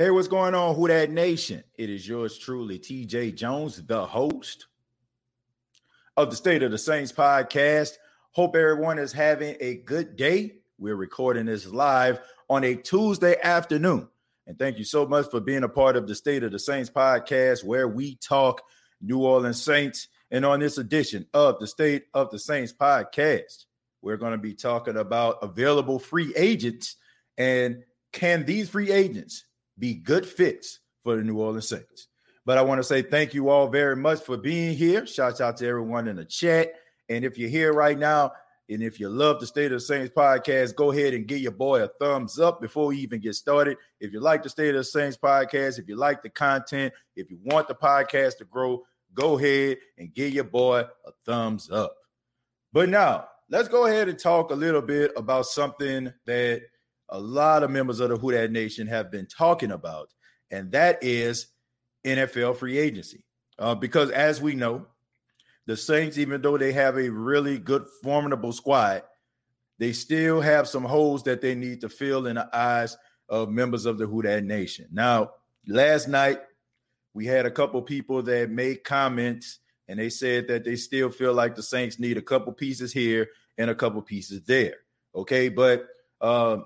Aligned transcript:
Hey, 0.00 0.12
what's 0.12 0.28
going 0.28 0.54
on, 0.54 0.76
Who 0.76 0.86
That 0.86 1.10
Nation? 1.10 1.64
It 1.74 1.90
is 1.90 2.06
yours 2.06 2.38
truly, 2.38 2.78
TJ 2.78 3.34
Jones, 3.34 3.84
the 3.84 4.06
host 4.06 4.66
of 6.16 6.30
the 6.30 6.36
State 6.36 6.62
of 6.62 6.70
the 6.70 6.78
Saints 6.78 7.10
podcast. 7.10 7.94
Hope 8.30 8.54
everyone 8.54 9.00
is 9.00 9.12
having 9.12 9.56
a 9.58 9.78
good 9.78 10.14
day. 10.14 10.58
We're 10.78 10.94
recording 10.94 11.46
this 11.46 11.66
live 11.66 12.20
on 12.48 12.62
a 12.62 12.76
Tuesday 12.76 13.40
afternoon. 13.42 14.06
And 14.46 14.56
thank 14.56 14.78
you 14.78 14.84
so 14.84 15.04
much 15.04 15.32
for 15.32 15.40
being 15.40 15.64
a 15.64 15.68
part 15.68 15.96
of 15.96 16.06
the 16.06 16.14
State 16.14 16.44
of 16.44 16.52
the 16.52 16.60
Saints 16.60 16.90
podcast, 16.90 17.64
where 17.64 17.88
we 17.88 18.14
talk 18.18 18.62
New 19.00 19.24
Orleans 19.24 19.60
Saints. 19.60 20.06
And 20.30 20.46
on 20.46 20.60
this 20.60 20.78
edition 20.78 21.26
of 21.34 21.58
the 21.58 21.66
State 21.66 22.04
of 22.14 22.30
the 22.30 22.38
Saints 22.38 22.72
podcast, 22.72 23.64
we're 24.00 24.16
going 24.16 24.30
to 24.30 24.38
be 24.38 24.54
talking 24.54 24.96
about 24.96 25.42
available 25.42 25.98
free 25.98 26.32
agents 26.36 26.94
and 27.36 27.82
can 28.12 28.44
these 28.44 28.68
free 28.70 28.92
agents 28.92 29.42
be 29.78 29.94
good 29.94 30.26
fits 30.26 30.80
for 31.04 31.16
the 31.16 31.22
New 31.22 31.38
Orleans 31.38 31.68
Saints. 31.68 32.08
But 32.44 32.58
I 32.58 32.62
want 32.62 32.78
to 32.78 32.84
say 32.84 33.02
thank 33.02 33.34
you 33.34 33.50
all 33.50 33.68
very 33.68 33.96
much 33.96 34.22
for 34.22 34.36
being 34.36 34.76
here. 34.76 35.06
Shout 35.06 35.40
out 35.40 35.58
to 35.58 35.66
everyone 35.66 36.08
in 36.08 36.16
the 36.16 36.24
chat. 36.24 36.72
And 37.08 37.24
if 37.24 37.38
you're 37.38 37.50
here 37.50 37.72
right 37.72 37.98
now, 37.98 38.32
and 38.70 38.82
if 38.82 39.00
you 39.00 39.08
love 39.08 39.40
the 39.40 39.46
State 39.46 39.66
of 39.66 39.72
the 39.72 39.80
Saints 39.80 40.12
podcast, 40.14 40.74
go 40.74 40.90
ahead 40.90 41.14
and 41.14 41.26
give 41.26 41.38
your 41.38 41.52
boy 41.52 41.82
a 41.82 41.88
thumbs 41.88 42.38
up 42.38 42.60
before 42.60 42.86
we 42.86 42.98
even 42.98 43.20
get 43.20 43.34
started. 43.34 43.78
If 44.00 44.12
you 44.12 44.20
like 44.20 44.42
the 44.42 44.50
State 44.50 44.70
of 44.70 44.80
the 44.80 44.84
Saints 44.84 45.16
podcast, 45.16 45.78
if 45.78 45.88
you 45.88 45.96
like 45.96 46.22
the 46.22 46.28
content, 46.28 46.92
if 47.16 47.30
you 47.30 47.38
want 47.44 47.68
the 47.68 47.74
podcast 47.74 48.38
to 48.38 48.44
grow, 48.44 48.84
go 49.14 49.38
ahead 49.38 49.78
and 49.96 50.12
give 50.12 50.34
your 50.34 50.44
boy 50.44 50.80
a 50.80 51.12
thumbs 51.24 51.70
up. 51.70 51.94
But 52.72 52.90
now, 52.90 53.28
let's 53.48 53.68
go 53.68 53.86
ahead 53.86 54.08
and 54.08 54.18
talk 54.18 54.50
a 54.50 54.54
little 54.54 54.82
bit 54.82 55.12
about 55.16 55.46
something 55.46 56.12
that– 56.26 56.62
a 57.08 57.18
lot 57.18 57.62
of 57.62 57.70
members 57.70 58.00
of 58.00 58.10
the 58.10 58.16
Who 58.16 58.32
That 58.32 58.52
Nation 58.52 58.86
have 58.86 59.10
been 59.10 59.26
talking 59.26 59.72
about, 59.72 60.12
and 60.50 60.70
that 60.72 60.98
is 61.02 61.48
NFL 62.04 62.56
free 62.56 62.78
agency. 62.78 63.24
Uh, 63.58 63.74
because 63.74 64.10
as 64.10 64.40
we 64.40 64.54
know, 64.54 64.86
the 65.66 65.76
Saints, 65.76 66.16
even 66.16 66.40
though 66.40 66.56
they 66.56 66.72
have 66.72 66.96
a 66.96 67.10
really 67.10 67.58
good, 67.58 67.84
formidable 68.02 68.52
squad, 68.52 69.02
they 69.78 69.92
still 69.92 70.40
have 70.40 70.66
some 70.66 70.84
holes 70.84 71.22
that 71.24 71.40
they 71.40 71.54
need 71.54 71.80
to 71.82 71.88
fill 71.88 72.26
in 72.26 72.36
the 72.36 72.48
eyes 72.56 72.96
of 73.28 73.50
members 73.50 73.84
of 73.84 73.98
the 73.98 74.06
Who 74.06 74.22
That 74.22 74.44
Nation. 74.44 74.86
Now, 74.90 75.32
last 75.66 76.08
night 76.08 76.40
we 77.14 77.26
had 77.26 77.46
a 77.46 77.50
couple 77.50 77.82
people 77.82 78.22
that 78.22 78.50
made 78.50 78.84
comments 78.84 79.58
and 79.88 79.98
they 79.98 80.10
said 80.10 80.48
that 80.48 80.64
they 80.64 80.76
still 80.76 81.10
feel 81.10 81.32
like 81.32 81.54
the 81.54 81.62
Saints 81.62 81.98
need 81.98 82.18
a 82.18 82.22
couple 82.22 82.52
pieces 82.52 82.92
here 82.92 83.28
and 83.56 83.70
a 83.70 83.74
couple 83.74 84.00
pieces 84.02 84.42
there. 84.44 84.76
Okay, 85.14 85.48
but 85.48 85.86
uh, 86.20 86.58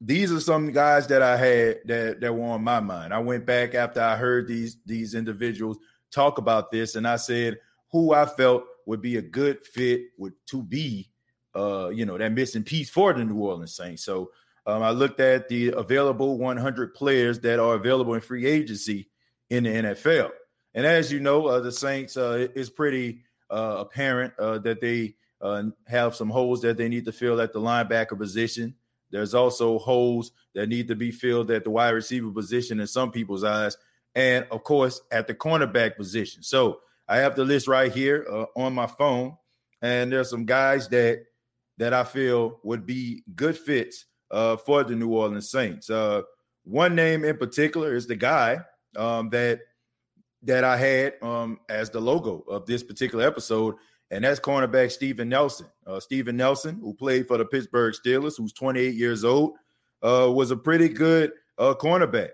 these 0.00 0.32
are 0.32 0.40
some 0.40 0.72
guys 0.72 1.06
that 1.08 1.22
I 1.22 1.36
had 1.36 1.80
that 1.84 2.20
that 2.20 2.34
were 2.34 2.48
on 2.50 2.64
my 2.64 2.80
mind. 2.80 3.12
I 3.12 3.18
went 3.18 3.44
back 3.44 3.74
after 3.74 4.00
I 4.00 4.16
heard 4.16 4.48
these 4.48 4.78
these 4.86 5.14
individuals 5.14 5.78
talk 6.10 6.38
about 6.38 6.70
this, 6.70 6.96
and 6.96 7.06
I 7.06 7.16
said 7.16 7.58
who 7.92 8.14
I 8.14 8.26
felt 8.26 8.64
would 8.86 9.02
be 9.02 9.16
a 9.16 9.22
good 9.22 9.62
fit 9.62 10.02
would 10.16 10.32
to 10.46 10.62
be, 10.62 11.10
uh, 11.54 11.90
you 11.90 12.06
know, 12.06 12.16
that 12.16 12.32
missing 12.32 12.62
piece 12.62 12.88
for 12.88 13.12
the 13.12 13.24
New 13.24 13.36
Orleans 13.36 13.74
Saints. 13.74 14.04
So 14.04 14.30
um, 14.66 14.82
I 14.82 14.90
looked 14.90 15.20
at 15.20 15.48
the 15.48 15.68
available 15.68 16.38
100 16.38 16.94
players 16.94 17.40
that 17.40 17.58
are 17.58 17.74
available 17.74 18.14
in 18.14 18.20
free 18.20 18.46
agency 18.46 19.08
in 19.50 19.64
the 19.64 19.70
NFL, 19.70 20.30
and 20.74 20.86
as 20.86 21.12
you 21.12 21.20
know, 21.20 21.46
uh, 21.46 21.60
the 21.60 21.72
Saints 21.72 22.16
uh, 22.16 22.48
is 22.54 22.70
pretty 22.70 23.22
uh, 23.50 23.76
apparent 23.80 24.32
uh, 24.38 24.58
that 24.58 24.80
they 24.80 25.16
uh, 25.42 25.64
have 25.86 26.14
some 26.14 26.30
holes 26.30 26.62
that 26.62 26.76
they 26.76 26.88
need 26.88 27.04
to 27.04 27.12
fill 27.12 27.40
at 27.40 27.52
the 27.52 27.60
linebacker 27.60 28.16
position. 28.16 28.74
There's 29.10 29.34
also 29.34 29.78
holes 29.78 30.32
that 30.54 30.68
need 30.68 30.88
to 30.88 30.94
be 30.94 31.10
filled 31.10 31.50
at 31.50 31.64
the 31.64 31.70
wide 31.70 31.90
receiver 31.90 32.30
position 32.30 32.80
in 32.80 32.86
some 32.86 33.10
people's 33.10 33.44
eyes, 33.44 33.76
and 34.14 34.46
of 34.50 34.62
course 34.64 35.00
at 35.10 35.26
the 35.26 35.34
cornerback 35.34 35.96
position. 35.96 36.42
So 36.42 36.80
I 37.08 37.18
have 37.18 37.34
the 37.34 37.44
list 37.44 37.68
right 37.68 37.92
here 37.92 38.26
uh, 38.30 38.46
on 38.56 38.74
my 38.74 38.86
phone, 38.86 39.36
and 39.82 40.12
there's 40.12 40.30
some 40.30 40.44
guys 40.44 40.88
that 40.88 41.24
that 41.78 41.94
I 41.94 42.04
feel 42.04 42.60
would 42.62 42.86
be 42.86 43.24
good 43.34 43.56
fits 43.56 44.04
uh, 44.30 44.56
for 44.56 44.84
the 44.84 44.94
New 44.94 45.08
Orleans 45.08 45.50
Saints. 45.50 45.88
Uh, 45.90 46.22
one 46.64 46.94
name 46.94 47.24
in 47.24 47.36
particular 47.36 47.94
is 47.94 48.06
the 48.06 48.16
guy 48.16 48.60
um, 48.96 49.30
that 49.30 49.60
that 50.42 50.64
I 50.64 50.76
had 50.76 51.14
um, 51.22 51.60
as 51.68 51.90
the 51.90 52.00
logo 52.00 52.44
of 52.48 52.66
this 52.66 52.82
particular 52.82 53.26
episode, 53.26 53.74
and 54.10 54.24
that's 54.24 54.40
cornerback 54.40 54.90
Steven 54.90 55.28
Nelson. 55.28 55.66
Uh, 55.86 56.00
Steven 56.00 56.36
Nelson, 56.36 56.78
who 56.80 56.94
played 56.94 57.28
for 57.28 57.38
the 57.38 57.44
Pittsburgh 57.44 57.94
Steelers, 57.94 58.36
who's 58.36 58.52
28 58.52 58.94
years 58.94 59.24
old, 59.24 59.54
uh, 60.02 60.30
was 60.32 60.50
a 60.50 60.56
pretty 60.56 60.88
good 60.88 61.32
uh, 61.58 61.74
cornerback 61.74 62.30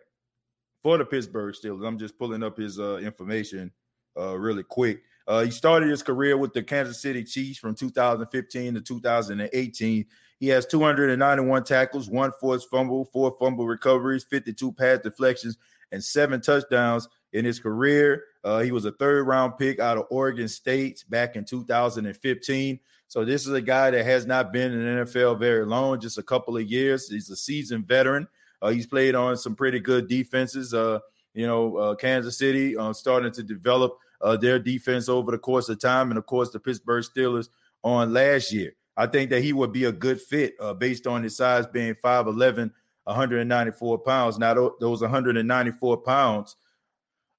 for 0.83 0.99
the 0.99 1.05
Pittsburgh 1.05 1.55
Steelers. 1.55 1.87
I'm 1.87 1.99
just 1.99 2.19
pulling 2.19 2.43
up 2.43 2.57
his 2.57 2.79
uh, 2.79 2.97
information 2.97 3.73
uh, 4.17 4.39
really 4.39 4.63
quick. 4.63 5.03
Uh, 5.27 5.43
he 5.43 5.51
started 5.51 5.89
his 5.91 6.03
career 6.03 6.37
with 6.37 6.53
the 6.53 6.63
Kansas 6.63 7.03
City 7.03 7.25
Chiefs 7.25 7.59
from 7.59 7.75
2015 7.75 8.75
to 8.75 8.81
2018. 8.81 10.07
He 10.39 10.49
has 10.49 10.67
291 10.67 11.65
tackles, 11.65 12.09
one 12.09 12.31
forced 12.41 12.71
fumble, 12.71 13.07
four 13.07 13.35
fumble 13.39 13.67
recoveries, 13.67 14.25
52 14.25 14.73
pass 14.73 15.01
deflections, 15.01 15.59
and 15.93 16.03
seven 16.03 16.41
touchdowns 16.41 17.09
in 17.33 17.45
his 17.45 17.59
career. 17.59 18.25
Uh, 18.47 18.61
he 18.61 18.71
was 18.71 18.85
a 18.85 18.93
third 18.93 19.27
round 19.27 19.59
pick 19.59 19.81
out 19.81 19.99
of 19.99 20.07
Oregon 20.09 20.47
State 20.47 21.05
back 21.09 21.35
in 21.35 21.45
2015. 21.45 22.79
So 23.09 23.25
this 23.25 23.45
is 23.45 23.53
a 23.53 23.61
guy 23.61 23.91
that 23.91 24.05
has 24.05 24.25
not 24.25 24.53
been 24.53 24.73
in 24.73 24.85
the 24.85 25.03
NFL 25.03 25.41
very 25.41 25.67
long, 25.67 25.99
just 26.01 26.17
a 26.17 26.23
couple 26.23 26.57
of 26.57 26.63
years. 26.63 27.09
He's 27.09 27.29
a 27.29 27.35
seasoned 27.35 27.89
veteran. 27.89 28.29
Uh, 28.63 28.69
he's 28.71 28.87
played 28.87 29.17
on 29.17 29.37
some 29.37 29.57
pretty 29.57 29.81
good 29.81 30.07
defenses. 30.07 30.73
Uh, 30.73 31.01
you 31.35 31.45
know, 31.45 31.77
uh, 31.77 31.95
Kansas 31.97 32.39
City 32.39 32.77
uh, 32.77 32.93
starting 32.93 33.33
to 33.33 33.43
develop 33.43 33.99
uh, 34.21 34.37
their 34.37 34.61
defense 34.61 35.09
over 35.09 35.33
the 35.33 35.39
course 35.39 35.69
of 35.69 35.81
time, 35.81 36.11
and 36.13 36.19
of 36.19 36.27
course 36.27 36.51
the 36.51 36.61
Pittsburgh 36.61 37.05
Steelers 37.05 37.49
on 37.83 38.13
last 38.13 38.53
year. 38.53 38.77
I 38.97 39.09
think 39.09 39.29
that 39.31 39.43
he 39.43 39.55
would 39.55 39.73
be 39.73 39.85
a 39.85 39.93
good 39.93 40.21
fit 40.21 40.55
based 40.79 41.09
on 41.09 41.25
his 41.25 41.37
size 41.37 41.67
being 41.67 41.95
5'11, 41.97 42.71
194 43.05 43.99
pounds. 43.99 44.39
Now, 44.39 44.55
those 44.79 45.03
194 45.03 45.97
pounds 45.99 46.57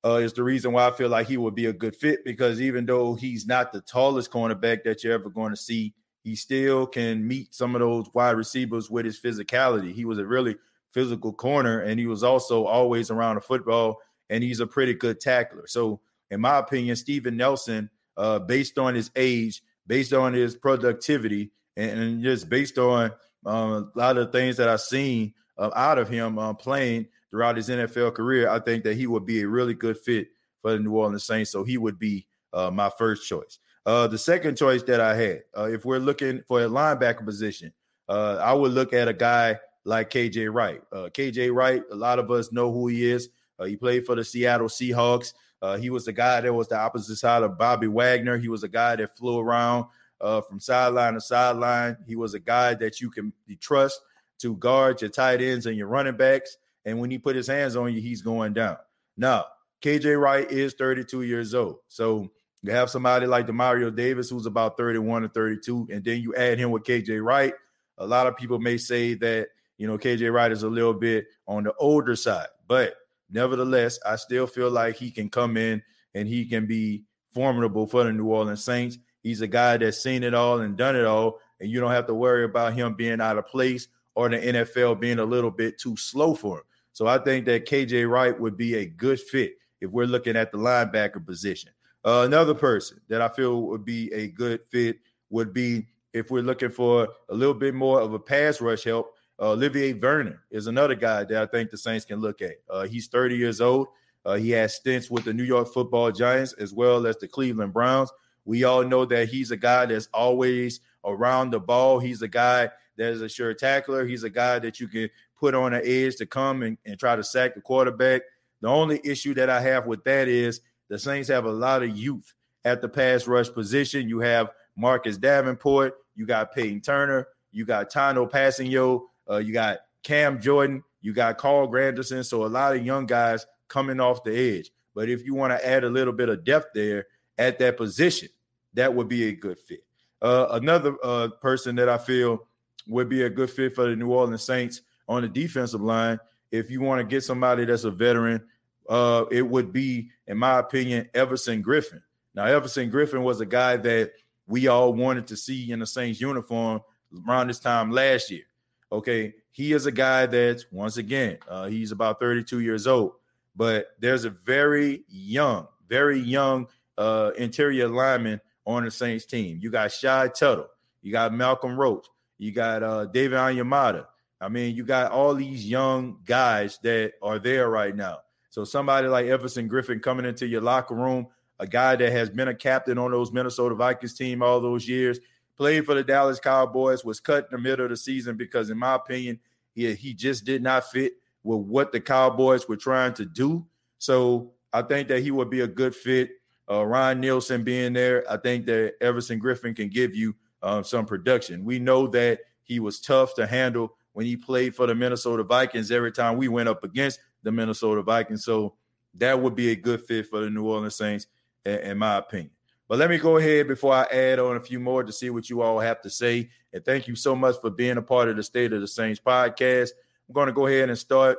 uh, 0.08 0.18
is 0.18 0.34
the 0.34 0.44
reason 0.44 0.72
why 0.72 0.88
I 0.88 0.92
feel 0.92 1.10
like 1.10 1.28
he 1.28 1.38
would 1.38 1.56
be 1.56 1.66
a 1.66 1.74
good 1.74 1.96
fit 1.96 2.24
because 2.24 2.62
even 2.62 2.86
though 2.86 3.16
he's 3.16 3.46
not 3.46 3.74
the 3.74 3.82
tallest 3.82 4.32
cornerback 4.32 4.84
that 4.84 5.04
you're 5.04 5.14
ever 5.14 5.30
going 5.30 5.52
to 5.52 5.58
see, 5.58 5.94
he 6.24 6.36
still 6.36 6.88
can 6.88 7.28
meet 7.28 7.54
some 7.54 7.76
of 7.76 7.82
those 7.82 8.06
wide 8.14 8.38
receivers 8.38 8.90
with 8.90 9.06
his 9.06 9.20
physicality. 9.20 9.94
He 9.94 10.06
was 10.06 10.18
a 10.18 10.26
really 10.26 10.56
physical 10.92 11.34
corner 11.34 11.82
and 11.82 12.00
he 12.00 12.08
was 12.08 12.24
also 12.24 12.66
always 12.66 13.12
around 13.12 13.36
the 13.36 13.42
football 13.42 13.98
and 14.30 14.44
he's 14.44 14.60
a 14.60 14.68
pretty 14.68 14.94
good 14.94 15.20
tackler. 15.20 15.68
So, 15.68 16.00
in 16.32 16.42
my 16.42 16.58
opinion, 16.58 16.96
Steven 16.96 17.36
Nelson, 17.36 17.90
uh, 18.16 18.40
based 18.40 18.78
on 18.78 18.96
his 18.96 19.12
age, 19.16 19.62
based 19.86 20.14
on 20.14 20.34
his 20.34 20.56
productivity, 20.56 21.52
and, 21.76 22.00
and 22.00 22.24
just 22.24 22.50
based 22.50 22.78
on 22.78 23.12
uh, 23.46 23.50
a 23.50 23.88
lot 23.96 24.18
of 24.18 24.28
the 24.28 24.32
things 24.32 24.58
that 24.58 24.68
I've 24.68 24.82
seen 24.82 25.34
uh, 25.58 25.70
out 25.76 25.98
of 25.98 26.10
him 26.10 26.38
uh, 26.38 26.54
playing 26.54 27.08
throughout 27.32 27.58
his 27.58 27.70
NFL 27.70 28.16
career, 28.16 28.50
I 28.50 28.60
think 28.60 28.84
that 28.84 28.96
he 28.96 29.08
would 29.08 29.26
be 29.26 29.42
a 29.42 29.48
really 29.48 29.74
good 29.74 29.98
fit 29.98 30.30
for 30.62 30.72
the 30.72 30.80
New 30.80 30.92
Orleans 30.92 31.24
Saints. 31.24 31.52
So 31.52 31.64
he 31.64 31.78
would 31.78 32.00
be 32.00 32.28
uh, 32.54 32.72
my 32.72 32.90
first 32.98 33.28
choice. 33.28 33.60
Uh, 33.86 34.08
the 34.08 34.18
second 34.18 34.58
choice 34.58 34.84
that 34.84 35.00
I 35.00 35.16
had, 35.16 35.44
uh, 35.58 35.66
if 35.66 35.86
we're 35.86 36.00
looking 36.00 36.42
for 36.48 36.62
a 36.62 36.68
linebacker 36.68 37.26
position, 37.26 37.72
I 38.10 38.54
would 38.54 38.72
look 38.72 38.94
at 38.94 39.08
a 39.08 39.14
guy 39.14 39.60
like 39.86 40.10
KJ 40.10 40.54
Wright. 40.54 40.82
KJ 40.92 41.54
Wright, 41.54 41.84
a 41.92 41.96
lot 41.96 42.20
of 42.20 42.32
us 42.32 42.52
know 42.52 42.72
who 42.72 42.88
he 42.88 43.10
is. 43.10 43.30
he 43.66 43.76
played 43.76 44.06
for 44.06 44.16
the 44.16 44.24
Seattle 44.24 44.68
Seahawks. 44.68 45.34
Uh, 45.62 45.78
he 45.78 45.90
was 45.90 46.06
the 46.06 46.14
guy 46.14 46.42
that 46.42 46.54
was 46.54 46.68
the 46.68 46.78
opposite 46.78 47.16
side 47.16 47.44
of 47.44 47.58
Bobby 47.58 47.88
Wagner. 47.88 48.38
He 48.38 48.50
was 48.50 48.64
a 48.64 48.68
guy 48.68 48.96
that 48.96 49.18
flew 49.18 49.40
around 49.40 49.86
uh, 50.22 50.42
from 50.42 50.60
sideline 50.60 51.14
to 51.14 51.22
sideline. 51.22 51.98
He 52.06 52.16
was 52.16 52.34
a 52.34 52.40
guy 52.40 52.76
that 52.76 53.02
you 53.02 53.10
can 53.10 53.34
trust 53.60 54.02
to 54.40 54.56
guard 54.58 55.02
your 55.02 55.10
tight 55.10 55.42
ends 55.42 55.66
and 55.66 55.76
your 55.76 55.88
running 55.88 56.16
backs. 56.16 56.58
And 56.88 57.00
when 57.00 57.12
he 57.12 57.20
put 57.20 57.36
his 57.36 57.46
hands 57.46 57.76
on 57.76 57.94
you, 57.94 58.02
he's 58.02 58.24
going 58.24 58.54
down. 58.54 58.78
Now, 59.16 59.46
KJ 59.84 60.20
Wright 60.20 60.50
is 60.50 60.74
32 60.74 61.22
years 61.22 61.54
old. 61.54 61.78
So 61.88 62.32
you 62.64 62.72
have 62.72 62.90
somebody 62.90 63.28
like 63.28 63.46
Demario 63.46 63.96
Davis 63.96 64.32
who's 64.32 64.48
about 64.48 64.78
31 64.78 65.26
or 65.26 65.28
32, 65.28 65.90
and 65.92 66.04
then 66.04 66.22
you 66.22 66.34
add 66.34 66.58
him 66.58 66.72
with 66.72 66.84
KJ 66.84 67.24
Wright. 67.24 67.54
A 68.00 68.08
lot 68.08 68.26
of 68.26 68.36
people 68.36 68.58
may 68.58 68.78
say 68.78 69.14
that, 69.14 69.50
you 69.78 69.86
know, 69.86 70.00
KJ 70.00 70.34
Wright 70.34 70.52
is 70.52 70.64
a 70.64 70.70
little 70.70 70.96
bit 70.96 71.28
on 71.48 71.64
the 71.64 71.74
older 71.76 72.16
side, 72.16 72.48
but 72.68 72.96
Nevertheless, 73.30 74.00
I 74.06 74.16
still 74.16 74.48
feel 74.48 74.70
like 74.70 74.96
he 74.96 75.12
can 75.12 75.30
come 75.30 75.58
in 75.58 75.82
and 76.14 76.28
he 76.28 76.46
can 76.46 76.66
be 76.66 77.04
formidable 77.34 77.86
for 77.86 78.04
the 78.04 78.14
New 78.14 78.28
Orleans 78.28 78.64
Saints. 78.64 78.98
He's 79.22 79.42
a 79.42 79.48
guy 79.48 79.78
that's 79.78 80.02
seen 80.02 80.24
it 80.24 80.34
all 80.34 80.62
and 80.62 80.78
done 80.78 80.96
it 80.96 81.06
all, 81.06 81.40
and 81.60 81.70
you 81.70 81.80
don't 81.80 81.92
have 81.92 82.08
to 82.08 82.14
worry 82.14 82.46
about 82.46 82.74
him 82.74 82.96
being 82.96 83.20
out 83.20 83.38
of 83.38 83.48
place 83.48 83.88
or 84.16 84.30
the 84.30 84.38
NFL 84.38 85.00
being 85.00 85.20
a 85.20 85.26
little 85.26 85.52
bit 85.52 85.78
too 85.78 85.98
slow 85.98 86.34
for 86.34 86.60
him. 86.60 86.64
So 86.98 87.06
I 87.06 87.20
think 87.20 87.46
that 87.46 87.68
KJ 87.68 88.10
Wright 88.10 88.40
would 88.40 88.58
be 88.58 88.74
a 88.74 88.86
good 88.88 89.20
fit 89.20 89.54
if 89.82 89.92
we're 89.92 90.08
looking 90.08 90.36
at 90.36 90.52
the 90.52 90.58
linebacker 90.58 91.24
position. 91.24 91.70
Uh, 92.04 92.24
another 92.26 92.56
person 92.56 93.00
that 93.08 93.22
I 93.22 93.28
feel 93.28 93.62
would 93.68 93.86
be 93.86 94.12
a 94.12 94.30
good 94.30 94.62
fit 94.72 94.98
would 95.30 95.54
be 95.54 95.86
if 96.14 96.32
we're 96.32 96.42
looking 96.42 96.72
for 96.72 97.08
a 97.30 97.36
little 97.36 97.54
bit 97.54 97.76
more 97.76 98.02
of 98.02 98.14
a 98.14 98.20
pass 98.20 98.62
rush 98.62 98.86
help 98.86 99.14
uh, 99.40 99.52
Olivier 99.52 99.92
Vernon 99.92 100.40
is 100.50 100.66
another 100.66 100.96
guy 100.96 101.24
that 101.24 101.40
I 101.40 101.46
think 101.46 101.70
the 101.70 101.78
Saints 101.78 102.04
can 102.04 102.20
look 102.20 102.42
at. 102.42 102.56
Uh, 102.68 102.88
he's 102.88 103.06
30 103.06 103.36
years 103.36 103.62
old. 103.62 103.90
Uh, 104.26 104.34
he 104.34 104.50
has 104.50 104.74
stints 104.74 105.12
with 105.12 105.24
the 105.24 105.34
New 105.34 105.44
York 105.44 105.72
Football 105.72 106.12
Giants 106.12 106.54
as 106.54 106.74
well 106.74 107.06
as 107.06 107.18
the 107.18 107.28
Cleveland 107.28 107.74
Browns. 107.74 108.12
We 108.44 108.64
all 108.64 108.84
know 108.84 109.06
that 109.06 109.30
he's 109.30 109.52
a 109.52 109.58
guy 109.58 109.86
that's 109.86 110.10
always 110.16 110.80
around 111.06 111.52
the 111.52 111.60
ball. 111.60 112.00
He's 112.00 112.24
a 112.24 112.28
guy 112.28 112.72
that 112.98 113.12
is 113.12 113.22
a 113.22 113.30
sure 113.30 113.54
tackler. 113.54 114.06
He's 114.06 114.24
a 114.24 114.30
guy 114.32 114.58
that 114.58 114.80
you 114.80 114.88
can 114.88 115.10
put 115.40 115.56
on 115.56 115.72
the 115.72 115.88
edge 115.88 116.16
to 116.18 116.26
come 116.26 116.64
and, 116.64 116.78
and 116.86 117.00
try 117.00 117.16
to 117.16 117.24
sack 117.24 117.56
the 117.56 117.62
quarterback. 117.62 118.22
The 118.62 118.68
only 118.68 119.00
issue 119.04 119.34
that 119.36 119.50
I 119.50 119.62
have 119.62 119.86
with 119.86 120.04
that 120.06 120.28
is 120.28 120.62
the 120.90 120.98
Saints 120.98 121.30
have 121.30 121.46
a 121.46 121.52
lot 121.52 121.84
of 121.84 121.96
youth 121.96 122.34
at 122.66 122.82
the 122.82 122.90
pass 122.90 123.28
rush 123.28 123.52
position. 123.52 124.10
You 124.10 124.20
have 124.20 124.50
Marcus 124.76 125.18
Davenport, 125.18 125.96
you 126.16 126.26
got 126.26 126.54
Peyton 126.54 126.82
Turner, 126.82 127.28
you 127.52 127.66
got 127.66 127.92
Tanoh 127.92 128.30
Kpassagnon, 128.30 129.02
uh, 129.30 129.38
you 129.38 129.54
got 129.54 129.80
Cam 130.04 130.42
Jordan, 130.42 130.84
you 131.02 131.14
got 131.14 131.38
Carl 131.38 131.68
Granderson. 131.68 132.26
So 132.26 132.46
a 132.46 132.48
lot 132.48 132.76
of 132.76 132.86
young 132.86 133.06
guys 133.06 133.46
coming 133.68 134.00
off 134.00 134.24
the 134.24 134.58
edge. 134.58 134.72
But 134.96 135.10
if 135.10 135.24
you 135.24 135.36
want 135.36 135.52
to 135.52 135.68
add 135.68 135.84
a 135.84 135.90
little 135.90 136.14
bit 136.14 136.30
of 136.30 136.44
depth 136.44 136.70
there 136.74 137.06
at 137.38 137.60
that 137.60 137.78
position, 137.78 138.30
that 138.74 138.94
would 138.94 139.08
be 139.08 139.28
a 139.28 139.34
good 139.34 139.60
fit. 139.60 139.84
Uh, 140.22 140.48
another 140.52 140.96
uh, 141.04 141.30
person 141.42 141.76
that 141.76 141.90
I 141.90 141.98
feel 141.98 142.48
would 142.88 143.10
be 143.10 143.24
a 143.24 143.30
good 143.30 143.52
fit 143.52 143.76
for 143.76 143.88
the 143.90 143.96
New 143.96 144.12
Orleans 144.12 144.44
Saints 144.44 144.82
on 145.08 145.22
the 145.22 145.28
defensive 145.28 145.82
line, 145.82 146.20
if 146.52 146.70
you 146.70 146.82
want 146.82 147.00
to 147.00 147.04
get 147.04 147.24
somebody 147.24 147.66
that's 147.66 147.84
a 147.84 147.92
veteran, 147.92 148.44
uh, 148.90 149.26
it 149.32 149.42
would 149.42 149.74
be, 149.74 150.10
in 150.28 150.38
my 150.38 150.60
opinion, 150.60 151.10
Everson 151.14 151.64
Griffen. 151.64 152.02
Now, 152.34 152.46
Everson 152.46 152.92
Griffen 152.92 153.24
was 153.24 153.42
a 153.42 153.46
guy 153.46 153.78
that 153.78 154.12
we 154.48 154.68
all 154.68 154.94
wanted 154.94 155.28
to 155.28 155.38
see 155.38 155.72
in 155.72 155.80
the 155.80 155.86
Saints 155.86 156.22
uniform 156.22 156.82
around 157.28 157.48
this 157.48 157.60
time 157.60 157.92
last 157.92 158.32
year. 158.32 158.44
Okay, 158.92 159.34
he 159.52 159.74
is 159.74 159.86
a 159.86 159.92
guy 159.92 160.26
that 160.28 160.64
once 160.72 160.98
again, 160.98 161.38
uh, 161.50 161.66
he's 161.66 161.92
about 161.92 162.20
32 162.20 162.62
years 162.62 162.88
old, 162.88 163.14
but 163.56 163.88
there's 164.00 164.24
a 164.24 164.30
very 164.30 165.04
young, 165.10 165.68
very 165.90 166.20
young 166.20 166.68
uh, 166.98 167.32
interior 167.38 167.90
lineman 167.90 168.40
on 168.66 168.86
the 168.86 168.92
Saints 168.92 169.26
team. 169.26 169.60
You 169.62 169.70
got 169.70 169.92
Shy 169.92 170.30
Tuttle, 170.30 170.70
you 171.02 171.12
got 171.12 171.34
Malcolm 171.34 171.78
Roach, 171.78 172.08
you 172.38 172.52
got 172.52 172.82
uh, 172.82 173.06
David 173.06 173.38
Onyemata. 173.38 174.06
I 174.40 174.50
mean, 174.50 174.76
you 174.76 174.84
got 174.84 175.12
all 175.12 175.34
these 175.34 175.68
young 175.68 176.20
guys 176.26 176.80
that 176.84 177.14
are 177.22 177.40
there 177.40 177.70
right 177.70 177.96
now. 177.96 178.20
So 178.50 178.64
somebody 178.64 179.08
like 179.08 179.28
Everson 179.28 179.70
Griffen 179.70 180.02
coming 180.02 180.26
into 180.26 180.48
your 180.48 180.62
locker 180.62 180.96
room, 180.96 181.28
a 181.60 181.68
guy 181.68 181.96
that 181.96 182.12
has 182.12 182.30
been 182.30 182.48
a 182.48 182.56
captain 182.56 182.98
on 182.98 183.12
those 183.12 183.32
Minnesota 183.32 183.76
Vikings 183.76 184.14
team 184.14 184.42
all 184.42 184.60
those 184.60 184.88
years, 184.88 185.20
played 185.56 185.86
for 185.86 185.96
the 185.96 186.04
Dallas 186.04 186.40
Cowboys, 186.40 187.04
was 187.04 187.20
cut 187.20 187.46
in 187.46 187.56
the 187.56 187.62
middle 187.62 187.86
of 187.86 187.90
the 187.90 187.98
season 187.98 188.38
because, 188.38 188.70
in 188.70 188.78
my 188.78 188.96
opinion, 188.96 189.40
he, 189.74 189.94
he 189.96 190.14
just 190.14 190.46
did 190.46 190.62
not 190.62 190.90
fit 190.90 191.14
with 191.44 191.60
what 191.60 191.92
the 191.92 192.00
Cowboys 192.00 192.68
were 192.68 192.78
trying 192.78 193.14
to 193.16 193.26
do. 193.26 193.66
So 193.98 194.54
I 194.72 194.84
think 194.84 195.08
that 195.08 195.22
he 195.22 195.32
would 195.32 195.50
be 195.50 195.62
a 195.62 195.68
good 195.68 195.96
fit. 195.96 196.32
Uh, 196.70 196.86
Ryan 196.86 197.22
Nielsen 197.22 197.64
being 197.64 197.94
there, 197.94 198.24
I 198.30 198.38
think 198.38 198.66
that 198.66 198.96
Everson 199.02 199.40
Griffen 199.40 199.76
can 199.76 199.90
give 199.90 200.16
you 200.16 200.36
um, 200.62 200.84
some 200.84 201.06
production. 201.06 201.64
We 201.64 201.80
know 201.80 202.08
that 202.08 202.40
he 202.64 202.80
was 202.80 203.00
tough 203.00 203.34
to 203.36 203.48
handle 203.48 203.96
when 204.18 204.26
he 204.26 204.36
played 204.36 204.74
for 204.74 204.88
the 204.88 204.96
Minnesota 204.96 205.44
Vikings 205.44 205.92
every 205.92 206.12
time 206.12 206.38
we 206.38 206.48
went 206.48 206.68
up 206.68 206.84
against 206.84 207.20
the 207.44 207.52
Minnesota 207.52 208.02
Vikings. 208.02 208.44
So 208.44 208.74
that 209.14 209.40
would 209.40 209.54
be 209.54 209.70
a 209.70 209.76
good 209.76 210.02
fit 210.02 210.26
for 210.26 210.40
the 210.40 210.50
New 210.50 210.66
Orleans 210.66 210.96
Saints, 210.96 211.28
in, 211.64 212.00
my 212.00 212.16
opinion. 212.16 212.50
But 212.88 212.98
let 212.98 213.12
me 213.12 213.20
go 213.20 213.38
ahead 213.38 213.68
before 213.68 213.94
I 213.94 214.06
add 214.06 214.40
on 214.40 214.56
a 214.56 214.60
few 214.60 214.80
more 214.80 215.04
to 215.04 215.14
see 215.14 215.30
what 215.30 215.52
you 215.52 215.62
all 215.62 215.80
have 215.80 216.02
to 216.02 216.10
say. 216.10 216.50
And 216.74 216.84
thank 216.84 217.08
you 217.08 217.16
so 217.16 217.36
much 217.36 217.58
for 217.62 217.70
being 217.70 217.98
a 217.98 218.02
part 218.02 218.28
of 218.28 218.38
the 218.38 218.42
State 218.42 218.74
of 218.74 218.82
the 218.82 218.88
Saints 218.88 219.22
podcast. 219.24 219.92
I'm 220.28 220.34
going 220.34 220.48
to 220.48 220.52
go 220.52 220.66
ahead 220.66 220.90
and 220.90 220.98
start 220.98 221.38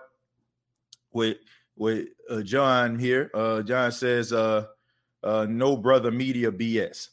with 1.12 1.38
with 1.74 2.10
uh, 2.30 2.42
John 2.42 2.96
here. 2.96 3.28
Uh, 3.34 3.62
John 3.62 3.90
says, 3.90 4.32
uh, 4.32 4.66
uh, 5.24 5.48
"No 5.50 5.76
brother 5.76 6.12
media 6.12 6.52
BS." 6.52 7.08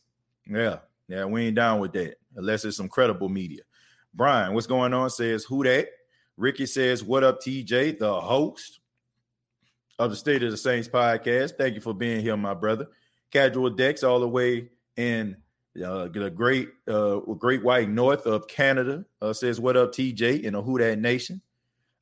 Yeah, 0.45 0.77
yeah, 1.07 1.25
we 1.25 1.47
ain't 1.47 1.55
down 1.55 1.79
with 1.79 1.93
that 1.93 2.17
unless 2.35 2.65
it's 2.65 2.77
some 2.77 2.87
credible 2.87 3.29
media. 3.29 3.63
Brian, 4.15 4.53
what's 4.53 4.67
going 4.67 4.93
on? 4.93 5.09
Says 5.09 5.43
who 5.43 5.63
that? 5.65 5.89
Ricky 6.37 6.65
says, 6.65 7.03
"What 7.03 7.23
up, 7.23 7.41
TJ, 7.41 7.99
the 7.99 8.19
host 8.19 8.79
of 9.99 10.09
the 10.09 10.15
State 10.15 10.43
of 10.43 10.51
the 10.51 10.57
Saints 10.57 10.87
podcast? 10.87 11.57
Thank 11.57 11.75
you 11.75 11.81
for 11.81 11.93
being 11.93 12.21
here, 12.21 12.37
my 12.37 12.53
brother." 12.53 12.87
casual 13.35 13.69
Dex 13.69 14.03
all 14.03 14.19
the 14.21 14.27
way 14.27 14.69
in 14.95 15.35
uh, 15.83 16.07
the 16.07 16.29
great 16.29 16.69
uh, 16.87 17.17
great 17.37 17.63
white 17.63 17.89
north 17.89 18.25
of 18.25 18.47
Canada. 18.47 19.05
Uh, 19.21 19.33
says 19.33 19.59
what 19.59 19.75
up, 19.75 19.91
TJ 19.91 20.43
in 20.43 20.55
a 20.55 20.61
Who 20.61 20.79
That 20.79 20.99
Nation. 20.99 21.41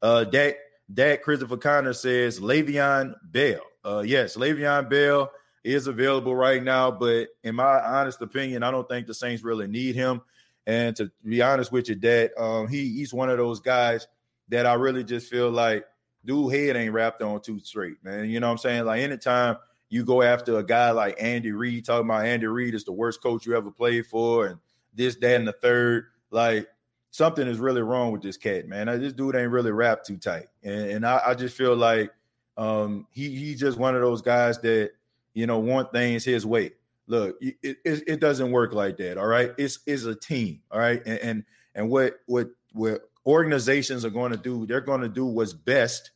Uh, 0.01 0.25
Dak 0.25 0.55
Dak 0.93 1.23
Christopher 1.23 1.57
Connor 1.57 1.93
says 1.93 2.39
Le'Veon 2.39 3.15
Bell. 3.23 3.61
Uh, 3.83 4.03
yes, 4.05 4.37
Le'Veon 4.37 4.89
Bell 4.89 5.31
is 5.63 5.87
available 5.87 6.35
right 6.35 6.63
now, 6.63 6.91
but 6.91 7.29
in 7.43 7.55
my 7.55 7.81
honest 7.81 8.21
opinion, 8.21 8.63
I 8.63 8.69
don't 8.69 8.87
think 8.87 9.07
the 9.07 9.13
Saints 9.13 9.43
really 9.43 9.67
need 9.67 9.95
him. 9.95 10.21
And 10.65 10.95
to 10.95 11.11
be 11.25 11.41
honest 11.41 11.71
with 11.71 11.89
you, 11.89 11.95
Dad, 11.95 12.31
um, 12.37 12.67
he 12.67 12.89
he's 12.89 13.13
one 13.13 13.29
of 13.29 13.37
those 13.37 13.59
guys 13.59 14.07
that 14.49 14.65
I 14.65 14.73
really 14.73 15.03
just 15.03 15.29
feel 15.29 15.49
like 15.49 15.85
dude 16.25 16.53
head 16.53 16.75
ain't 16.75 16.93
wrapped 16.93 17.21
on 17.21 17.41
too 17.41 17.59
straight, 17.59 18.03
man. 18.03 18.29
You 18.29 18.39
know 18.39 18.47
what 18.47 18.53
I'm 18.53 18.57
saying? 18.59 18.85
Like 18.85 19.01
anytime 19.01 19.57
you 19.89 20.03
go 20.03 20.21
after 20.21 20.57
a 20.57 20.63
guy 20.63 20.91
like 20.91 21.17
Andy 21.19 21.51
Reid, 21.51 21.85
talking 21.85 22.07
about 22.07 22.25
Andy 22.25 22.47
Reid 22.47 22.73
is 22.73 22.83
the 22.83 22.91
worst 22.91 23.21
coach 23.21 23.45
you 23.45 23.55
ever 23.55 23.71
played 23.71 24.05
for, 24.05 24.47
and 24.47 24.59
this, 24.93 25.15
that, 25.17 25.35
and 25.35 25.47
the 25.47 25.53
third. 25.53 26.05
Like 26.31 26.67
something 27.11 27.47
is 27.47 27.59
really 27.59 27.81
wrong 27.81 28.11
with 28.11 28.21
this 28.21 28.37
cat, 28.37 28.67
man. 28.67 28.87
This 28.99 29.13
dude 29.13 29.35
ain't 29.35 29.51
really 29.51 29.71
wrapped 29.71 30.07
too 30.07 30.17
tight, 30.17 30.47
and, 30.63 30.89
and 30.89 31.05
I, 31.05 31.21
I, 31.27 31.33
just 31.35 31.55
feel 31.55 31.75
like 31.75 32.11
um, 32.57 33.05
he 33.11 33.35
he's 33.35 33.59
just 33.59 33.77
one 33.77 33.95
of 33.95 34.01
those 34.01 34.21
guys 34.21 34.59
that 34.61 34.91
you 35.33 35.45
know 35.45 35.59
want 35.59 35.91
things 35.91 36.25
his 36.25 36.45
way. 36.45 36.71
Look, 37.07 37.37
it, 37.41 37.77
it, 37.83 38.03
it 38.07 38.19
doesn't 38.19 38.51
work 38.51 38.73
like 38.73 38.97
that. 38.97 39.17
All 39.17 39.27
right, 39.27 39.51
it's 39.57 39.79
it's 39.85 40.05
a 40.05 40.15
team. 40.15 40.61
All 40.71 40.79
right, 40.79 41.01
and 41.05 41.19
and, 41.19 41.43
and 41.75 41.89
what 41.89 42.15
what 42.27 42.49
what 42.73 43.09
organizations 43.25 44.05
are 44.05 44.09
going 44.09 44.31
to 44.31 44.37
do, 44.37 44.65
they're 44.65 44.81
going 44.81 45.01
to 45.01 45.09
do 45.09 45.25
what's 45.25 45.53
best 45.53 46.11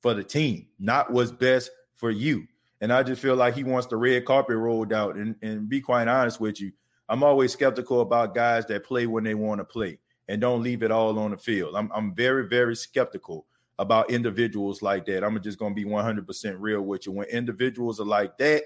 for 0.00 0.14
the 0.14 0.24
team, 0.24 0.66
not 0.78 1.12
what's 1.12 1.32
best 1.32 1.70
for 1.94 2.10
you. 2.10 2.46
And 2.80 2.92
I 2.92 3.02
just 3.02 3.22
feel 3.22 3.36
like 3.36 3.54
he 3.54 3.64
wants 3.64 3.86
the 3.86 3.96
red 3.96 4.24
carpet 4.24 4.56
rolled 4.56 4.92
out. 4.92 5.16
And, 5.16 5.34
and 5.42 5.68
be 5.68 5.80
quite 5.80 6.08
honest 6.08 6.40
with 6.40 6.60
you, 6.60 6.72
I'm 7.08 7.22
always 7.22 7.52
skeptical 7.52 8.00
about 8.00 8.34
guys 8.34 8.66
that 8.66 8.84
play 8.84 9.06
when 9.06 9.24
they 9.24 9.34
want 9.34 9.60
to 9.60 9.64
play 9.64 9.98
and 10.28 10.40
don't 10.40 10.62
leave 10.62 10.82
it 10.82 10.90
all 10.90 11.18
on 11.18 11.30
the 11.30 11.36
field. 11.36 11.74
I'm, 11.74 11.90
I'm 11.94 12.14
very, 12.14 12.46
very 12.46 12.76
skeptical 12.76 13.46
about 13.78 14.10
individuals 14.10 14.82
like 14.82 15.06
that. 15.06 15.24
I'm 15.24 15.40
just 15.42 15.58
going 15.58 15.74
to 15.74 15.82
be 15.82 15.88
100% 15.88 16.56
real 16.58 16.82
with 16.82 17.06
you. 17.06 17.12
When 17.12 17.26
individuals 17.28 18.00
are 18.00 18.06
like 18.06 18.36
that, 18.38 18.64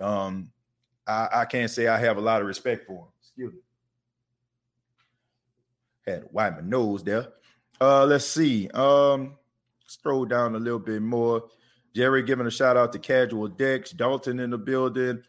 um, 0.00 0.50
I, 1.06 1.28
I 1.32 1.44
can't 1.44 1.70
say 1.70 1.86
I 1.86 1.98
have 1.98 2.16
a 2.16 2.20
lot 2.20 2.40
of 2.40 2.46
respect 2.46 2.86
for 2.86 3.04
him. 3.04 3.08
Excuse 3.20 3.52
me. 3.52 3.60
Had 6.06 6.22
to 6.22 6.28
wipe 6.32 6.56
my 6.56 6.66
nose 6.66 7.02
there. 7.02 7.28
Uh, 7.80 8.06
let's 8.06 8.26
see. 8.26 8.68
Um, 8.70 9.36
scroll 9.86 10.24
down 10.24 10.54
a 10.54 10.58
little 10.58 10.78
bit 10.78 11.02
more. 11.02 11.44
Jerry 11.94 12.22
giving 12.22 12.46
a 12.46 12.50
shout 12.50 12.76
out 12.76 12.92
to 12.92 12.98
Casual 12.98 13.48
Dex, 13.48 13.90
Dalton 13.90 14.40
in 14.40 14.50
the 14.50 14.58
building. 14.58 15.22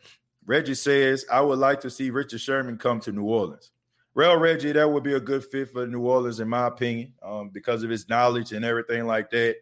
Reggie 0.46 0.76
says, 0.76 1.26
I 1.32 1.42
would 1.42 1.60
like 1.60 1.82
to 1.82 1.90
see 1.90 2.10
Richard 2.10 2.42
Sherman 2.42 2.78
come 2.78 3.00
to 3.02 3.12
New 3.12 3.24
Orleans. 3.24 3.72
Well, 4.16 4.38
Reggie, 4.38 4.72
that 4.72 4.92
would 4.92 5.04
be 5.04 5.14
a 5.14 5.20
good 5.20 5.46
fit 5.46 5.70
for 5.70 5.86
New 5.86 6.02
Orleans, 6.02 6.40
in 6.40 6.50
my 6.50 6.68
opinion, 6.68 7.14
um, 7.22 7.50
because 7.50 7.84
of 7.84 7.90
his 7.90 8.10
knowledge 8.10 8.52
and 8.52 8.66
everything 8.66 9.06
like 9.06 9.30
that. 9.30 9.58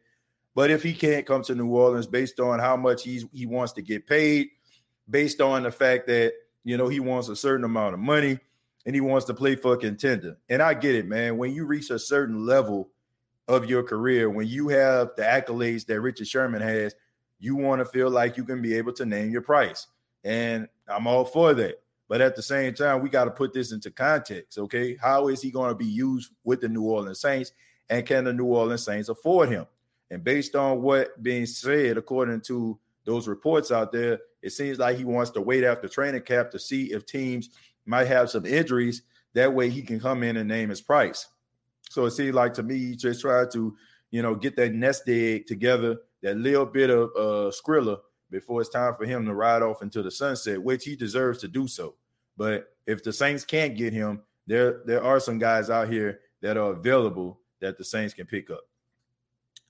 But 0.54 0.72
if 0.72 0.82
he 0.82 0.94
can't 0.94 1.26
come 1.26 1.44
to 1.44 1.56
New 1.56 1.68
Orleans 1.68 2.08
based 2.08 2.40
on 2.40 2.60
how 2.60 2.78
much 2.78 3.04
he's 3.04 3.26
he 3.34 3.46
wants 3.46 3.74
to 3.74 3.82
get 3.82 4.08
paid, 4.08 4.48
based 5.10 5.42
on 5.42 5.64
the 5.64 5.72
fact 5.72 6.08
that 6.08 6.34
you 6.64 6.78
know 6.78 6.88
he 6.88 7.00
wants 7.00 7.30
a 7.30 7.36
certain 7.36 7.66
amount 7.66 7.94
of 7.94 8.00
money 8.00 8.40
and 8.86 8.96
he 8.96 9.02
wants 9.02 9.26
to 9.26 9.34
play 9.34 9.56
for 9.56 9.74
a 9.74 9.78
contender. 9.78 10.38
And 10.50 10.62
I 10.62 10.74
get 10.74 10.96
it, 10.96 11.08
man. 11.08 11.38
When 11.38 11.54
you 11.54 11.66
reach 11.66 11.90
a 11.90 12.00
certain 12.00 12.46
level 12.46 12.90
of 13.48 13.70
your 13.70 13.84
career, 13.84 14.30
when 14.30 14.48
you 14.48 14.70
have 14.70 15.12
the 15.18 15.24
accolades 15.24 15.86
that 15.88 16.02
Richard 16.02 16.28
Sherman 16.28 16.62
has, 16.62 16.96
you 17.40 17.56
want 17.56 17.80
to 17.80 17.86
feel 17.86 18.10
like 18.10 18.38
you 18.38 18.44
can 18.44 18.62
be 18.62 18.76
able 18.76 18.94
to 18.94 19.06
name 19.06 19.32
your 19.32 19.42
price. 19.42 19.88
And 20.24 20.68
I'm 20.88 21.08
all 21.08 21.26
for 21.26 21.54
that. 21.54 21.82
But 22.08 22.22
at 22.22 22.36
the 22.36 22.42
same 22.42 22.74
time, 22.74 23.02
we 23.02 23.10
got 23.10 23.26
to 23.26 23.32
put 23.32 23.54
this 23.54 23.72
into 23.72 23.90
context. 23.92 24.58
Okay. 24.58 24.96
How 25.02 25.28
is 25.28 25.42
he 25.42 25.50
going 25.52 25.70
to 25.70 25.76
be 25.76 25.86
used 25.86 26.32
with 26.44 26.62
the 26.62 26.70
New 26.70 26.84
Orleans 26.84 27.20
Saints? 27.20 27.52
And 27.90 28.06
can 28.06 28.24
the 28.24 28.34
New 28.34 28.46
Orleans 28.46 28.84
Saints 28.84 29.10
afford 29.10 29.50
him? 29.50 29.66
And 30.12 30.24
based 30.24 30.56
on 30.56 30.82
what 30.82 31.22
being 31.22 31.48
said, 31.48 31.98
according 31.98 32.42
to 32.42 32.80
those 33.06 33.28
reports 33.28 33.72
out 33.72 33.92
there, 33.92 34.20
it 34.46 34.54
seems 34.54 34.78
like 34.78 34.96
he 34.96 35.04
wants 35.04 35.32
to 35.32 35.42
wait 35.42 35.64
after 35.64 35.90
training 35.90 36.22
camp 36.22 36.52
to 36.52 36.60
see 36.60 36.94
if 36.94 37.08
teams 37.08 37.50
might 37.84 38.06
have 38.06 38.30
some 38.30 38.46
injuries. 38.46 39.02
That 39.34 39.52
way 39.52 39.72
he 39.72 39.82
can 39.82 40.00
come 40.00 40.22
in 40.22 40.38
and 40.38 40.48
name 40.48 40.70
his 40.70 40.82
price. 40.82 41.28
So 41.90 42.06
it 42.06 42.12
seems 42.12 42.36
like 42.36 42.54
to 42.54 42.64
me, 42.64 42.78
he 42.78 42.96
just 42.96 43.22
tried 43.22 43.50
to, 43.52 43.76
you 44.12 44.22
know, 44.22 44.36
get 44.36 44.56
that 44.58 44.74
nest 44.74 45.10
egg 45.10 45.48
together, 45.48 45.98
that 46.22 46.38
little 46.38 46.68
bit 46.68 46.92
of 46.92 47.10
uh, 47.18 47.52
Skrilla 47.52 47.98
before 48.30 48.62
it's 48.62 48.70
time 48.70 48.94
for 48.94 49.06
him 49.06 49.26
to 49.26 49.34
ride 49.34 49.64
off 49.64 49.82
into 49.82 50.04
the 50.04 50.12
sunset, 50.12 50.62
which 50.62 50.86
he 50.86 50.96
deserves 50.96 51.40
to 51.40 51.48
do 51.48 51.68
so. 51.68 51.96
But 52.38 52.68
if 52.86 53.04
the 53.04 53.12
Saints 53.12 53.44
can't 53.44 53.76
get 53.76 53.94
him, 53.94 54.22
there 54.46 54.84
there 54.86 55.04
are 55.04 55.20
some 55.20 55.40
guys 55.40 55.72
out 55.72 55.90
here 55.90 56.20
that 56.42 56.56
are 56.56 56.72
available 56.72 57.40
that 57.62 57.80
the 57.80 57.84
Saints 57.84 58.14
can 58.14 58.28
pick 58.28 58.52
up. 58.52 58.62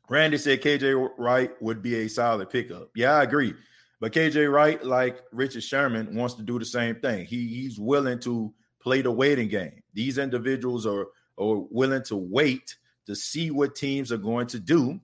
Randy 0.10 0.38
said 0.38 0.62
KJ 0.62 1.12
Wright 1.18 1.52
would 1.62 1.82
be 1.82 1.96
a 1.96 2.10
solid 2.10 2.50
pickup. 2.50 2.90
Yeah, 2.94 3.14
I 3.14 3.24
agree. 3.24 3.54
But 4.00 4.14
KJ 4.14 4.52
Wright, 4.52 4.84
like 4.84 5.22
Richard 5.32 5.64
Sherman, 5.64 6.16
wants 6.16 6.36
to 6.36 6.44
do 6.44 6.60
the 6.60 6.66
same 6.66 6.96
thing. 6.96 7.26
He 7.26 7.48
he's 7.48 7.80
willing 7.80 8.20
to 8.22 8.54
play 8.82 9.02
the 9.02 9.12
waiting 9.12 9.48
game. 9.48 9.82
These 9.94 10.18
individuals 10.18 10.86
are 10.86 11.08
or 11.38 11.68
willing 11.70 12.04
to 12.04 12.16
wait 12.16 12.76
to 13.08 13.16
see 13.16 13.52
what 13.52 13.76
teams 13.76 14.12
are 14.12 14.18
going 14.18 14.48
to 14.48 14.60
do, 14.60 15.00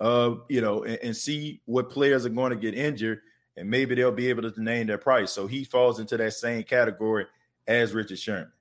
uh, 0.00 0.34
you 0.48 0.60
know, 0.60 0.84
and, 0.84 0.98
and 1.02 1.16
see 1.16 1.60
what 1.64 1.90
players 1.90 2.26
are 2.26 2.30
going 2.30 2.50
to 2.50 2.56
get 2.56 2.74
injured, 2.74 3.20
and 3.56 3.68
maybe 3.68 3.94
they'll 3.94 4.12
be 4.12 4.28
able 4.28 4.50
to 4.50 4.62
name 4.62 4.86
their 4.86 4.98
price. 4.98 5.32
So 5.32 5.46
he 5.46 5.64
falls 5.64 6.00
into 6.00 6.16
that 6.16 6.32
same 6.34 6.62
category 6.62 7.26
as 7.66 7.92
Richard 7.92 8.18
Sherman. 8.18 8.52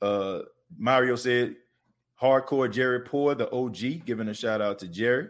Uh, 0.00 0.40
Mario 0.76 1.16
said, 1.16 1.56
"Hardcore 2.20 2.70
Jerry 2.70 3.00
Poor, 3.00 3.34
the 3.34 3.50
OG, 3.50 4.04
giving 4.04 4.28
a 4.28 4.34
shout 4.34 4.60
out 4.60 4.78
to 4.80 4.88
Jerry. 4.88 5.28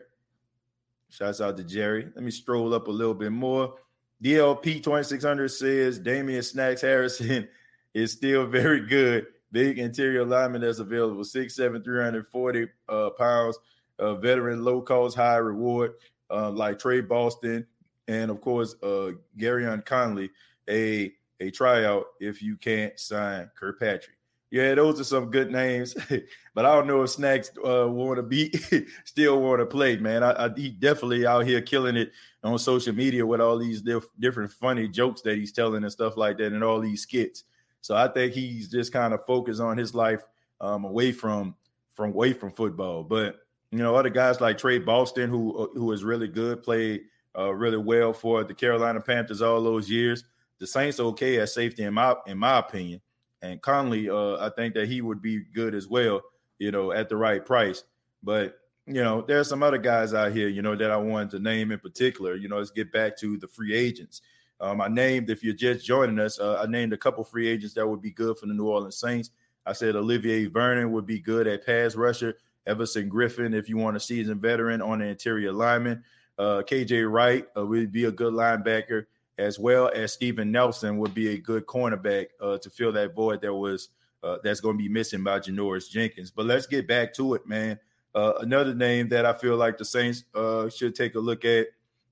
Shouts 1.11 1.40
out 1.40 1.57
to 1.57 1.64
Jerry. 1.64 2.09
Let 2.14 2.25
me 2.25 2.31
stroll 2.31 2.73
up 2.73 2.88
a 2.88 2.90
little 2.90 3.14
bit 3.14 3.33
more. 3.33 3.75
DLP 4.23 4.83
2600 4.83 5.49
says 5.49 5.99
Damien 5.99 6.43
Snacks 6.43 6.81
Harrison 6.81 7.49
is 7.95 8.12
still 8.12 8.47
very 8.47 8.87
good 8.87 9.26
big 9.52 9.79
interior 9.79 10.25
lineman 10.25 10.61
that's 10.61 10.79
available, 10.79 11.23
6'7, 11.23 11.85
340 11.85 12.69
uh, 12.88 13.11
pounds, 13.11 13.59
uh, 13.99 14.14
veteran, 14.14 14.64
low 14.64 14.81
cost, 14.81 15.17
high 15.17 15.37
reward, 15.37 15.95
uh, 16.31 16.50
like 16.50 16.79
Tre 16.79 17.00
Boston, 17.00 17.67
and 18.09 18.31
of 18.31 18.40
course, 18.40 18.75
uh, 18.83 19.12
Gareon 19.38 19.85
Conley, 19.85 20.31
a, 20.69 21.12
a 21.40 21.50
tryout 21.50 22.07
if 22.21 22.43
you 22.43 22.57
can't 22.57 22.99
sign 22.99 23.50
Kirkpatrick. 23.59 24.17
Yeah, 24.50 24.75
those 24.75 25.00
are 25.00 25.04
some 25.04 25.30
good 25.30 25.52
names, 25.52 25.95
but 26.54 26.66
I 26.66 26.75
don't 26.75 26.88
know 26.88 27.02
if 27.02 27.11
Snacks 27.11 27.52
uh, 27.64 27.87
want 27.88 28.16
to 28.16 28.23
be 28.25 28.52
still 29.04 29.40
want 29.40 29.61
to 29.61 29.66
play, 29.66 29.97
man. 29.97 30.25
I, 30.25 30.47
I, 30.47 30.50
he 30.57 30.71
definitely 30.71 31.25
out 31.25 31.47
here 31.47 31.62
killing 31.62 31.97
it 31.97 32.11
on 32.42 32.59
social 32.59 32.92
media 32.92 33.25
with 33.25 33.40
all 33.40 33.59
these 33.59 33.80
diff- 33.80 34.11
different 34.19 34.50
funny 34.50 34.88
jokes 34.88 35.23
that 35.23 35.37
he's 35.38 35.52
telling 35.52 35.85
and 35.85 35.92
stuff 35.92 36.16
like 36.16 36.38
that, 36.38 36.52
and 36.52 36.64
all 36.64 36.80
these 36.80 37.02
skits. 37.02 37.45
So 37.80 37.95
I 37.95 38.09
think 38.09 38.33
he's 38.33 38.69
just 38.69 38.92
kind 38.92 39.14
of 39.14 39.25
focused 39.25 39.61
on 39.61 39.78
his 39.78 39.95
life 39.95 40.25
um, 40.61 40.85
away 40.85 41.12
from 41.12 41.54
from 41.92 42.11
away 42.11 42.33
from 42.33 42.50
football. 42.50 43.04
But 43.04 43.38
you 43.71 43.78
know, 43.78 43.95
other 43.95 44.11
guys 44.11 44.40
like 44.40 44.59
Tre 44.59 44.78
Boston, 44.78 45.30
who 45.30 45.57
uh, 45.57 45.66
who 45.75 45.92
is 45.92 46.02
really 46.02 46.28
good, 46.28 46.64
played 46.64 47.02
uh, 47.38 47.54
really 47.54 47.78
well 47.78 48.12
for 48.12 48.42
the 48.42 48.54
Carolina 48.54 49.00
Panthers 49.00 49.42
all 49.42 49.62
those 49.62 49.88
years. 49.88 50.25
The 50.59 50.66
Saints 50.66 50.99
okay 50.99 51.38
at 51.38 51.50
safety 51.50 51.85
in 51.85 51.95
my 51.95 52.16
in 52.26 52.37
my 52.37 52.59
opinion, 52.59 53.00
and 53.42 53.61
Conley, 53.62 54.11
uh, 54.11 54.37
I 54.38 54.50
think 54.56 54.75
that 54.75 54.88
he 54.88 55.00
would 55.00 55.23
be 55.23 55.42
good 55.54 55.75
as 55.75 55.88
well. 55.88 56.23
You 56.59 56.70
know, 56.70 56.92
at 56.92 57.09
the 57.09 57.16
right 57.16 57.44
price. 57.44 57.85
But 58.23 58.59
you 58.87 59.02
know, 59.02 59.23
there 59.23 59.38
are 59.38 59.44
some 59.44 59.62
other 59.62 59.78
guys 59.78 60.14
out 60.14 60.32
here, 60.32 60.49
you 60.49 60.62
know, 60.62 60.75
that 60.75 60.90
I 60.90 60.97
wanted 60.97 61.30
to 61.30 61.38
name 61.38 61.70
in 61.70 61.78
particular. 61.78 62.35
You 62.35 62.49
know, 62.49 62.59
let's 62.59 62.70
get 62.70 62.92
back 62.92 63.16
to 63.18 63.37
the 63.38 63.47
free 63.47 63.75
agents. 63.75 64.20
Um, 64.61 64.80
I 64.80 64.88
named, 64.88 65.30
if 65.30 65.42
you're 65.42 65.54
just 65.54 65.87
joining 65.87 66.18
us, 66.18 66.38
uh, 66.38 66.61
I 66.61 66.66
named 66.66 66.92
a 66.92 66.99
couple 66.99 67.25
free 67.25 67.49
agents 67.49 67.75
that 67.75 67.87
would 67.87 68.02
be 68.02 68.11
good 68.11 68.37
for 68.37 68.47
the 68.47 68.52
New 68.52 68.68
Orleans 68.68 68.97
Saints. 68.97 69.30
I 69.64 69.73
said 69.73 69.97
Olivier 69.97 70.47
Vernon 70.47 70.92
would 70.92 71.06
be 71.06 71.18
good 71.18 71.47
at 71.47 71.64
pass 71.64 71.94
rusher. 71.94 72.37
Everson 72.66 73.11
Griffen, 73.11 73.54
if 73.54 73.68
you 73.68 73.76
want 73.76 73.97
a 73.97 74.00
seasoned 74.00 74.42
veteran 74.42 74.82
on 74.82 74.99
the 74.99 75.06
interior 75.06 75.52
lineman. 75.52 76.04
Uh, 76.38 76.62
KJ 76.66 77.11
Wright 77.11 77.47
uh, 77.56 77.64
would 77.64 77.92
be 77.92 78.04
a 78.04 78.12
good 78.12 78.32
linebacker, 78.32 79.06
as 79.40 79.59
well 79.59 79.90
as 79.94 80.12
Steven 80.12 80.52
Nelson 80.52 80.99
would 80.99 81.14
be 81.14 81.30
a 81.30 81.38
good 81.38 81.66
cornerback 81.66 82.26
uh, 82.40 82.59
to 82.59 82.70
fill 82.70 82.92
that 82.92 83.14
void 83.14 83.40
that 83.42 83.52
was 83.52 83.88
uh, 84.23 84.37
that's 84.44 84.61
going 84.61 84.76
to 84.76 84.82
be 84.82 84.88
missing 84.88 85.25
by 85.25 85.40
Janoris 85.40 85.90
Jenkins. 85.90 86.30
But 86.30 86.47
let's 86.47 86.66
get 86.66 86.87
back 86.87 87.14
to 87.14 87.35
it, 87.35 87.47
man. 87.47 87.78
Uh, 88.14 88.35
another 88.40 88.75
name 88.75 89.09
that 89.09 89.25
I 89.25 89.32
feel 89.32 89.56
like 89.56 89.78
the 89.78 89.85
Saints 89.85 90.25
uh, 90.35 90.68
should 90.68 90.94
take 90.94 91.14
a 91.14 91.20
look 91.20 91.44
at 91.44 91.68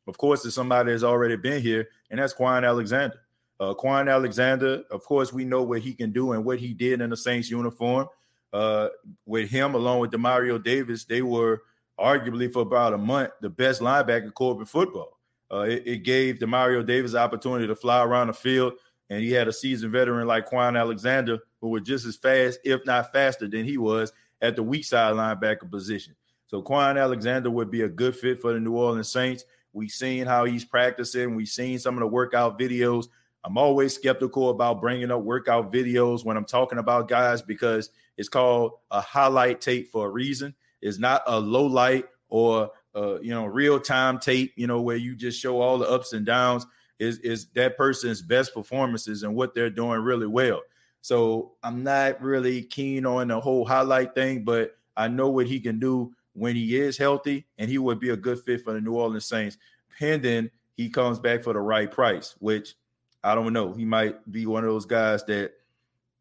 of 0.09 0.17
course, 0.17 0.45
is 0.47 0.55
somebody 0.55 0.91
that's 0.91 1.05
already 1.05 1.37
been 1.37 1.61
here, 1.61 1.89
and 2.11 2.19
that's 2.19 2.33
Kwon 2.33 2.67
Alexander. 2.67 3.21
Uh, 3.61 3.75
Kwon 3.75 4.11
Alexander, 4.11 4.83
of 4.91 5.05
course, 5.05 5.33
we 5.33 5.45
know 5.45 5.63
what 5.63 5.83
he 5.83 5.93
can 5.93 6.13
do 6.13 6.33
and 6.33 6.45
what 6.45 6.59
he 6.59 6.73
did 6.73 7.03
in 7.03 7.11
the 7.11 7.17
Saints 7.17 7.51
uniform. 7.51 8.09
Uh, 8.51 8.89
with 9.27 9.51
him, 9.51 9.75
along 9.75 9.99
with 9.99 10.11
Demario 10.11 10.63
Davis, 10.63 11.05
they 11.05 11.21
were 11.21 11.61
arguably 12.01 12.51
for 12.51 12.63
about 12.63 12.95
a 12.95 12.99
month 12.99 13.31
the 13.43 13.51
best 13.51 13.83
linebacker 13.83 14.33
corps 14.33 14.59
in 14.59 14.65
football. 14.65 15.18
Uh, 15.51 15.61
it, 15.61 15.83
it, 15.87 15.99
gave 16.05 16.39
Demario 16.39 16.85
Davis 16.85 17.13
the 17.13 17.19
opportunity 17.19 17.67
to 17.67 17.75
fly 17.75 18.03
around 18.03 18.27
the 18.27 18.35
field, 18.35 18.75
and 19.09 19.23
he 19.23 19.33
had 19.33 19.49
a 19.49 19.53
seasoned 19.53 19.93
veteran 19.93 20.27
like 20.27 20.49
Kwon 20.49 20.79
Alexander 20.79 21.39
who 21.61 21.69
was 21.69 21.83
just 21.83 22.05
as 22.05 22.17
fast, 22.17 22.59
if 22.65 22.85
not 22.85 23.13
faster, 23.13 23.49
than 23.49 23.65
he 23.65 23.79
was 23.79 24.13
at 24.41 24.57
the 24.57 24.63
weak 24.63 24.85
side 24.85 25.15
linebacker 25.15 25.71
position. 25.71 26.15
So 26.47 26.63
Kwon 26.63 27.01
Alexander 27.01 27.51
would 27.51 27.71
be 27.71 27.83
a 27.83 27.89
good 27.89 28.17
fit 28.17 28.41
for 28.41 28.53
the 28.53 28.61
New 28.61 28.77
Orleans 28.77 29.09
Saints. 29.09 29.45
We've 29.73 29.91
seen 29.91 30.27
how 30.27 30.45
he's 30.45 30.65
practicing. 30.65 31.35
We've 31.35 31.49
seen 31.49 31.79
some 31.79 31.95
of 31.95 32.01
the 32.01 32.07
workout 32.07 32.59
videos. 32.59 33.09
I'm 33.45 33.59
always 33.59 33.95
skeptical 33.95 34.51
about 34.51 34.81
bringing 34.81 35.11
up 35.11 35.23
workout 35.23 35.73
videos 35.73 36.25
when 36.25 36.37
I'm 36.37 36.45
talking 36.45 36.79
about 36.79 37.09
guys 37.09 37.43
because 37.43 37.91
it's 38.17 38.29
called 38.29 38.73
a 38.91 39.01
highlight 39.01 39.61
tape 39.61 39.91
for 39.91 40.07
a 40.07 40.11
reason. 40.11 40.55
It's 40.81 40.99
not 40.99 41.23
a 41.27 41.39
low 41.39 41.67
light 41.67 42.07
or 42.29 42.71
uh, 42.95 43.21
you 43.21 43.31
know, 43.31 43.47
real 43.47 43.79
time 43.79 44.19
tape, 44.19 44.53
you 44.57 44.67
know, 44.67 44.81
where 44.81 44.97
you 44.97 45.15
just 45.15 45.41
show 45.41 45.61
all 45.61 45.79
the 45.79 45.89
ups 45.89 46.13
and 46.13 46.27
downs 46.27 46.67
is 46.99 47.19
is 47.19 47.47
that 47.55 47.77
person's 47.77 48.23
best 48.23 48.53
performances 48.53 49.23
and 49.23 49.35
what 49.35 49.55
they're 49.55 49.71
doing 49.71 50.01
really 50.01 50.27
well. 50.27 50.63
So 51.01 51.53
I'm 51.63 51.83
not 51.85 52.21
really 52.21 52.63
keen 52.63 53.07
on 53.07 53.29
the 53.29 53.41
whole 53.41 53.65
highlight 53.65 54.15
thing, 54.15 54.45
but 54.45 54.77
I 54.97 55.09
know 55.09 55.29
what 55.29 55.47
he 55.47 55.61
can 55.61 55.79
do 55.79 56.13
when 56.33 56.57
he 56.57 56.77
is 56.77 56.97
healthy, 56.97 57.47
and 57.57 57.71
he 57.71 57.79
would 57.79 58.01
be 58.01 58.11
a 58.11 58.17
good 58.17 58.41
fit 58.41 58.63
for 58.63 58.73
the 58.73 58.81
New 58.81 58.95
Orleans 58.95 59.27
Saints, 59.27 59.57
pending 59.99 60.51
he 60.77 60.89
comes 60.89 61.19
back 61.19 61.43
for 61.43 61.53
the 61.53 61.61
right 61.61 61.91
price, 61.91 62.37
which 62.39 62.75
I 63.25 63.35
don't 63.35 63.53
know. 63.53 63.73
He 63.73 63.85
might 63.85 64.31
be 64.31 64.47
one 64.47 64.63
of 64.65 64.71
those 64.71 64.87
guys 64.87 65.25
that, 65.25 65.53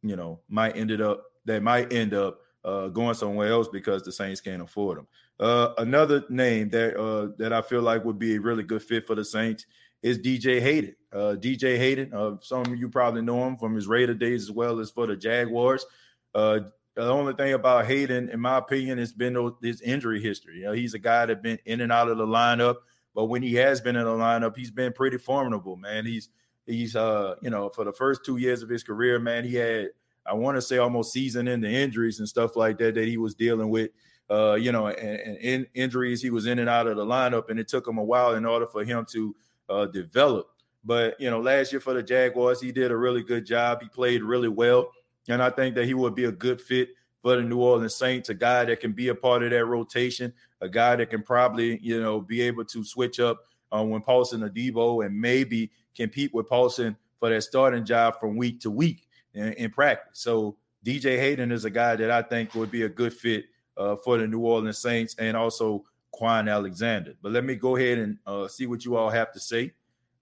you 0.02 0.16
know, 0.16 0.40
might 0.50 0.76
ended 0.76 1.00
up 1.00 1.24
that 1.46 1.62
might 1.62 1.94
end 1.94 2.14
up 2.14 2.40
uh, 2.66 2.88
going 2.88 3.14
somewhere 3.14 3.50
else 3.50 3.68
because 3.68 4.04
the 4.04 4.12
Saints 4.12 4.42
can't 4.42 4.62
afford 4.62 4.98
him. 4.98 5.08
Uh, 5.40 5.74
another 5.78 6.24
name 6.30 6.70
that 6.70 7.00
uh, 7.00 7.30
that 7.38 7.54
I 7.54 7.62
feel 7.62 7.82
like 7.82 8.04
would 8.06 8.18
be 8.18 8.36
a 8.36 8.42
really 8.42 8.64
good 8.64 8.82
fit 8.82 9.06
for 9.06 9.16
the 9.16 9.24
Saints 9.24 9.66
is 10.02 10.18
DJ 10.20 10.60
Hayden. 10.62 10.96
Uh, 11.12 11.36
DJ 11.40 11.78
Hayden, 11.78 12.14
uh, 12.14 12.36
some 12.42 12.62
of 12.62 12.76
you 12.78 12.90
probably 12.90 13.22
know 13.22 13.46
him 13.46 13.58
from 13.58 13.76
his 13.76 13.88
Raider 13.88 14.14
days 14.14 14.44
as 14.44 14.52
well 14.52 14.80
as 14.80 14.90
for 14.90 15.08
the 15.08 15.16
Jaguars. 15.16 15.86
Uh, 16.34 16.60
the 16.96 17.04
only 17.04 17.34
thing 17.34 17.54
about 17.54 17.86
Hayden, 17.86 18.30
in 18.30 18.40
my 18.40 18.58
opinion, 18.58 18.98
has 18.98 19.14
been 19.14 19.54
his 19.62 19.82
injury 19.82 20.22
history. 20.22 20.60
You 20.60 20.66
know, 20.66 20.72
he's 20.72 20.96
a 20.96 21.00
guy 21.00 21.28
that's 21.28 21.42
been 21.42 21.60
in 21.66 21.82
and 21.82 21.92
out 21.92 22.10
of 22.10 22.18
the 22.18 22.26
lineup, 22.26 22.78
but 23.14 23.26
when 23.26 23.44
he 23.44 23.54
has 23.56 23.80
been 23.80 23.96
in 23.96 24.06
the 24.06 24.12
lineup, 24.12 24.58
he's 24.58 24.72
been 24.72 24.94
pretty 24.94 25.18
formidable, 25.18 25.76
man. 25.76 26.06
He's 26.06 26.30
he's 26.66 26.96
uh, 26.96 27.36
you 27.42 27.52
know, 27.52 27.70
for 27.70 27.86
the 27.86 27.94
first 27.94 28.26
two 28.26 28.38
years 28.38 28.64
of 28.64 28.70
his 28.70 28.84
career, 28.84 29.20
man, 29.20 29.46
he 29.46 29.56
had 29.56 29.90
I 30.26 30.34
want 30.34 30.58
to 30.58 30.62
say 30.62 30.78
almost 30.78 31.14
season 31.14 31.48
in 31.48 31.62
the 31.62 31.70
injuries 31.70 32.20
and 32.20 32.28
stuff 32.28 32.56
like 32.56 32.78
that 32.80 32.96
that 32.96 33.08
he 33.08 33.18
was 33.18 33.36
dealing 33.36 33.70
with. 33.70 33.92
Uh, 34.30 34.56
you 34.56 34.72
know, 34.72 34.88
and, 34.88 35.20
and 35.20 35.38
in 35.38 35.68
injuries, 35.74 36.22
he 36.22 36.30
was 36.30 36.46
in 36.48 36.60
and 36.60 36.70
out 36.70 36.88
of 36.88 36.98
the 36.98 37.06
lineup, 37.06 37.50
and 37.50 37.60
it 37.60 37.68
took 37.68 37.88
him 37.88 37.98
a 37.98 38.04
while 38.04 38.36
in 38.36 38.46
order 38.46 38.68
for 38.68 38.84
him 38.84 39.06
to 39.10 39.36
uh, 39.70 39.86
develop. 39.86 40.50
But 40.84 41.20
you 41.20 41.30
know, 41.30 41.40
last 41.40 41.72
year 41.72 41.80
for 41.80 41.94
the 41.94 42.04
Jaguars, 42.04 42.62
he 42.62 42.72
did 42.72 42.92
a 42.92 42.98
really 42.98 43.24
good 43.24 43.46
job. 43.46 43.82
He 43.82 43.90
played 43.90 44.24
really 44.24 44.50
well, 44.50 44.92
and 45.30 45.42
I 45.42 45.50
think 45.50 45.76
that 45.76 45.86
he 45.86 45.94
would 45.94 46.16
be 46.16 46.26
a 46.26 46.32
good 46.32 46.60
fit 46.60 46.90
for 47.22 47.36
the 47.36 47.42
New 47.42 47.60
Orleans 47.60 47.96
Saints. 47.96 48.30
A 48.30 48.34
guy 48.34 48.66
that 48.66 48.80
can 48.80 48.92
be 48.92 49.10
a 49.10 49.16
part 49.16 49.44
of 49.44 49.52
that 49.52 49.66
rotation, 49.66 50.34
a 50.62 50.70
guy 50.70 50.96
that 50.98 51.10
can 51.10 51.24
probably 51.24 51.80
you 51.82 52.02
know 52.02 52.22
be 52.22 52.42
able 52.42 52.66
to 52.66 52.84
switch 52.84 53.20
up 53.20 53.40
uh, 53.72 53.84
when 53.84 54.02
Paulson 54.02 54.42
Adebo 54.42 55.06
and 55.06 55.20
maybe 55.20 55.72
compete 55.96 56.34
with 56.34 56.48
Paulson 56.48 56.96
for 57.20 57.30
that 57.30 57.42
starting 57.42 57.86
job 57.86 58.20
from 58.20 58.38
week 58.38 58.60
to 58.62 58.72
week 58.72 59.08
in, 59.34 59.54
in, 59.54 59.72
practice. 59.72 60.20
So 60.20 60.58
DJ 60.86 61.18
Hayden 61.18 61.52
is 61.52 61.66
a 61.66 61.70
guy 61.70 61.96
that 61.96 62.12
I 62.12 62.22
think 62.22 62.54
would 62.56 62.72
be 62.72 62.84
a 62.84 62.90
good 62.90 63.14
fit 63.14 63.46
uh, 63.78 63.96
for 63.98 64.18
the 64.18 64.28
New 64.28 64.40
Orleans 64.40 64.80
Saints 64.80 65.16
and 65.20 65.38
also 65.38 65.84
Kwon 66.14 66.52
Alexander. 66.52 67.16
But 67.22 67.32
let 67.32 67.44
me 67.44 67.56
go 67.56 67.76
ahead 67.76 68.00
and 68.00 68.18
uh, 68.26 68.48
see 68.48 68.66
what 68.66 68.86
you 68.86 68.96
all 68.96 69.10
have 69.10 69.32
to 69.34 69.40
say. 69.40 69.74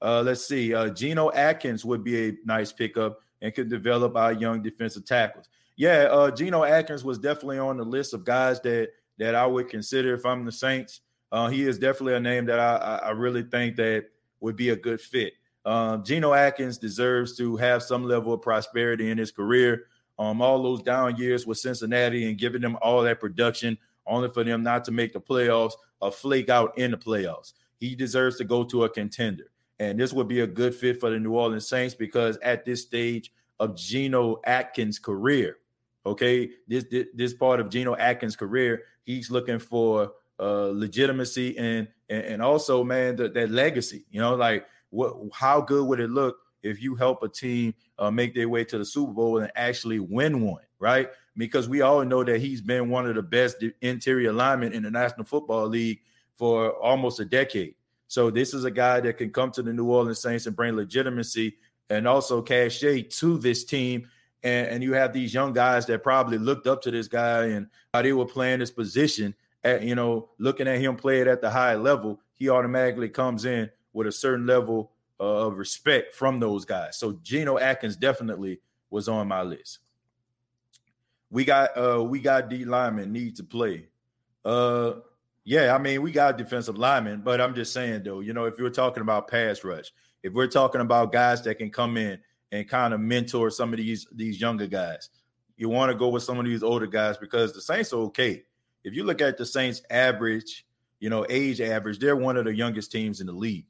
Uh, 0.01 0.21
let's 0.21 0.45
see. 0.45 0.73
Uh, 0.73 0.89
Geno 0.89 1.31
Atkins 1.31 1.85
would 1.85 2.03
be 2.03 2.29
a 2.29 2.33
nice 2.45 2.71
pickup 2.71 3.19
and 3.41 3.53
could 3.53 3.69
develop 3.69 4.15
our 4.15 4.33
young 4.33 4.61
defensive 4.61 5.05
tackles. 5.05 5.47
Yeah, 5.77 6.07
uh, 6.11 6.31
Geno 6.31 6.63
Atkins 6.63 7.03
was 7.03 7.17
definitely 7.17 7.59
on 7.59 7.77
the 7.77 7.83
list 7.83 8.13
of 8.13 8.23
guys 8.23 8.61
that 8.61 8.89
that 9.17 9.35
I 9.35 9.45
would 9.45 9.69
consider 9.69 10.13
if 10.13 10.25
I'm 10.25 10.45
the 10.45 10.51
Saints. 10.51 11.01
Uh, 11.31 11.47
he 11.47 11.63
is 11.63 11.79
definitely 11.79 12.15
a 12.15 12.19
name 12.19 12.45
that 12.45 12.59
I, 12.59 12.99
I 13.03 13.11
really 13.11 13.43
think 13.43 13.77
that 13.77 14.05
would 14.39 14.55
be 14.55 14.69
a 14.69 14.75
good 14.75 14.99
fit. 14.99 15.33
Um, 15.65 16.03
Geno 16.03 16.33
Atkins 16.33 16.77
deserves 16.77 17.35
to 17.37 17.55
have 17.57 17.81
some 17.81 18.03
level 18.03 18.33
of 18.33 18.41
prosperity 18.41 19.09
in 19.09 19.17
his 19.17 19.31
career. 19.31 19.87
Um, 20.17 20.41
all 20.41 20.63
those 20.63 20.81
down 20.81 21.17
years 21.17 21.45
with 21.45 21.57
Cincinnati 21.57 22.27
and 22.27 22.37
giving 22.37 22.61
them 22.61 22.77
all 22.81 23.01
that 23.03 23.19
production, 23.19 23.77
only 24.07 24.29
for 24.29 24.43
them 24.43 24.63
not 24.63 24.85
to 24.85 24.91
make 24.91 25.13
the 25.13 25.19
playoffs 25.19 25.73
or 25.99 26.11
flake 26.11 26.49
out 26.49 26.77
in 26.77 26.91
the 26.91 26.97
playoffs. 26.97 27.53
He 27.79 27.95
deserves 27.95 28.37
to 28.37 28.45
go 28.45 28.63
to 28.65 28.85
a 28.85 28.89
contender. 28.89 29.51
And 29.79 29.99
this 29.99 30.13
would 30.13 30.27
be 30.27 30.39
a 30.39 30.47
good 30.47 30.73
fit 30.73 30.99
for 30.99 31.09
the 31.09 31.19
New 31.19 31.33
Orleans 31.33 31.67
Saints 31.67 31.93
because 31.93 32.37
at 32.37 32.63
this 32.63 32.81
stage 32.81 33.33
of 33.59 33.75
Geno 33.75 34.39
Atkins' 34.45 34.99
career, 34.99 35.57
okay, 36.05 36.49
this, 36.67 36.85
this, 36.89 37.07
this 37.13 37.33
part 37.33 37.59
of 37.59 37.69
Geno 37.69 37.95
Atkins' 37.95 38.37
career, 38.37 38.83
he's 39.03 39.29
looking 39.29 39.59
for 39.59 40.13
uh, 40.39 40.69
legitimacy 40.73 41.57
and, 41.57 41.87
and 42.09 42.23
and 42.25 42.41
also, 42.41 42.83
man, 42.83 43.15
the, 43.15 43.29
that 43.29 43.49
legacy. 43.49 44.05
You 44.11 44.21
know, 44.21 44.35
like 44.35 44.65
what? 44.89 45.15
How 45.33 45.61
good 45.61 45.85
would 45.87 45.99
it 45.99 46.09
look 46.09 46.37
if 46.65 46.81
you 46.81 46.95
help 46.95 47.23
a 47.23 47.29
team 47.29 47.73
uh, 47.99 48.11
make 48.11 48.33
their 48.33 48.49
way 48.49 48.63
to 48.65 48.77
the 48.77 48.85
Super 48.85 49.13
Bowl 49.13 49.37
and 49.37 49.51
actually 49.55 49.99
win 49.99 50.41
one, 50.41 50.63
right? 50.79 51.09
Because 51.37 51.69
we 51.69 51.81
all 51.81 52.03
know 52.03 52.23
that 52.23 52.41
he's 52.41 52.61
been 52.61 52.89
one 52.89 53.07
of 53.07 53.15
the 53.15 53.21
best 53.21 53.63
interior 53.81 54.33
linemen 54.33 54.73
in 54.73 54.83
the 54.83 54.91
National 54.91 55.25
Football 55.25 55.67
League 55.67 56.01
for 56.35 56.71
almost 56.81 57.19
a 57.19 57.25
decade. 57.25 57.75
So 58.07 58.29
this 58.29 58.53
is 58.53 58.65
a 58.65 58.71
guy 58.71 58.99
that 59.01 59.17
can 59.17 59.31
come 59.31 59.51
to 59.51 59.61
the 59.61 59.73
New 59.73 59.85
Orleans 59.85 60.21
Saints 60.21 60.47
and 60.47 60.55
bring 60.55 60.75
legitimacy 60.75 61.55
and 61.89 62.07
also 62.07 62.41
cachet 62.41 63.03
to 63.03 63.37
this 63.37 63.63
team. 63.63 64.09
And, 64.43 64.67
and 64.67 64.83
you 64.83 64.93
have 64.93 65.13
these 65.13 65.33
young 65.33 65.53
guys 65.53 65.85
that 65.87 66.03
probably 66.03 66.37
looked 66.37 66.67
up 66.67 66.81
to 66.83 66.91
this 66.91 67.07
guy 67.07 67.45
and 67.45 67.67
how 67.93 68.01
they 68.01 68.13
were 68.13 68.25
playing 68.25 68.59
this 68.59 68.71
position. 68.71 69.35
At, 69.63 69.81
you 69.81 69.95
know, 69.95 70.29
looking 70.37 70.67
at 70.67 70.79
him 70.79 70.95
play 70.95 71.21
it 71.21 71.27
at 71.27 71.41
the 71.41 71.49
high 71.49 71.75
level, 71.75 72.21
he 72.35 72.49
automatically 72.49 73.09
comes 73.09 73.45
in 73.45 73.71
with 73.93 74.07
a 74.07 74.11
certain 74.11 74.45
level 74.45 74.91
of 75.19 75.57
respect 75.57 76.13
from 76.13 76.39
those 76.39 76.65
guys. 76.65 76.97
So 76.97 77.19
Geno 77.23 77.57
Atkins 77.57 77.95
definitely 77.95 78.59
was 78.89 79.07
on 79.07 79.27
my 79.27 79.41
list. 79.41 79.79
We 81.29 81.45
got 81.45 81.77
uh 81.77 82.03
we 82.03 82.19
got 82.19 82.49
D 82.49 82.65
linemen 82.65 83.11
need 83.11 83.35
to 83.37 83.43
play. 83.43 83.87
Uh 84.43 84.93
yeah, 85.43 85.75
I 85.75 85.77
mean, 85.77 86.01
we 86.01 86.11
got 86.11 86.37
defensive 86.37 86.77
linemen, 86.77 87.21
but 87.23 87.39
I'm 87.39 87.53
just 87.53 87.71
saying 87.71 88.03
though, 88.03 88.19
you 88.19 88.33
know, 88.33 88.45
if 88.45 88.57
you're 88.57 88.69
talking 88.69 89.01
about 89.01 89.27
pass 89.27 89.63
rush, 89.63 89.91
if 90.23 90.33
we're 90.33 90.47
talking 90.47 90.81
about 90.81 91.11
guys 91.11 91.43
that 91.43 91.55
can 91.55 91.69
come 91.69 91.97
in 91.97 92.19
and 92.51 92.67
kind 92.67 92.93
of 92.93 92.99
mentor 92.99 93.49
some 93.51 93.71
of 93.71 93.77
these 93.77 94.07
these 94.11 94.41
younger 94.41 94.67
guys, 94.67 95.09
you 95.57 95.69
want 95.69 95.91
to 95.91 95.97
go 95.97 96.09
with 96.09 96.23
some 96.23 96.39
of 96.39 96.45
these 96.45 96.63
older 96.63 96.87
guys 96.87 97.17
because 97.17 97.53
the 97.53 97.61
Saints 97.61 97.93
are 97.93 97.97
okay. 97.97 98.43
If 98.83 98.93
you 98.93 99.03
look 99.03 99.21
at 99.21 99.37
the 99.37 99.45
Saints 99.45 99.81
average, 99.89 100.65
you 100.99 101.09
know, 101.09 101.25
age 101.29 101.61
average, 101.61 101.99
they're 101.99 102.15
one 102.15 102.37
of 102.37 102.45
the 102.45 102.55
youngest 102.55 102.91
teams 102.91 103.21
in 103.21 103.27
the 103.27 103.33
league. 103.33 103.65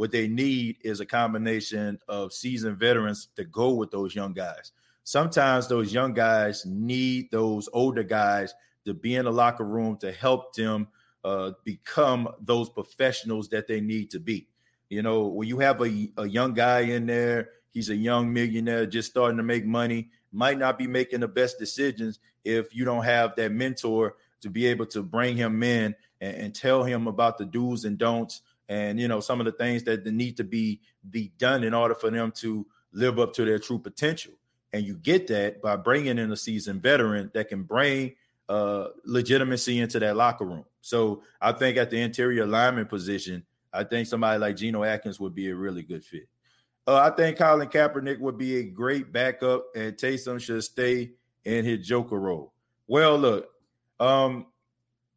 What 0.00 0.12
they 0.12 0.28
need 0.28 0.78
is 0.80 1.00
a 1.00 1.04
combination 1.04 1.98
of 2.08 2.32
seasoned 2.32 2.78
veterans 2.78 3.28
to 3.36 3.44
go 3.44 3.74
with 3.74 3.90
those 3.90 4.14
young 4.14 4.32
guys. 4.32 4.72
Sometimes 5.04 5.68
those 5.68 5.92
young 5.92 6.14
guys 6.14 6.64
need 6.64 7.30
those 7.30 7.68
older 7.74 8.02
guys 8.02 8.54
to 8.86 8.94
be 8.94 9.16
in 9.16 9.26
the 9.26 9.30
locker 9.30 9.66
room 9.66 9.98
to 9.98 10.10
help 10.10 10.54
them 10.54 10.88
uh, 11.22 11.50
become 11.64 12.30
those 12.40 12.70
professionals 12.70 13.50
that 13.50 13.68
they 13.68 13.82
need 13.82 14.10
to 14.12 14.20
be. 14.20 14.48
You 14.88 15.02
know, 15.02 15.26
when 15.26 15.48
you 15.48 15.58
have 15.58 15.82
a, 15.82 16.10
a 16.16 16.26
young 16.26 16.54
guy 16.54 16.80
in 16.80 17.04
there, 17.04 17.50
he's 17.70 17.90
a 17.90 17.94
young 17.94 18.32
millionaire 18.32 18.86
just 18.86 19.10
starting 19.10 19.36
to 19.36 19.42
make 19.42 19.66
money, 19.66 20.08
might 20.32 20.56
not 20.56 20.78
be 20.78 20.86
making 20.86 21.20
the 21.20 21.28
best 21.28 21.58
decisions 21.58 22.20
if 22.42 22.74
you 22.74 22.86
don't 22.86 23.04
have 23.04 23.36
that 23.36 23.52
mentor 23.52 24.16
to 24.40 24.48
be 24.48 24.64
able 24.64 24.86
to 24.86 25.02
bring 25.02 25.36
him 25.36 25.62
in 25.62 25.94
and, 26.22 26.36
and 26.36 26.54
tell 26.54 26.84
him 26.84 27.06
about 27.06 27.36
the 27.36 27.44
do's 27.44 27.84
and 27.84 27.98
don'ts 27.98 28.40
and 28.70 29.00
you 29.00 29.08
know 29.08 29.20
some 29.20 29.40
of 29.40 29.46
the 29.46 29.52
things 29.52 29.82
that 29.82 30.06
need 30.06 30.36
to 30.38 30.44
be 30.44 30.80
be 31.10 31.32
done 31.36 31.64
in 31.64 31.74
order 31.74 31.94
for 31.94 32.08
them 32.08 32.32
to 32.36 32.66
live 32.92 33.18
up 33.18 33.34
to 33.34 33.44
their 33.44 33.58
true 33.58 33.78
potential. 33.78 34.32
And 34.72 34.86
you 34.86 34.94
get 34.94 35.26
that 35.26 35.60
by 35.60 35.76
bringing 35.76 36.16
in 36.18 36.30
a 36.30 36.36
seasoned 36.36 36.80
veteran 36.80 37.30
that 37.34 37.48
can 37.48 37.64
bring 37.64 38.14
uh, 38.48 38.88
legitimacy 39.04 39.80
into 39.80 39.98
that 39.98 40.16
locker 40.16 40.44
room. 40.44 40.64
So 40.80 41.22
I 41.40 41.52
think 41.52 41.76
at 41.76 41.90
the 41.90 42.00
interior 42.00 42.46
lineman 42.46 42.86
position, 42.86 43.44
I 43.72 43.82
think 43.82 44.06
somebody 44.06 44.38
like 44.38 44.56
Geno 44.56 44.84
Atkins 44.84 45.18
would 45.18 45.34
be 45.34 45.50
a 45.50 45.56
really 45.56 45.82
good 45.82 46.04
fit. 46.04 46.28
Uh, 46.86 46.96
I 46.96 47.10
think 47.10 47.38
Colin 47.38 47.68
Kaepernick 47.68 48.20
would 48.20 48.38
be 48.38 48.58
a 48.58 48.62
great 48.62 49.12
backup, 49.12 49.66
and 49.74 49.94
Taysom 49.94 50.40
should 50.40 50.62
stay 50.62 51.10
in 51.44 51.64
his 51.64 51.86
Joker 51.86 52.18
role. 52.18 52.52
Well, 52.86 53.18
look, 53.18 53.48
um, 53.98 54.46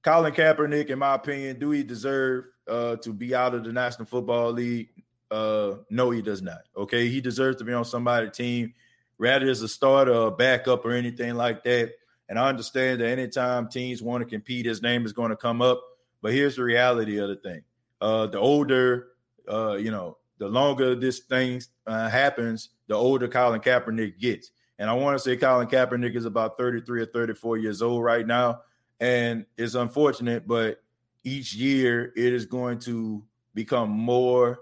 Colin 0.03 0.33
Kaepernick, 0.33 0.89
in 0.89 0.99
my 0.99 1.13
opinion, 1.13 1.59
do 1.59 1.71
he 1.71 1.83
deserve 1.83 2.45
uh, 2.67 2.95
to 2.97 3.13
be 3.13 3.35
out 3.35 3.53
of 3.53 3.63
the 3.63 3.71
National 3.71 4.05
Football 4.05 4.51
League? 4.51 4.89
Uh, 5.31 5.77
no, 5.89 6.11
he 6.11 6.21
does 6.21 6.41
not. 6.41 6.61
Okay, 6.77 7.09
he 7.09 7.19
deserves 7.19 7.57
to 7.57 7.63
be 7.63 7.73
on 7.73 7.85
somebody's 7.85 8.31
team, 8.31 8.73
rather 9.17 9.49
as 9.49 9.61
a 9.61 9.67
starter, 9.67 10.13
or 10.13 10.31
backup, 10.31 10.85
or 10.85 10.91
anything 10.91 11.35
like 11.35 11.63
that. 11.63 11.93
And 12.29 12.39
I 12.39 12.47
understand 12.49 13.01
that 13.01 13.07
anytime 13.07 13.67
teams 13.67 14.01
want 14.01 14.23
to 14.23 14.29
compete, 14.29 14.65
his 14.65 14.81
name 14.81 15.05
is 15.05 15.13
going 15.13 15.29
to 15.29 15.35
come 15.35 15.61
up. 15.61 15.81
But 16.21 16.33
here's 16.33 16.55
the 16.55 16.63
reality 16.63 17.17
of 17.17 17.29
the 17.29 17.35
thing: 17.35 17.63
uh, 17.99 18.27
the 18.27 18.39
older, 18.39 19.07
uh, 19.51 19.75
you 19.75 19.91
know, 19.91 20.17
the 20.37 20.47
longer 20.47 20.93
this 20.93 21.19
thing 21.19 21.61
uh, 21.87 22.09
happens, 22.09 22.69
the 22.87 22.95
older 22.95 23.27
Colin 23.27 23.61
Kaepernick 23.61 24.19
gets. 24.19 24.51
And 24.77 24.89
I 24.89 24.93
want 24.93 25.15
to 25.15 25.19
say 25.19 25.37
Colin 25.37 25.67
Kaepernick 25.67 26.15
is 26.15 26.25
about 26.25 26.57
33 26.57 27.01
or 27.01 27.05
34 27.05 27.57
years 27.57 27.81
old 27.81 28.03
right 28.03 28.25
now, 28.25 28.61
and 28.99 29.45
it's 29.57 29.75
unfortunate, 29.75 30.47
but 30.47 30.82
each 31.23 31.53
year 31.53 32.11
it 32.15 32.33
is 32.33 32.45
going 32.45 32.79
to 32.79 33.23
become 33.53 33.89
more 33.89 34.59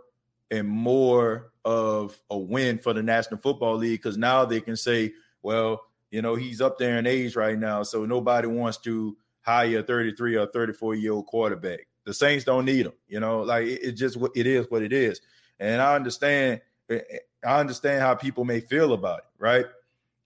and 0.50 0.68
more 0.68 1.52
of 1.64 2.20
a 2.30 2.38
win 2.38 2.78
for 2.78 2.94
the 2.94 3.04
National 3.04 3.40
Football 3.40 3.78
League 3.78 4.02
because 4.02 4.18
now 4.18 4.46
they 4.46 4.60
can 4.62 4.76
say, 4.76 5.14
well, 5.42 5.82
you 6.12 6.22
know, 6.22 6.36
he's 6.36 6.62
up 6.62 6.78
there 6.78 6.98
in 6.98 7.08
age 7.08 7.36
right 7.36 7.58
now, 7.58 7.84
so 7.84 8.06
nobody 8.06 8.48
wants 8.48 8.78
to 8.80 9.18
hire 9.42 9.80
a 9.80 9.84
33 9.84 10.36
or 10.36 10.48
34 10.48 10.96
year 10.96 11.14
old 11.14 11.26
quarterback. 11.26 11.88
the 12.06 12.14
Saints 12.14 12.44
don't 12.46 12.66
need 12.66 12.86
him. 12.86 12.94
You 13.08 13.20
know, 13.20 13.42
like 13.42 13.66
it, 13.66 13.84
it 13.84 13.92
just 13.94 14.18
it 14.36 14.46
is 14.46 14.70
what 14.70 14.82
it 14.82 14.94
is. 14.94 15.22
And 15.60 15.82
I 15.82 15.96
understand. 15.96 16.62
Eh, 16.90 17.00
eh, 17.10 17.18
I 17.44 17.60
understand 17.60 18.02
how 18.02 18.14
people 18.14 18.46
may 18.46 18.60
feel 18.60 18.94
about 18.94 19.20
it, 19.20 19.26
right? 19.40 19.66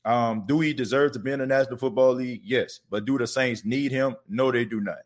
Um, 0.04 0.44
do 0.46 0.60
he 0.60 0.74
deserve 0.74 1.14
to 1.14 1.20
be 1.20 1.32
in 1.32 1.40
the 1.40 1.46
National 1.46 1.78
Football 1.78 2.16
League? 2.16 2.42
Yes. 2.44 2.82
But 2.90 3.06
do 3.06 3.18
the 3.18 3.26
Saints 3.26 3.64
need 3.64 3.92
him? 3.92 4.18
No, 4.28 4.52
they 4.52 4.66
do 4.66 4.82
not. 4.82 5.00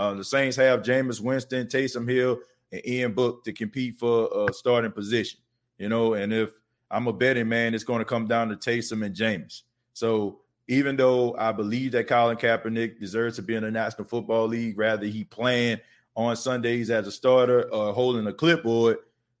Uh, 0.00 0.14
the 0.14 0.24
Saints 0.24 0.56
have 0.56 0.80
Jameis 0.80 1.20
Winston, 1.20 1.66
Taysom 1.66 2.08
Hill, 2.08 2.38
and 2.72 2.80
Ian 2.86 3.12
Book 3.12 3.44
to 3.44 3.52
compete 3.52 3.98
for 3.98 4.48
a 4.48 4.50
starting 4.50 4.92
position. 4.92 5.40
You 5.76 5.90
know, 5.90 6.14
and 6.14 6.32
if 6.32 6.52
I'm 6.90 7.06
a 7.06 7.12
betting 7.12 7.50
man, 7.50 7.74
it's 7.74 7.84
going 7.84 7.98
to 7.98 8.06
come 8.06 8.26
down 8.26 8.48
to 8.48 8.56
Taysom 8.56 9.04
and 9.04 9.14
Jameis. 9.14 9.60
So 9.92 10.40
even 10.68 10.96
though 10.96 11.36
I 11.36 11.52
believe 11.52 11.92
that 11.92 12.08
Colin 12.08 12.38
Kaepernick 12.38 12.98
deserves 12.98 13.36
to 13.36 13.42
be 13.42 13.56
in 13.56 13.62
the 13.62 13.70
National 13.70 14.06
Football 14.06 14.46
League, 14.46 14.78
rather 14.78 15.04
he 15.04 15.24
playing 15.24 15.80
on 16.16 16.34
Sundays 16.34 16.88
as 16.88 17.06
a 17.06 17.12
starter 17.12 17.70
or 17.70 17.92
holding 17.92 18.26
a 18.26 18.32
clipboard, 18.32 18.96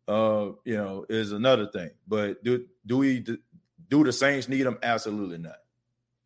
uh, 0.08 0.50
you 0.66 0.76
know, 0.76 1.06
is 1.08 1.32
another 1.32 1.68
thing. 1.68 1.88
But 2.06 2.44
do 2.44 2.66
do 2.84 2.98
we 2.98 3.24
do 3.88 4.04
the 4.04 4.12
Saints 4.12 4.46
need 4.46 4.66
him? 4.66 4.76
Absolutely 4.82 5.38
not. 5.38 5.56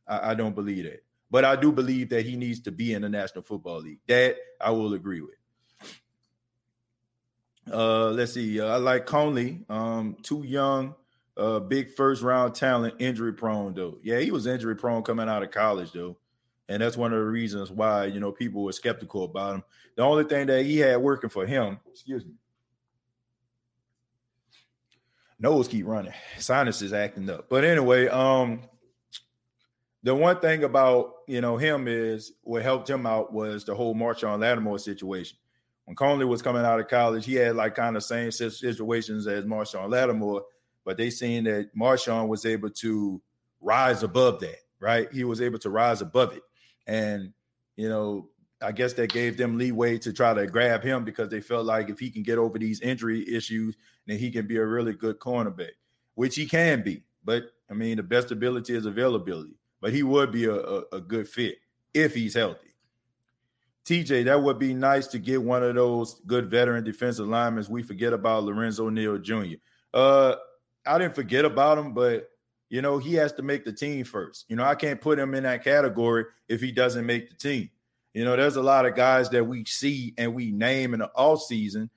I, 0.08 0.32
I 0.32 0.34
don't 0.34 0.56
believe 0.56 0.86
that. 0.86 1.03
But 1.34 1.44
I 1.44 1.56
do 1.56 1.72
believe 1.72 2.10
that 2.10 2.24
he 2.24 2.36
needs 2.36 2.60
to 2.60 2.70
be 2.70 2.94
in 2.94 3.02
the 3.02 3.08
National 3.08 3.42
Football 3.42 3.80
League. 3.80 3.98
That 4.06 4.36
I 4.60 4.70
will 4.70 4.94
agree 4.94 5.20
with. 5.20 5.34
Uh, 7.68 8.10
let's 8.10 8.34
see. 8.34 8.60
Uh, 8.60 8.66
I 8.66 8.76
like 8.76 9.04
Conley. 9.04 9.64
Um, 9.68 10.16
too 10.22 10.44
young 10.46 10.94
uh, 11.36 11.58
big 11.58 11.90
first 11.90 12.22
round 12.22 12.54
talent, 12.54 12.94
injury 13.00 13.32
prone 13.32 13.74
though. 13.74 13.98
Yeah, 14.00 14.20
he 14.20 14.30
was 14.30 14.46
injury 14.46 14.76
prone 14.76 15.02
coming 15.02 15.28
out 15.28 15.42
of 15.42 15.50
college 15.50 15.90
though, 15.90 16.16
and 16.68 16.80
that's 16.80 16.96
one 16.96 17.12
of 17.12 17.18
the 17.18 17.24
reasons 17.24 17.68
why 17.68 18.04
you 18.04 18.20
know 18.20 18.30
people 18.30 18.62
were 18.62 18.70
skeptical 18.70 19.24
about 19.24 19.56
him. 19.56 19.64
The 19.96 20.04
only 20.04 20.22
thing 20.22 20.46
that 20.46 20.64
he 20.64 20.78
had 20.78 20.98
working 20.98 21.30
for 21.30 21.46
him, 21.46 21.80
excuse 21.90 22.24
me, 22.24 22.34
nose 25.40 25.66
keep 25.66 25.84
running, 25.84 26.14
sinuses 26.38 26.82
is 26.82 26.92
acting 26.92 27.28
up. 27.28 27.48
But 27.48 27.64
anyway, 27.64 28.06
um, 28.06 28.60
the 30.04 30.14
one 30.14 30.38
thing 30.38 30.62
about 30.62 31.14
you 31.26 31.40
know 31.40 31.56
him 31.56 31.88
is 31.88 32.32
what 32.42 32.62
helped 32.62 32.88
him 32.88 33.06
out 33.06 33.32
was 33.32 33.64
the 33.64 33.74
whole 33.74 33.94
Marshon 33.94 34.38
Lattimore 34.40 34.78
situation. 34.78 35.36
When 35.86 35.96
Conley 35.96 36.24
was 36.24 36.40
coming 36.40 36.64
out 36.64 36.80
of 36.80 36.88
college, 36.88 37.26
he 37.26 37.34
had 37.34 37.56
like 37.56 37.74
kind 37.74 37.96
of 37.96 38.04
same 38.04 38.30
situations 38.30 39.26
as 39.26 39.44
Marshon 39.44 39.90
Lattimore 39.90 40.44
but 40.84 40.96
they 40.96 41.10
seen 41.10 41.44
that 41.44 41.74
Marshon 41.74 42.28
was 42.28 42.44
able 42.44 42.70
to 42.70 43.20
rise 43.60 44.02
above 44.02 44.40
that, 44.40 44.58
right? 44.78 45.10
He 45.12 45.24
was 45.24 45.40
able 45.40 45.58
to 45.60 45.70
rise 45.70 46.02
above 46.02 46.34
it. 46.36 46.42
And, 46.86 47.32
you 47.76 47.88
know, 47.88 48.28
I 48.62 48.72
guess 48.72 48.92
that 48.94 49.12
gave 49.12 49.36
them 49.36 49.58
leeway 49.58 49.98
to 49.98 50.12
try 50.12 50.34
to 50.34 50.46
grab 50.46 50.82
him 50.82 51.04
because 51.04 51.28
they 51.30 51.40
felt 51.40 51.66
like 51.66 51.88
if 51.88 51.98
he 51.98 52.10
can 52.10 52.22
get 52.22 52.38
over 52.38 52.58
these 52.58 52.80
injury 52.80 53.24
issues, 53.28 53.76
then 54.06 54.18
he 54.18 54.30
can 54.30 54.46
be 54.46 54.56
a 54.56 54.66
really 54.66 54.92
good 54.92 55.18
cornerback, 55.18 55.72
which 56.14 56.36
he 56.36 56.46
can 56.46 56.82
be. 56.82 57.02
But 57.24 57.44
I 57.70 57.74
mean, 57.74 57.96
the 57.96 58.02
best 58.02 58.30
ability 58.30 58.74
is 58.74 58.86
availability, 58.86 59.56
but 59.84 59.92
he 59.92 60.02
would 60.02 60.32
be 60.32 60.46
a, 60.46 60.54
a, 60.54 60.82
a 60.92 61.00
good 61.02 61.28
fit 61.28 61.58
if 61.92 62.14
he's 62.14 62.32
healthy. 62.32 62.74
TJ, 63.84 64.24
that 64.24 64.42
would 64.42 64.58
be 64.58 64.72
nice 64.72 65.06
to 65.08 65.18
get 65.18 65.42
one 65.42 65.62
of 65.62 65.74
those 65.74 66.22
good 66.26 66.46
veteran 66.46 66.82
defensive 66.82 67.28
linemen. 67.28 67.66
We 67.68 67.82
forget 67.82 68.14
about 68.14 68.44
Lorenzo 68.44 68.88
Neal 68.88 69.18
Jr. 69.18 69.56
Uh, 69.92 70.36
I 70.86 70.96
didn't 70.96 71.14
forget 71.14 71.44
about 71.44 71.76
him, 71.76 71.92
but 71.92 72.30
you 72.70 72.80
know, 72.80 72.96
he 72.96 73.12
has 73.16 73.34
to 73.34 73.42
make 73.42 73.66
the 73.66 73.74
team 73.74 74.06
first. 74.06 74.46
You 74.48 74.56
know, 74.56 74.64
I 74.64 74.74
can't 74.74 75.02
put 75.02 75.18
him 75.18 75.34
in 75.34 75.42
that 75.42 75.62
category 75.62 76.24
if 76.48 76.62
he 76.62 76.72
doesn't 76.72 77.04
make 77.04 77.28
the 77.28 77.36
team. 77.36 77.68
You 78.14 78.24
know, 78.24 78.36
there's 78.36 78.56
a 78.56 78.62
lot 78.62 78.86
of 78.86 78.94
guys 78.94 79.28
that 79.30 79.44
we 79.44 79.66
see 79.66 80.14
and 80.16 80.34
we 80.34 80.50
name 80.50 80.94
in 80.94 81.00
the 81.00 81.10
off 81.14 81.42
season 81.42 81.90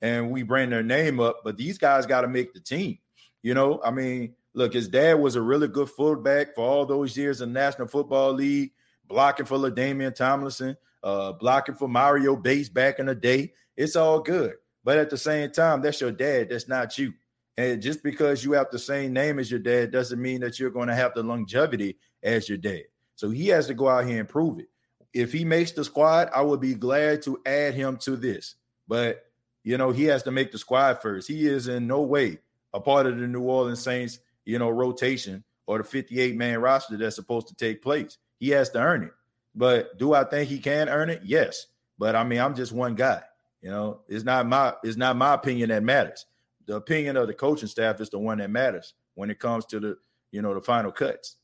and 0.00 0.30
we 0.30 0.44
bring 0.44 0.70
their 0.70 0.84
name 0.84 1.18
up, 1.18 1.40
but 1.42 1.56
these 1.56 1.76
guys 1.76 2.06
got 2.06 2.20
to 2.20 2.28
make 2.28 2.54
the 2.54 2.60
team. 2.60 2.98
You 3.42 3.54
know, 3.54 3.80
I 3.84 3.90
mean, 3.90 4.36
look, 4.54 4.74
his 4.74 4.88
dad 4.88 5.14
was 5.14 5.36
a 5.36 5.42
really 5.42 5.68
good 5.68 5.90
fullback 5.90 6.54
for 6.54 6.62
all 6.62 6.86
those 6.86 7.16
years 7.16 7.40
in 7.40 7.52
National 7.52 7.88
Football 7.88 8.32
League, 8.32 8.72
blocking 9.08 9.46
for 9.46 9.58
LaDainian 9.58 10.14
Tomlinson, 10.14 10.76
uh, 11.02 11.32
blocking 11.32 11.74
for 11.74 11.88
Mario 11.88 12.36
Bates 12.36 12.68
back 12.68 12.98
in 12.98 13.06
the 13.06 13.14
day. 13.14 13.52
It's 13.76 13.96
all 13.96 14.20
good. 14.20 14.54
But 14.84 14.98
at 14.98 15.10
the 15.10 15.16
same 15.16 15.50
time, 15.50 15.80
that's 15.80 16.00
your 16.00 16.12
dad. 16.12 16.50
That's 16.50 16.68
not 16.68 16.98
you. 16.98 17.12
And 17.56 17.82
just 17.82 18.02
because 18.02 18.44
you 18.44 18.52
have 18.52 18.70
the 18.70 18.78
same 18.78 19.12
name 19.12 19.38
as 19.38 19.50
your 19.50 19.60
dad 19.60 19.90
doesn't 19.90 20.20
mean 20.20 20.40
that 20.40 20.58
you're 20.58 20.70
going 20.70 20.88
to 20.88 20.94
have 20.94 21.14
the 21.14 21.22
longevity 21.22 21.98
as 22.22 22.48
your 22.48 22.58
dad. 22.58 22.82
So 23.14 23.30
he 23.30 23.48
has 23.48 23.66
to 23.68 23.74
go 23.74 23.88
out 23.88 24.06
here 24.06 24.20
and 24.20 24.28
prove 24.28 24.58
it. 24.58 24.68
If 25.12 25.32
he 25.32 25.44
makes 25.44 25.72
the 25.72 25.84
squad, 25.84 26.30
I 26.34 26.40
would 26.40 26.60
be 26.60 26.74
glad 26.74 27.22
to 27.22 27.40
add 27.44 27.74
him 27.74 27.98
to 27.98 28.16
this. 28.16 28.56
But 28.88 29.26
you 29.64 29.78
know, 29.78 29.90
he 29.90 30.04
has 30.04 30.22
to 30.24 30.32
make 30.32 30.50
the 30.50 30.58
squad 30.58 31.00
first. 31.00 31.28
He 31.28 31.46
is 31.46 31.68
in 31.68 31.86
no 31.86 32.02
way 32.02 32.38
a 32.74 32.80
part 32.80 33.06
of 33.06 33.18
the 33.18 33.28
New 33.28 33.42
Orleans 33.42 33.82
Saints, 33.82 34.18
you 34.44 34.58
know, 34.58 34.70
rotation 34.70 35.44
or 35.66 35.78
the 35.78 35.84
58 35.84 36.36
man 36.36 36.60
roster 36.60 36.96
that's 36.96 37.16
supposed 37.16 37.48
to 37.48 37.54
take 37.54 37.82
place. 37.82 38.18
He 38.38 38.50
has 38.50 38.70
to 38.70 38.80
earn 38.80 39.04
it. 39.04 39.12
But 39.54 39.98
do 39.98 40.14
I 40.14 40.24
think 40.24 40.48
he 40.48 40.58
can 40.58 40.88
earn 40.88 41.10
it? 41.10 41.22
Yes. 41.24 41.66
But 41.98 42.16
I 42.16 42.24
mean, 42.24 42.40
I'm 42.40 42.54
just 42.54 42.72
one 42.72 42.94
guy. 42.94 43.22
You 43.60 43.70
know, 43.70 44.00
it's 44.08 44.24
not 44.24 44.46
my 44.48 44.74
it's 44.82 44.96
not 44.96 45.16
my 45.16 45.34
opinion 45.34 45.68
that 45.68 45.84
matters 45.84 46.26
the 46.66 46.76
opinion 46.76 47.16
of 47.16 47.26
the 47.26 47.34
coaching 47.34 47.68
staff 47.68 48.00
is 48.00 48.10
the 48.10 48.18
one 48.18 48.38
that 48.38 48.50
matters 48.50 48.94
when 49.14 49.30
it 49.30 49.38
comes 49.38 49.64
to 49.66 49.80
the 49.80 49.96
you 50.30 50.42
know 50.42 50.54
the 50.54 50.60
final 50.60 50.92
cuts. 50.92 51.36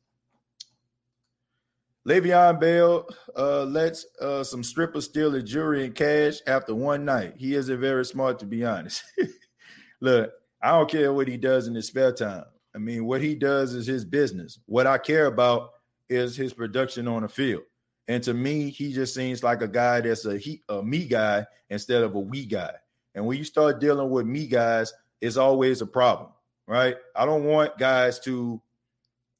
Le'Veon 2.06 2.58
Bell 2.58 3.06
uh, 3.36 3.64
lets 3.64 4.06
uh, 4.20 4.42
some 4.42 4.62
strippers 4.62 5.04
steal 5.04 5.34
a 5.34 5.42
jewelry 5.42 5.84
and 5.84 5.94
cash 5.94 6.36
after 6.46 6.74
one 6.74 7.04
night. 7.04 7.34
He 7.36 7.54
isn't 7.54 7.80
very 7.80 8.04
smart, 8.06 8.38
to 8.38 8.46
be 8.46 8.64
honest. 8.64 9.02
Look, 10.00 10.32
I 10.62 10.70
don't 10.70 10.90
care 10.90 11.12
what 11.12 11.28
he 11.28 11.36
does 11.36 11.66
in 11.66 11.74
his 11.74 11.88
spare 11.88 12.12
time. 12.12 12.44
I 12.74 12.78
mean, 12.78 13.06
what 13.06 13.20
he 13.20 13.34
does 13.34 13.74
is 13.74 13.86
his 13.86 14.04
business. 14.04 14.58
What 14.66 14.86
I 14.86 14.98
care 14.98 15.26
about 15.26 15.70
is 16.08 16.36
his 16.36 16.52
production 16.52 17.08
on 17.08 17.22
the 17.22 17.28
field. 17.28 17.62
And 18.08 18.22
to 18.24 18.32
me, 18.32 18.70
he 18.70 18.92
just 18.92 19.14
seems 19.14 19.42
like 19.42 19.60
a 19.60 19.68
guy 19.68 20.00
that's 20.00 20.24
a 20.24 20.38
he, 20.38 20.62
a 20.68 20.82
me 20.82 21.04
guy 21.04 21.46
instead 21.68 22.02
of 22.02 22.14
a 22.14 22.20
we 22.20 22.46
guy. 22.46 22.72
And 23.14 23.26
when 23.26 23.36
you 23.36 23.44
start 23.44 23.80
dealing 23.80 24.10
with 24.10 24.26
me 24.26 24.46
guys, 24.46 24.92
it's 25.20 25.36
always 25.36 25.82
a 25.82 25.86
problem, 25.86 26.30
right? 26.66 26.96
I 27.14 27.26
don't 27.26 27.44
want 27.44 27.76
guys 27.78 28.18
to 28.20 28.62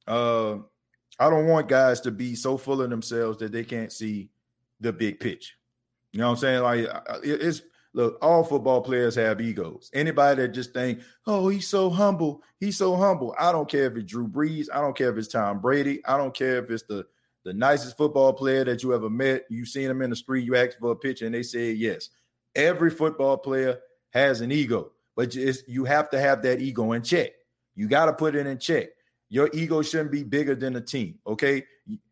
uh 0.07 0.57
I 1.19 1.31
don't 1.31 1.47
want 1.47 1.69
guys 1.69 2.01
to 2.03 2.11
be 2.11 2.35
so 2.35 2.57
full 2.57 2.83
of 2.83 2.91
themselves 2.91 3.39
that 3.39 3.53
they 3.53 3.65
can't 3.65 3.93
see 3.93 4.31
the 4.81 4.93
big 4.93 5.19
pitch. 5.19 5.57
You 6.13 6.21
know 6.21 6.27
what 6.27 6.33
I'm 6.33 6.39
saying? 6.39 6.63
Like 6.63 6.89
it's 7.23 7.63
look, 7.95 8.19
all 8.23 8.45
football 8.45 8.81
players 8.81 9.15
have 9.15 9.41
egos. 9.41 9.91
Anybody 9.95 10.43
that 10.43 10.49
just 10.49 10.73
think, 10.73 11.01
oh, 11.27 11.49
he's 11.49 11.69
so 11.69 11.91
humble, 11.91 12.43
he's 12.61 12.77
so 12.77 12.97
humble. 12.97 13.35
I 13.39 13.53
don't 13.53 13.69
care 13.69 13.87
if 13.87 13.97
it's 13.97 14.11
Drew 14.11 14.29
Brees, 14.29 14.67
I 14.73 14.81
don't 14.81 14.97
care 14.97 15.11
if 15.11 15.17
it's 15.17 15.29
Tom 15.29 15.61
Brady, 15.61 16.05
I 16.07 16.17
don't 16.17 16.35
care 16.35 16.59
if 16.59 16.71
it's 16.71 16.85
the 16.85 17.07
the 17.45 17.55
nicest 17.55 17.97
football 17.97 18.33
player 18.33 18.65
that 18.65 18.83
you 18.83 18.95
ever 18.95 19.09
met. 19.09 19.45
You 19.49 19.65
seen 19.65 19.89
him 19.89 20.03
in 20.03 20.11
the 20.11 20.17
street, 20.17 20.45
you 20.45 20.57
asked 20.57 20.79
for 20.81 20.91
a 20.91 20.97
picture, 20.97 21.25
and 21.25 21.35
they 21.35 21.45
said 21.45 21.79
yes. 21.79 22.11
Every 22.55 22.91
football 22.91 23.39
player 23.39 23.79
has 24.11 24.41
an 24.41 24.53
ego 24.53 24.93
but 25.19 25.35
you 25.35 25.85
have 25.85 26.11
to 26.11 26.21
have 26.21 26.43
that 26.43 26.61
ego 26.61 26.93
in 26.93 27.03
check. 27.03 27.33
You 27.75 27.89
got 27.89 28.05
to 28.05 28.13
put 28.13 28.37
it 28.37 28.47
in 28.47 28.57
check. 28.57 28.91
Your 29.29 29.51
ego 29.53 29.83
shouldn't 29.83 30.13
be 30.13 30.23
bigger 30.23 30.55
than 30.55 30.75
the 30.75 30.81
team. 30.81 31.19
Okay. 31.27 31.65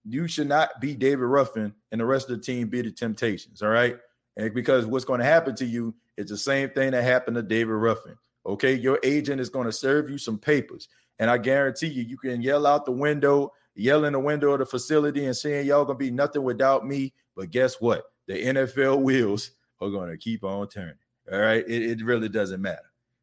You 0.04 0.26
should 0.26 0.48
not 0.48 0.80
be 0.80 0.96
David 0.96 1.26
Ruffin 1.26 1.72
and 1.92 2.00
the 2.00 2.04
rest 2.04 2.28
of 2.28 2.36
the 2.36 2.42
team 2.42 2.66
be 2.66 2.82
the 2.82 2.90
Temptations. 2.90 3.62
All 3.62 3.68
right. 3.68 3.96
And 4.36 4.52
because 4.52 4.86
what's 4.86 5.04
going 5.04 5.20
to 5.20 5.26
happen 5.26 5.54
to 5.56 5.64
you 5.64 5.94
is 6.16 6.28
the 6.28 6.36
same 6.36 6.70
thing 6.70 6.92
that 6.92 7.02
happened 7.02 7.36
to 7.36 7.42
David 7.42 7.72
Ruffin. 7.72 8.16
Okay. 8.44 8.74
Your 8.74 8.98
agent 9.02 9.40
is 9.40 9.48
going 9.48 9.66
to 9.66 9.72
serve 9.72 10.10
you 10.10 10.18
some 10.18 10.38
papers. 10.38 10.88
And 11.18 11.30
I 11.30 11.38
guarantee 11.38 11.88
you, 11.88 12.02
you 12.02 12.18
can 12.18 12.42
yell 12.42 12.66
out 12.66 12.84
the 12.84 12.92
window, 12.92 13.52
yell 13.74 14.04
in 14.04 14.12
the 14.12 14.20
window 14.20 14.52
of 14.52 14.58
the 14.58 14.66
facility 14.66 15.24
and 15.24 15.36
saying, 15.36 15.66
y'all 15.66 15.84
going 15.84 15.98
to 15.98 16.04
be 16.04 16.10
nothing 16.10 16.42
without 16.42 16.86
me. 16.86 17.14
But 17.34 17.50
guess 17.50 17.80
what? 17.80 18.04
The 18.26 18.34
NFL 18.34 19.00
wheels 19.02 19.52
are 19.80 19.90
going 19.90 20.10
to 20.10 20.18
keep 20.18 20.44
on 20.44 20.68
turning. 20.68 20.94
All 21.32 21.40
right. 21.40 21.64
It, 21.66 21.82
it 21.82 22.04
really 22.04 22.28
doesn't 22.28 22.60
matter. 22.60 22.82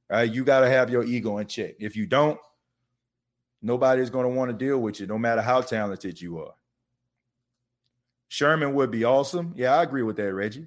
Right? 0.09 0.31
You 0.31 0.43
got 0.43 0.61
to 0.61 0.69
have 0.69 0.89
your 0.89 1.03
ego 1.03 1.37
in 1.37 1.47
check. 1.47 1.75
If 1.79 1.95
you 1.95 2.05
don't, 2.07 2.39
nobody's 3.61 4.09
going 4.09 4.25
to 4.25 4.35
want 4.35 4.49
to 4.51 4.57
deal 4.65 4.79
with 4.79 4.99
you, 4.99 5.07
no 5.07 5.17
matter 5.17 5.41
how 5.41 5.61
talented 5.61 6.19
you 6.19 6.39
are. 6.39 6.53
Sherman 8.27 8.73
would 8.73 8.89
be 8.89 9.03
awesome. 9.03 9.53
Yeah, 9.55 9.77
I 9.77 9.83
agree 9.83 10.01
with 10.01 10.17
that, 10.17 10.33
Reggie. 10.33 10.65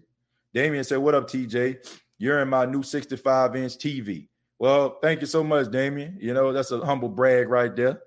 Damien 0.56 0.84
said, 0.84 0.96
What 0.96 1.14
up, 1.14 1.28
TJ? 1.28 1.86
You're 2.16 2.40
in 2.40 2.48
my 2.48 2.64
new 2.64 2.82
65 2.82 3.56
inch 3.56 3.76
TV. 3.76 4.26
Well, 4.58 4.98
thank 5.02 5.20
you 5.20 5.26
so 5.26 5.44
much, 5.44 5.70
Damien. 5.70 6.16
You 6.18 6.32
know, 6.32 6.50
that's 6.50 6.70
a 6.70 6.80
humble 6.80 7.10
brag 7.10 7.50
right 7.50 7.76
there. 7.76 8.00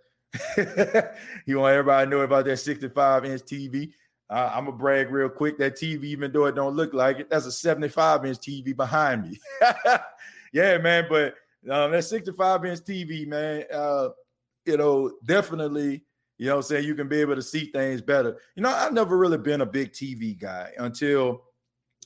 you 1.46 1.60
want 1.60 1.74
everybody 1.74 2.08
to 2.08 2.10
know 2.10 2.22
about 2.22 2.46
that 2.46 2.58
65 2.58 3.26
inch 3.26 3.42
TV. 3.44 3.92
Uh, 4.32 4.52
I'm 4.52 4.66
gonna 4.66 4.78
brag 4.78 5.12
real 5.12 5.30
quick. 5.30 5.60
That 5.60 5.76
TV, 5.76 6.06
even 6.06 6.32
though 6.32 6.46
it 6.46 6.56
don't 6.56 6.76
look 6.76 6.92
like 6.92 7.20
it, 7.20 7.30
that's 7.30 7.46
a 7.46 7.52
75 7.52 8.26
inch 8.26 8.40
TV 8.40 8.76
behind 8.76 9.30
me. 9.30 9.40
yeah, 10.52 10.80
man. 10.80 11.06
But 11.08 11.36
um, 11.70 11.92
that 11.92 12.04
65 12.04 12.66
inch 12.66 12.80
TV, 12.80 13.28
man, 13.28 13.66
uh, 13.72 14.10
you 14.66 14.78
know, 14.78 15.12
definitely, 15.24 16.04
you 16.40 16.48
know 16.48 16.56
I'm 16.56 16.62
saying, 16.64 16.86
you 16.86 16.96
can 16.96 17.08
be 17.08 17.22
able 17.22 17.36
to 17.36 17.44
see 17.44 17.66
things 17.66 18.02
better. 18.02 18.40
You 18.56 18.64
know, 18.64 18.70
I've 18.70 18.94
never 18.94 19.20
really 19.20 19.38
been 19.38 19.62
a 19.62 19.68
big 19.68 19.92
TV 19.92 20.36
guy 20.36 20.72
until 20.80 21.44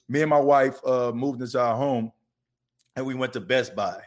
me 0.07 0.21
and 0.21 0.29
my 0.29 0.39
wife 0.39 0.79
uh, 0.85 1.11
moved 1.13 1.41
into 1.41 1.59
our 1.59 1.75
home, 1.75 2.11
and 2.95 3.05
we 3.05 3.15
went 3.15 3.33
to 3.33 3.39
Best 3.39 3.75
Buy. 3.75 4.01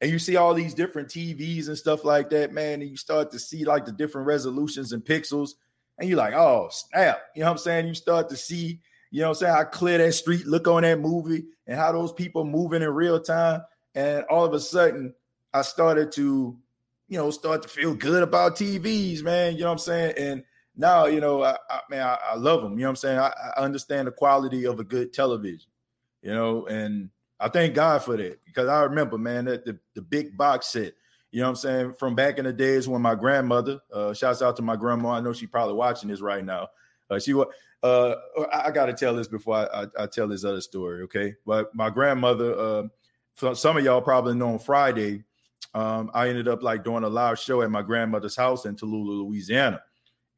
And 0.00 0.10
you 0.10 0.18
see 0.18 0.36
all 0.36 0.54
these 0.54 0.74
different 0.74 1.08
TVs 1.08 1.68
and 1.68 1.76
stuff 1.76 2.04
like 2.04 2.30
that, 2.30 2.52
man. 2.52 2.80
And 2.80 2.90
you 2.90 2.96
start 2.96 3.32
to 3.32 3.38
see 3.38 3.64
like 3.64 3.84
the 3.84 3.92
different 3.92 4.26
resolutions 4.26 4.92
and 4.92 5.04
pixels, 5.04 5.54
and 5.98 6.08
you're 6.08 6.18
like, 6.18 6.34
oh 6.34 6.68
snap! 6.70 7.20
You 7.34 7.40
know 7.40 7.46
what 7.46 7.52
I'm 7.52 7.58
saying? 7.58 7.88
You 7.88 7.94
start 7.94 8.28
to 8.28 8.36
see, 8.36 8.80
you 9.10 9.20
know 9.20 9.28
what 9.28 9.38
I'm 9.38 9.40
saying, 9.40 9.54
how 9.54 9.64
clear 9.64 9.98
that 9.98 10.12
street 10.12 10.46
look 10.46 10.68
on 10.68 10.82
that 10.82 11.00
movie, 11.00 11.44
and 11.66 11.76
how 11.76 11.92
those 11.92 12.12
people 12.12 12.44
moving 12.44 12.82
in 12.82 12.90
real 12.90 13.20
time. 13.20 13.62
And 13.94 14.24
all 14.30 14.44
of 14.44 14.52
a 14.52 14.60
sudden, 14.60 15.14
I 15.52 15.62
started 15.62 16.12
to, 16.12 16.56
you 17.08 17.18
know, 17.18 17.30
start 17.30 17.62
to 17.62 17.68
feel 17.68 17.94
good 17.94 18.22
about 18.22 18.54
TVs, 18.54 19.22
man. 19.22 19.54
You 19.54 19.60
know 19.60 19.66
what 19.66 19.72
I'm 19.72 19.78
saying? 19.78 20.14
And 20.16 20.44
now, 20.78 21.06
you 21.06 21.20
know, 21.20 21.42
I, 21.42 21.56
I 21.68 21.80
man, 21.90 22.06
I, 22.06 22.18
I, 22.30 22.36
love 22.36 22.62
them. 22.62 22.72
You 22.72 22.78
know 22.78 22.84
what 22.84 22.90
I'm 22.90 22.96
saying? 22.96 23.18
I, 23.18 23.32
I, 23.56 23.60
understand 23.60 24.06
the 24.06 24.12
quality 24.12 24.64
of 24.64 24.78
a 24.78 24.84
good 24.84 25.12
television, 25.12 25.68
you 26.22 26.32
know, 26.32 26.66
and 26.66 27.10
I 27.40 27.48
thank 27.48 27.74
God 27.74 28.04
for 28.04 28.16
that 28.16 28.38
because 28.44 28.68
I 28.68 28.84
remember, 28.84 29.18
man, 29.18 29.46
that 29.46 29.64
the, 29.64 29.76
the 29.94 30.02
big 30.02 30.36
box 30.36 30.68
set, 30.68 30.94
you 31.32 31.40
know 31.40 31.46
what 31.46 31.50
I'm 31.50 31.56
saying, 31.56 31.94
from 31.94 32.14
back 32.14 32.38
in 32.38 32.44
the 32.44 32.52
days 32.52 32.88
when 32.88 33.02
my 33.02 33.16
grandmother, 33.16 33.80
uh, 33.92 34.14
shouts 34.14 34.40
out 34.40 34.54
to 34.56 34.62
my 34.62 34.76
grandma. 34.76 35.10
I 35.10 35.20
know 35.20 35.32
she's 35.32 35.50
probably 35.50 35.74
watching 35.74 36.08
this 36.08 36.20
right 36.20 36.44
now. 36.44 36.68
Uh, 37.10 37.18
she 37.18 37.34
was, 37.34 37.48
uh, 37.82 38.14
I, 38.52 38.70
got 38.70 38.86
to 38.86 38.92
tell 38.92 39.16
this 39.16 39.28
before 39.28 39.56
I, 39.56 39.86
I, 39.98 40.06
tell 40.06 40.28
this 40.28 40.44
other 40.44 40.60
story, 40.60 41.02
okay? 41.02 41.34
But 41.44 41.74
my 41.74 41.90
grandmother, 41.90 42.88
uh, 43.44 43.54
some 43.54 43.76
of 43.76 43.84
y'all 43.84 44.00
probably 44.00 44.34
know 44.34 44.52
on 44.52 44.58
Friday, 44.60 45.24
um, 45.74 46.10
I 46.14 46.28
ended 46.28 46.48
up 46.48 46.62
like 46.62 46.84
doing 46.84 47.04
a 47.04 47.08
live 47.08 47.38
show 47.38 47.62
at 47.62 47.70
my 47.70 47.82
grandmother's 47.82 48.36
house 48.36 48.64
in 48.64 48.76
Tallulah, 48.76 49.26
Louisiana 49.26 49.82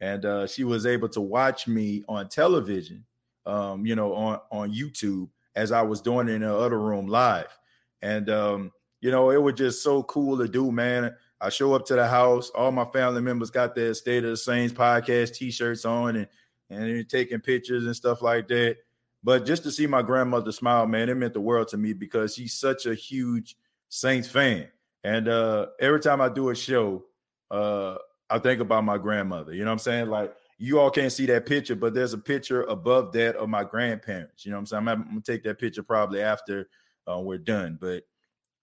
and 0.01 0.25
uh, 0.25 0.47
she 0.47 0.65
was 0.65 0.87
able 0.87 1.09
to 1.11 1.21
watch 1.21 1.67
me 1.67 2.05
on 2.09 2.29
television, 2.29 3.05
um, 3.47 3.85
you 3.85 3.95
know, 3.95 4.15
on 4.15 4.41
on 4.51 4.73
YouTube 4.73 5.29
as 5.55 5.73
I 5.73 5.83
was 5.83 6.01
doing 6.01 6.29
it 6.29 6.33
in 6.33 6.43
the 6.43 6.55
other 6.55 6.79
room 6.79 7.07
live, 7.07 7.59
and 8.03 8.29
um, 8.31 8.73
you 9.01 9.11
know, 9.11 9.31
it 9.31 9.43
was 9.43 9.55
just 9.55 9.83
so 9.83 10.03
cool 10.05 10.39
to 10.39 10.49
do, 10.49 10.71
man. 10.73 11.15
I 11.41 11.49
show 11.49 11.73
up 11.75 11.87
to 11.87 11.95
the 11.95 12.07
house, 12.07 12.51
all 12.51 12.71
my 12.71 12.85
family 12.85 13.23
members 13.23 13.51
got 13.51 13.75
their 13.75 13.95
State 13.95 14.25
of 14.25 14.31
the 14.31 14.37
Saints 14.37 14.75
podcast 14.75 15.35
T-shirts 15.35 15.85
on, 15.85 16.17
and 16.17 16.29
and 16.71 17.09
taking 17.09 17.41
pictures 17.41 17.85
and 17.85 17.97
stuff 17.97 18.23
like 18.23 18.49
that. 18.49 18.77
But 19.23 19.45
just 19.45 19.65
to 19.65 19.71
see 19.71 19.87
my 19.87 20.03
grandmother 20.03 20.53
smile, 20.53 20.87
man, 20.87 21.09
it 21.09 21.17
meant 21.17 21.35
the 21.35 21.41
world 21.41 21.69
to 21.69 21.77
me 21.77 21.93
because 21.93 22.35
she's 22.35 22.55
such 22.55 22.87
a 22.87 22.95
huge 22.95 23.57
Saints 23.89 24.29
fan. 24.29 24.69
And 25.05 25.29
uh, 25.29 25.67
every 25.79 26.01
time 26.01 26.21
I 26.21 26.29
do 26.29 26.51
a 26.51 26.55
show, 26.55 27.05
uh, 27.51 27.97
I 28.31 28.39
think 28.39 28.61
about 28.61 28.85
my 28.85 28.99
grandmother. 28.99 29.53
You 29.53 29.61
know 29.61 29.71
what 29.71 29.73
I'm 29.73 29.79
saying? 29.79 30.09
Like 30.09 30.35
you 30.59 30.79
all 30.79 30.91
can't 30.91 31.13
see 31.13 31.27
that 31.27 31.47
picture, 31.47 31.75
but 31.75 31.95
there's 31.95 32.13
a 32.13 32.19
picture 32.19 32.63
above 32.65 33.13
that 33.13 33.37
of 33.37 33.49
my 33.49 33.65
grandparents. 33.65 34.45
You 34.45 34.51
know 34.51 34.59
what 34.59 34.61
I'm 34.61 34.67
saying? 34.67 34.89
I'm, 34.89 35.05
gonna 35.05 35.21
take 35.21 35.43
that 35.45 35.59
picture 35.59 35.83
probably 35.83 36.23
after 36.23 36.69
uh, 37.11 37.19
we're 37.19 37.39
done. 37.39 37.79
But 37.81 38.05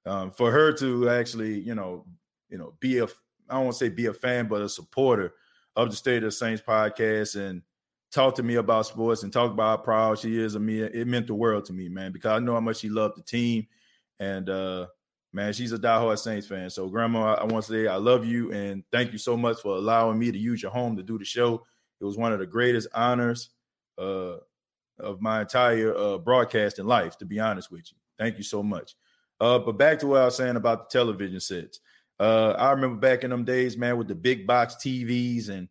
um, 0.05 0.31
for 0.31 0.51
her 0.51 0.71
to 0.73 1.09
actually, 1.09 1.59
you 1.59 1.75
know, 1.75 2.05
you 2.49 2.57
know, 2.57 2.75
be 2.79 2.99
a 2.99 3.05
I 3.49 3.55
don't 3.55 3.65
want 3.65 3.77
to 3.77 3.85
say 3.85 3.89
be 3.89 4.07
a 4.07 4.13
fan, 4.13 4.47
but 4.47 4.61
a 4.61 4.69
supporter 4.69 5.33
of 5.75 5.89
the 5.89 5.95
State 5.95 6.17
of 6.17 6.23
the 6.23 6.31
Saints 6.31 6.61
podcast 6.65 7.35
and 7.35 7.61
talk 8.11 8.35
to 8.35 8.43
me 8.43 8.55
about 8.55 8.85
sports 8.85 9.23
and 9.23 9.31
talk 9.31 9.51
about 9.51 9.79
how 9.79 9.83
proud 9.83 10.19
she 10.19 10.39
is 10.39 10.55
of 10.55 10.61
me. 10.61 10.81
It 10.81 11.07
meant 11.07 11.27
the 11.27 11.33
world 11.33 11.65
to 11.65 11.73
me, 11.73 11.89
man, 11.89 12.11
because 12.11 12.31
I 12.31 12.39
know 12.39 12.53
how 12.53 12.59
much 12.59 12.77
she 12.77 12.89
loved 12.89 13.17
the 13.17 13.23
team. 13.23 13.67
And 14.19 14.49
uh, 14.49 14.87
man, 15.33 15.53
she's 15.53 15.71
a 15.71 15.77
diehard 15.77 16.19
Saints 16.19 16.47
fan. 16.47 16.69
So, 16.69 16.87
Grandma, 16.87 17.33
I 17.33 17.43
want 17.43 17.65
to 17.65 17.71
say 17.71 17.87
I 17.87 17.95
love 17.95 18.25
you 18.25 18.51
and 18.51 18.83
thank 18.91 19.11
you 19.11 19.17
so 19.17 19.37
much 19.37 19.61
for 19.61 19.75
allowing 19.75 20.19
me 20.19 20.31
to 20.31 20.37
use 20.37 20.61
your 20.61 20.71
home 20.71 20.95
to 20.97 21.03
do 21.03 21.17
the 21.17 21.25
show. 21.25 21.63
It 21.99 22.05
was 22.05 22.17
one 22.17 22.33
of 22.33 22.39
the 22.39 22.45
greatest 22.45 22.87
honors 22.93 23.49
uh, 23.97 24.37
of 24.99 25.21
my 25.21 25.41
entire 25.41 25.95
uh, 25.95 26.17
broadcasting 26.17 26.85
life, 26.85 27.17
to 27.17 27.25
be 27.25 27.39
honest 27.39 27.71
with 27.71 27.91
you. 27.91 27.97
Thank 28.17 28.37
you 28.37 28.43
so 28.43 28.63
much. 28.63 28.95
Uh, 29.39 29.59
but 29.59 29.77
back 29.77 29.99
to 29.99 30.07
what 30.07 30.21
I 30.21 30.25
was 30.25 30.35
saying 30.35 30.55
about 30.55 30.89
the 30.89 30.97
television 30.97 31.39
sets. 31.39 31.79
Uh, 32.19 32.55
I 32.57 32.71
remember 32.71 32.97
back 32.97 33.23
in 33.23 33.29
them 33.29 33.43
days, 33.43 33.77
man, 33.77 33.97
with 33.97 34.07
the 34.07 34.15
big 34.15 34.47
box 34.47 34.75
TVs 34.75 35.49
and 35.49 35.67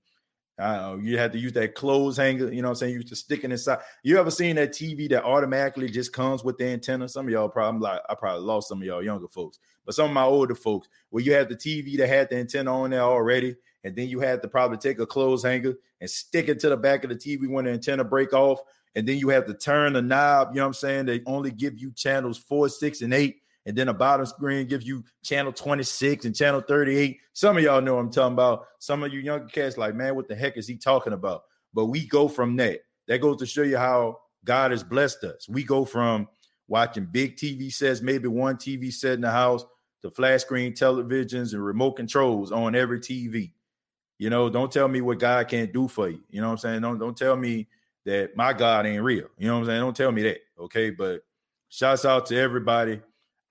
you 0.58 1.18
had 1.18 1.32
to 1.32 1.38
use 1.38 1.52
that 1.52 1.74
clothes 1.74 2.16
hanger, 2.16 2.52
you 2.52 2.62
know 2.62 2.68
what 2.68 2.72
I'm 2.72 2.76
saying? 2.76 2.92
You 2.92 2.98
used 2.98 3.08
to 3.08 3.16
stick 3.16 3.44
it 3.44 3.50
inside. 3.50 3.80
You 4.02 4.18
ever 4.18 4.30
seen 4.30 4.56
that 4.56 4.72
TV 4.72 5.08
that 5.10 5.24
automatically 5.24 5.88
just 5.88 6.12
comes 6.12 6.42
with 6.42 6.56
the 6.56 6.66
antenna? 6.66 7.08
Some 7.08 7.26
of 7.26 7.32
y'all 7.32 7.48
probably 7.48 7.80
like 7.80 8.00
I 8.08 8.14
probably 8.14 8.44
lost 8.44 8.68
some 8.68 8.80
of 8.80 8.86
y'all 8.86 9.02
younger 9.02 9.28
folks, 9.28 9.58
but 9.84 9.94
some 9.94 10.06
of 10.06 10.14
my 10.14 10.24
older 10.24 10.54
folks, 10.54 10.88
where 11.10 11.22
you 11.22 11.32
had 11.32 11.48
the 11.48 11.56
TV 11.56 11.96
that 11.98 12.08
had 12.08 12.30
the 12.30 12.36
antenna 12.36 12.74
on 12.74 12.90
there 12.90 13.00
already, 13.00 13.56
and 13.84 13.94
then 13.94 14.08
you 14.08 14.20
had 14.20 14.42
to 14.42 14.48
probably 14.48 14.78
take 14.78 14.98
a 14.98 15.06
clothes 15.06 15.42
hanger 15.42 15.74
and 16.00 16.08
stick 16.10 16.48
it 16.48 16.58
to 16.60 16.68
the 16.68 16.76
back 16.76 17.04
of 17.04 17.10
the 17.10 17.16
TV 17.16 17.48
when 17.48 17.66
the 17.66 17.72
antenna 17.72 18.04
break 18.04 18.32
off, 18.32 18.60
and 18.94 19.06
then 19.06 19.18
you 19.18 19.28
have 19.28 19.46
to 19.46 19.54
turn 19.54 19.92
the 19.92 20.02
knob, 20.02 20.48
you 20.52 20.56
know 20.56 20.62
what 20.62 20.68
I'm 20.68 20.74
saying? 20.74 21.06
They 21.06 21.22
only 21.26 21.50
give 21.50 21.78
you 21.78 21.92
channels 21.92 22.38
four, 22.38 22.68
six, 22.70 23.02
and 23.02 23.12
eight 23.12 23.42
and 23.66 23.76
then 23.76 23.88
the 23.88 23.94
bottom 23.94 24.24
screen 24.24 24.66
gives 24.68 24.86
you 24.86 25.04
channel 25.24 25.52
26 25.52 26.24
and 26.24 26.34
channel 26.34 26.60
38. 26.60 27.18
Some 27.32 27.58
of 27.58 27.64
y'all 27.64 27.82
know 27.82 27.98
I'm 27.98 28.10
talking 28.10 28.34
about. 28.34 28.66
Some 28.78 29.02
of 29.02 29.12
you 29.12 29.20
younger 29.20 29.46
cats 29.46 29.76
like, 29.76 29.94
man, 29.94 30.14
what 30.14 30.28
the 30.28 30.36
heck 30.36 30.56
is 30.56 30.68
he 30.68 30.76
talking 30.76 31.12
about? 31.12 31.42
But 31.74 31.86
we 31.86 32.06
go 32.06 32.28
from 32.28 32.56
that. 32.56 32.80
That 33.08 33.18
goes 33.18 33.38
to 33.38 33.46
show 33.46 33.62
you 33.62 33.76
how 33.76 34.20
God 34.44 34.70
has 34.70 34.84
blessed 34.84 35.24
us. 35.24 35.48
We 35.48 35.64
go 35.64 35.84
from 35.84 36.28
watching 36.68 37.06
big 37.06 37.36
TV 37.36 37.72
sets, 37.72 38.00
maybe 38.00 38.28
one 38.28 38.56
TV 38.56 38.92
set 38.92 39.14
in 39.14 39.20
the 39.20 39.30
house, 39.30 39.64
to 40.02 40.10
flat 40.12 40.40
screen 40.40 40.72
televisions 40.72 41.52
and 41.52 41.64
remote 41.64 41.92
controls 41.92 42.52
on 42.52 42.76
every 42.76 43.00
TV. 43.00 43.52
You 44.18 44.30
know, 44.30 44.48
don't 44.48 44.70
tell 44.70 44.86
me 44.86 45.00
what 45.00 45.18
God 45.18 45.48
can't 45.48 45.72
do 45.72 45.88
for 45.88 46.08
you. 46.08 46.20
You 46.30 46.40
know 46.40 46.48
what 46.48 46.52
I'm 46.52 46.58
saying? 46.58 46.80
Don't 46.82 46.98
don't 46.98 47.16
tell 47.16 47.36
me 47.36 47.66
that 48.04 48.36
my 48.36 48.52
God 48.52 48.86
ain't 48.86 49.02
real. 49.02 49.26
You 49.36 49.48
know 49.48 49.54
what 49.54 49.60
I'm 49.60 49.66
saying? 49.66 49.80
Don't 49.80 49.96
tell 49.96 50.12
me 50.12 50.22
that. 50.22 50.38
Okay. 50.58 50.90
But 50.90 51.22
shouts 51.68 52.04
out 52.04 52.26
to 52.26 52.36
everybody 52.36 53.00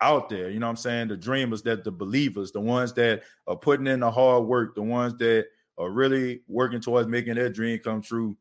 out 0.01 0.29
there. 0.29 0.49
You 0.49 0.59
know 0.59 0.67
what 0.67 0.71
I'm 0.71 0.77
saying? 0.77 1.07
The 1.09 1.17
dreamers, 1.17 1.61
that 1.63 1.83
the 1.83 1.91
believers, 1.91 2.51
the 2.51 2.61
ones 2.61 2.93
that 2.93 3.23
are 3.47 3.55
putting 3.55 3.87
in 3.87 4.01
the 4.01 4.11
hard 4.11 4.45
work, 4.45 4.75
the 4.75 4.83
ones 4.83 5.15
that 5.19 5.47
are 5.77 5.89
really 5.89 6.41
working 6.47 6.81
towards 6.81 7.07
making 7.07 7.35
their 7.35 7.49
dream 7.49 7.79
come 7.79 8.01
true 8.01 8.37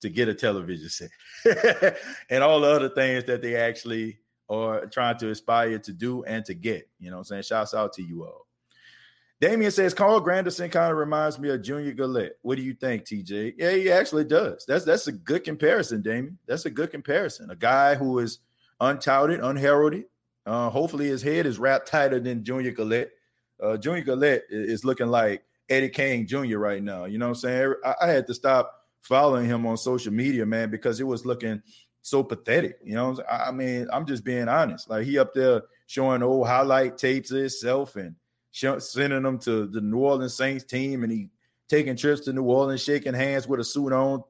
to 0.00 0.08
get 0.10 0.28
a 0.28 0.34
television 0.34 0.88
set 0.88 1.10
and 2.30 2.44
all 2.44 2.60
the 2.60 2.68
other 2.68 2.88
things 2.90 3.24
that 3.24 3.40
they 3.40 3.56
actually 3.56 4.18
are 4.50 4.86
trying 4.86 5.16
to 5.16 5.30
aspire 5.30 5.78
to 5.78 5.92
do 5.92 6.24
and 6.24 6.44
to 6.44 6.54
get. 6.54 6.88
You 6.98 7.10
know 7.10 7.16
what 7.16 7.20
I'm 7.20 7.24
saying? 7.24 7.42
Shouts 7.44 7.74
out 7.74 7.92
to 7.94 8.02
you 8.02 8.24
all. 8.24 8.46
Damien 9.40 9.70
says 9.70 9.94
Carl 9.94 10.24
Granderson 10.24 10.70
kind 10.70 10.92
of 10.92 10.96
reminds 10.96 11.38
me 11.38 11.50
of 11.50 11.62
Junior 11.62 11.92
Galette. 11.92 12.32
What 12.42 12.56
do 12.56 12.62
you 12.62 12.74
think, 12.74 13.04
TJ? 13.04 13.54
Yeah, 13.58 13.72
he 13.72 13.90
actually 13.90 14.24
does. 14.24 14.64
That's 14.66 14.84
that's 14.84 15.06
a 15.06 15.12
good 15.12 15.44
comparison, 15.44 16.02
Damien. 16.02 16.38
That's 16.46 16.66
a 16.66 16.70
good 16.70 16.90
comparison. 16.90 17.50
A 17.50 17.56
guy 17.56 17.94
who 17.94 18.20
is 18.20 18.38
untouted, 18.80 19.40
unheralded, 19.40 20.04
uh, 20.46 20.70
hopefully, 20.70 21.06
his 21.06 21.22
head 21.22 21.46
is 21.46 21.58
wrapped 21.58 21.88
tighter 21.88 22.20
than 22.20 22.44
Junior 22.44 22.72
Galette. 22.72 23.10
Uh, 23.62 23.76
Junior 23.76 24.02
Galette 24.02 24.44
is 24.50 24.84
looking 24.84 25.06
like 25.06 25.42
Eddie 25.68 25.88
Kane 25.88 26.26
Jr. 26.26 26.58
right 26.58 26.82
now. 26.82 27.06
You 27.06 27.18
know 27.18 27.26
what 27.26 27.36
I'm 27.36 27.40
saying? 27.40 27.74
I, 27.84 27.94
I, 28.02 28.06
had 28.08 28.26
to 28.26 28.34
stop 28.34 28.80
following 29.00 29.46
him 29.46 29.66
on 29.66 29.76
social 29.76 30.12
media, 30.12 30.44
man, 30.44 30.70
because 30.70 31.00
it 31.00 31.06
was 31.06 31.24
looking 31.24 31.62
so 32.02 32.22
pathetic. 32.22 32.78
You 32.84 32.94
know, 32.94 33.18
I 33.30 33.50
mean, 33.52 33.88
I'm 33.92 34.06
just 34.06 34.24
being 34.24 34.48
honest. 34.48 34.90
Like 34.90 35.06
he 35.06 35.18
up 35.18 35.32
there 35.32 35.62
showing 35.86 36.22
old 36.22 36.46
highlight 36.46 36.98
tapes 36.98 37.30
of 37.30 37.38
himself 37.38 37.96
and 37.96 38.14
sending 38.52 39.22
them 39.22 39.38
to 39.40 39.66
the 39.66 39.80
New 39.80 39.98
Orleans 39.98 40.34
Saints 40.34 40.64
team, 40.64 41.02
and 41.02 41.12
he 41.12 41.30
taking 41.68 41.96
trips 41.96 42.22
to 42.22 42.32
New 42.32 42.44
Orleans, 42.44 42.82
shaking 42.82 43.14
hands 43.14 43.48
with 43.48 43.60
a 43.60 43.64
suit 43.64 43.92
on, 43.92 44.22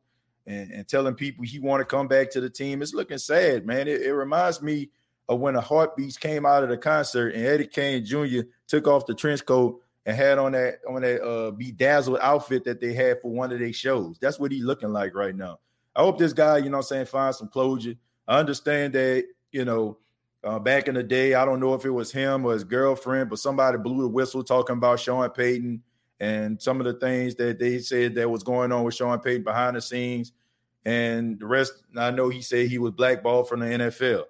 and, 0.47 0.71
and 0.71 0.89
telling 0.89 1.15
people 1.15 1.45
he 1.45 1.59
want 1.59 1.81
to 1.81 1.85
come 1.85 2.07
back 2.07 2.31
to 2.31 2.41
the 2.41 2.51
team. 2.51 2.83
It's 2.83 2.95
looking 2.95 3.19
sad, 3.19 3.67
man. 3.67 3.89
It, 3.89 4.03
it 4.03 4.15
reminds 4.15 4.63
me 4.63 4.91
of 5.29 5.41
when 5.41 5.55
the 5.55 5.61
heartbeats 5.61 6.17
came 6.17 6.45
out 6.45 6.63
of 6.63 6.69
the 6.69 6.77
concert 6.77 7.35
and 7.35 7.45
Eddie 7.45 7.67
Kane 7.67 8.05
Jr. 8.05 8.43
took 8.67 8.87
off 8.87 9.07
the 9.07 9.15
trench 9.15 9.45
coat 9.45 9.81
and 10.07 10.17
had 10.17 10.39
on 10.39 10.53
that 10.53 10.81
on 10.89 11.03
that 11.03 11.23
uh 11.23 11.51
bedazzled 11.51 12.19
outfit 12.21 12.65
that 12.65 12.81
they 12.81 12.93
had 12.93 13.21
for 13.21 13.31
one 13.31 13.53
of 13.53 13.59
their 13.59 13.73
shows. 13.73 14.19
That's 14.21 14.39
what 14.39 14.53
he's 14.53 14.65
looking 14.65 14.93
like 14.93 15.15
right 15.15 15.35
now. 15.35 15.61
I 15.97 16.03
hope 16.03 16.19
this 16.19 16.33
guy, 16.33 16.59
you 16.59 16.71
know 16.71 16.79
I'm 16.79 16.83
saying, 16.83 17.07
finds 17.07 17.39
some 17.39 17.49
closure. 17.49 17.95
I 18.27 18.39
understand 18.39 18.95
that, 18.95 19.25
you 19.53 19.65
know, 19.65 19.99
uh, 20.43 20.59
back 20.59 20.89
in 20.89 20.95
the 20.95 21.03
day, 21.03 21.35
I 21.35 21.45
don't 21.45 21.61
know 21.61 21.75
if 21.75 21.85
it 21.85 21.91
was 21.91 22.13
him 22.13 22.45
or 22.45 22.53
his 22.53 22.65
girlfriend, 22.65 23.31
but 23.31 23.39
somebody 23.39 23.79
blew 23.79 24.03
the 24.03 24.09
whistle 24.09 24.45
talking 24.45 24.77
about 24.77 25.01
Sean 25.01 25.29
Payton 25.31 25.83
and 26.21 26.61
some 26.61 26.81
of 26.81 26.87
the 26.87 26.95
things 26.95 27.35
that 27.37 27.59
they 27.59 27.79
said 27.79 28.15
that 28.17 28.31
was 28.31 28.43
going 28.43 28.73
on 28.73 28.85
with 28.85 28.95
Sean 28.95 29.19
Payton 29.21 29.45
behind 29.45 29.77
the 29.77 29.81
scenes. 29.81 30.33
And 30.85 31.39
the 31.39 31.47
rest, 31.47 31.73
I 31.97 32.11
know 32.11 32.29
he 32.29 32.43
said 32.43 32.69
he 32.69 32.79
was 32.79 32.93
blackballed 32.93 33.49
from 33.49 33.61
the 33.61 33.67
NFL. 33.67 34.25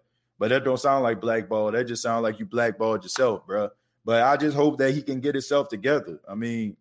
But 0.44 0.50
that 0.50 0.62
don't 0.62 0.76
sound 0.78 1.02
like 1.02 1.22
blackball. 1.22 1.72
That 1.72 1.84
just 1.84 2.02
sounds 2.02 2.22
like 2.22 2.38
you 2.38 2.44
blackballed 2.44 3.02
yourself, 3.02 3.46
bro. 3.46 3.70
But 4.04 4.24
I 4.24 4.36
just 4.36 4.54
hope 4.54 4.76
that 4.76 4.92
he 4.92 5.00
can 5.00 5.18
get 5.18 5.34
himself 5.34 5.70
together. 5.70 6.20
I 6.28 6.34
mean, 6.34 6.76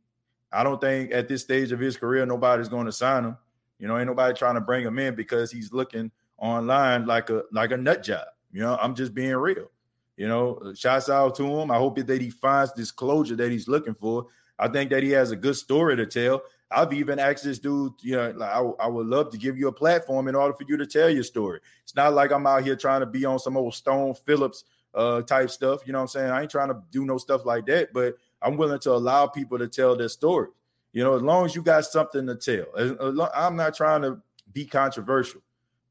I 0.51 0.65
don't 0.65 0.81
think 0.81 1.13
at 1.13 1.29
this 1.29 1.43
stage 1.43 1.71
of 1.71 1.79
his 1.79 1.95
career 1.95 2.25
nobody's 2.25 2.67
going 2.67 2.87
to 2.87 2.91
sign 2.91 3.23
him. 3.23 3.37
You 3.79 3.87
know, 3.87 3.97
ain't 3.97 4.07
nobody 4.07 4.37
trying 4.37 4.55
to 4.55 4.59
bring 4.59 4.85
him 4.85 4.99
in 4.99 5.15
because 5.15 5.49
he's 5.49 5.71
looking 5.71 6.11
online 6.37 7.05
like 7.05 7.29
a 7.29 7.43
like 7.53 7.71
a 7.71 7.77
nut 7.77 8.03
job. 8.03 8.25
You 8.51 8.63
know, 8.63 8.77
I'm 8.81 8.95
just 8.95 9.13
being 9.13 9.33
real. 9.33 9.71
You 10.17 10.27
know, 10.27 10.73
shouts 10.75 11.09
out 11.09 11.33
to 11.35 11.45
him. 11.45 11.71
I 11.71 11.77
hope 11.77 11.95
that 12.05 12.21
he 12.21 12.31
finds 12.31 12.73
this 12.73 12.91
closure 12.91 13.37
that 13.37 13.49
he's 13.49 13.69
looking 13.69 13.93
for. 13.93 14.25
I 14.59 14.67
think 14.67 14.89
that 14.89 15.03
he 15.03 15.11
has 15.11 15.31
a 15.31 15.37
good 15.37 15.55
story 15.55 15.95
to 15.95 16.05
tell. 16.05 16.41
I've 16.75 16.93
even 16.93 17.19
asked 17.19 17.43
this 17.43 17.59
dude, 17.59 17.93
you 18.01 18.15
know, 18.15 18.31
like, 18.35 18.49
I, 18.49 18.59
I 18.85 18.87
would 18.87 19.07
love 19.07 19.29
to 19.31 19.37
give 19.37 19.57
you 19.57 19.67
a 19.67 19.71
platform 19.71 20.27
in 20.27 20.35
order 20.35 20.53
for 20.53 20.65
you 20.67 20.77
to 20.77 20.85
tell 20.85 21.09
your 21.09 21.23
story. 21.23 21.59
It's 21.83 21.95
not 21.95 22.13
like 22.13 22.31
I'm 22.31 22.47
out 22.47 22.63
here 22.63 22.75
trying 22.75 23.01
to 23.01 23.05
be 23.05 23.25
on 23.25 23.39
some 23.39 23.57
old 23.57 23.75
Stone 23.75 24.15
Phillips 24.25 24.63
uh, 24.93 25.21
type 25.21 25.49
stuff. 25.49 25.81
You 25.85 25.93
know 25.93 25.99
what 25.99 26.03
I'm 26.03 26.07
saying? 26.09 26.31
I 26.31 26.41
ain't 26.41 26.51
trying 26.51 26.69
to 26.69 26.81
do 26.91 27.05
no 27.05 27.17
stuff 27.17 27.45
like 27.45 27.65
that, 27.67 27.93
but 27.93 28.15
I'm 28.41 28.57
willing 28.57 28.79
to 28.79 28.91
allow 28.91 29.27
people 29.27 29.57
to 29.57 29.67
tell 29.67 29.95
their 29.95 30.09
story. 30.09 30.49
You 30.91 31.03
know, 31.03 31.15
as 31.15 31.21
long 31.21 31.45
as 31.45 31.55
you 31.55 31.61
got 31.63 31.85
something 31.85 32.27
to 32.27 32.35
tell. 32.35 33.29
I'm 33.33 33.55
not 33.55 33.75
trying 33.75 34.03
to 34.03 34.21
be 34.51 34.65
controversial, 34.65 35.41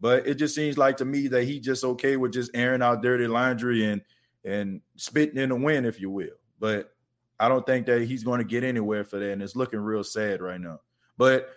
but 0.00 0.26
it 0.26 0.34
just 0.34 0.54
seems 0.54 0.78
like 0.78 0.96
to 0.98 1.04
me 1.04 1.26
that 1.28 1.44
he 1.44 1.58
just 1.58 1.82
okay 1.84 2.16
with 2.16 2.32
just 2.32 2.52
airing 2.54 2.82
out 2.82 3.02
dirty 3.02 3.26
laundry 3.26 3.84
and 3.84 4.02
and 4.44 4.80
spitting 4.96 5.38
in 5.38 5.48
the 5.48 5.56
wind, 5.56 5.86
if 5.86 6.00
you 6.00 6.10
will. 6.10 6.34
But 6.60 6.91
I 7.42 7.48
don't 7.48 7.66
think 7.66 7.86
that 7.86 8.02
he's 8.02 8.22
going 8.22 8.38
to 8.38 8.44
get 8.44 8.62
anywhere 8.62 9.02
for 9.02 9.18
that, 9.18 9.32
and 9.32 9.42
it's 9.42 9.56
looking 9.56 9.80
real 9.80 10.04
sad 10.04 10.40
right 10.40 10.60
now. 10.60 10.78
But 11.18 11.48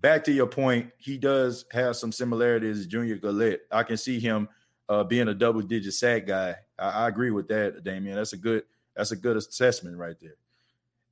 back 0.00 0.24
to 0.24 0.32
your 0.32 0.48
point, 0.48 0.90
he 0.98 1.16
does 1.16 1.64
have 1.70 1.94
some 1.94 2.10
similarities 2.10 2.82
to 2.82 2.88
Junior 2.88 3.18
Galette. 3.18 3.60
I 3.70 3.84
can 3.84 3.96
see 3.96 4.18
him 4.18 4.48
uh, 4.88 5.04
being 5.04 5.28
a 5.28 5.34
double 5.34 5.60
digit 5.60 5.94
sack 5.94 6.26
guy. 6.26 6.56
I, 6.76 6.88
I, 6.88 7.08
agree 7.08 7.30
with 7.30 7.46
that, 7.48 7.84
Damian. 7.84 8.16
That's 8.16 8.32
a 8.32 8.36
good 8.36 8.64
that's 8.96 9.12
a 9.12 9.16
good 9.16 9.36
assessment 9.36 9.96
right 9.96 10.16
there. 10.20 10.34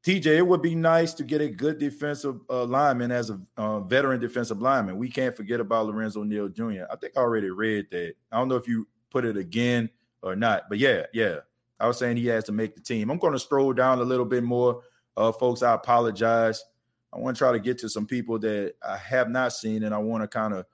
TJ, 0.02 0.38
it 0.38 0.46
would 0.46 0.62
be 0.62 0.74
nice 0.74 1.14
to 1.14 1.22
get 1.22 1.40
a 1.40 1.48
good 1.48 1.78
defensive 1.78 2.40
uh, 2.50 2.64
lineman 2.64 3.12
as 3.12 3.30
a 3.30 3.40
uh, 3.56 3.78
veteran 3.78 4.18
defensive 4.18 4.60
lineman. 4.60 4.98
We 4.98 5.08
can't 5.08 5.36
forget 5.36 5.60
about 5.60 5.86
Lorenzo 5.86 6.24
Neal 6.24 6.48
Jr. 6.48 6.82
I 6.90 6.96
think 6.96 7.16
I 7.16 7.20
already 7.20 7.50
read 7.50 7.86
that. 7.92 8.14
I 8.32 8.38
don't 8.38 8.48
know 8.48 8.56
if 8.56 8.66
you 8.66 8.88
put 9.08 9.24
it 9.24 9.36
again 9.36 9.88
or 10.22 10.34
not, 10.34 10.68
but 10.68 10.78
yeah, 10.78 11.06
yeah. 11.12 11.36
I 11.78 11.86
was 11.86 11.98
saying 11.98 12.16
he 12.16 12.26
has 12.26 12.44
to 12.44 12.52
make 12.52 12.74
the 12.74 12.80
team. 12.80 13.10
I'm 13.10 13.18
going 13.18 13.32
to 13.32 13.38
stroll 13.38 13.72
down 13.72 13.98
a 13.98 14.04
little 14.04 14.24
bit 14.24 14.42
more. 14.42 14.82
Uh, 15.16 15.32
folks, 15.32 15.62
I 15.62 15.74
apologize. 15.74 16.64
I 17.12 17.18
want 17.18 17.36
to 17.36 17.38
try 17.38 17.52
to 17.52 17.58
get 17.58 17.78
to 17.78 17.88
some 17.88 18.06
people 18.06 18.38
that 18.40 18.74
I 18.86 18.96
have 18.96 19.30
not 19.30 19.52
seen, 19.52 19.84
and 19.84 19.94
I 19.94 19.98
want 19.98 20.22
to 20.22 20.28
kind 20.28 20.54
of 20.54 20.66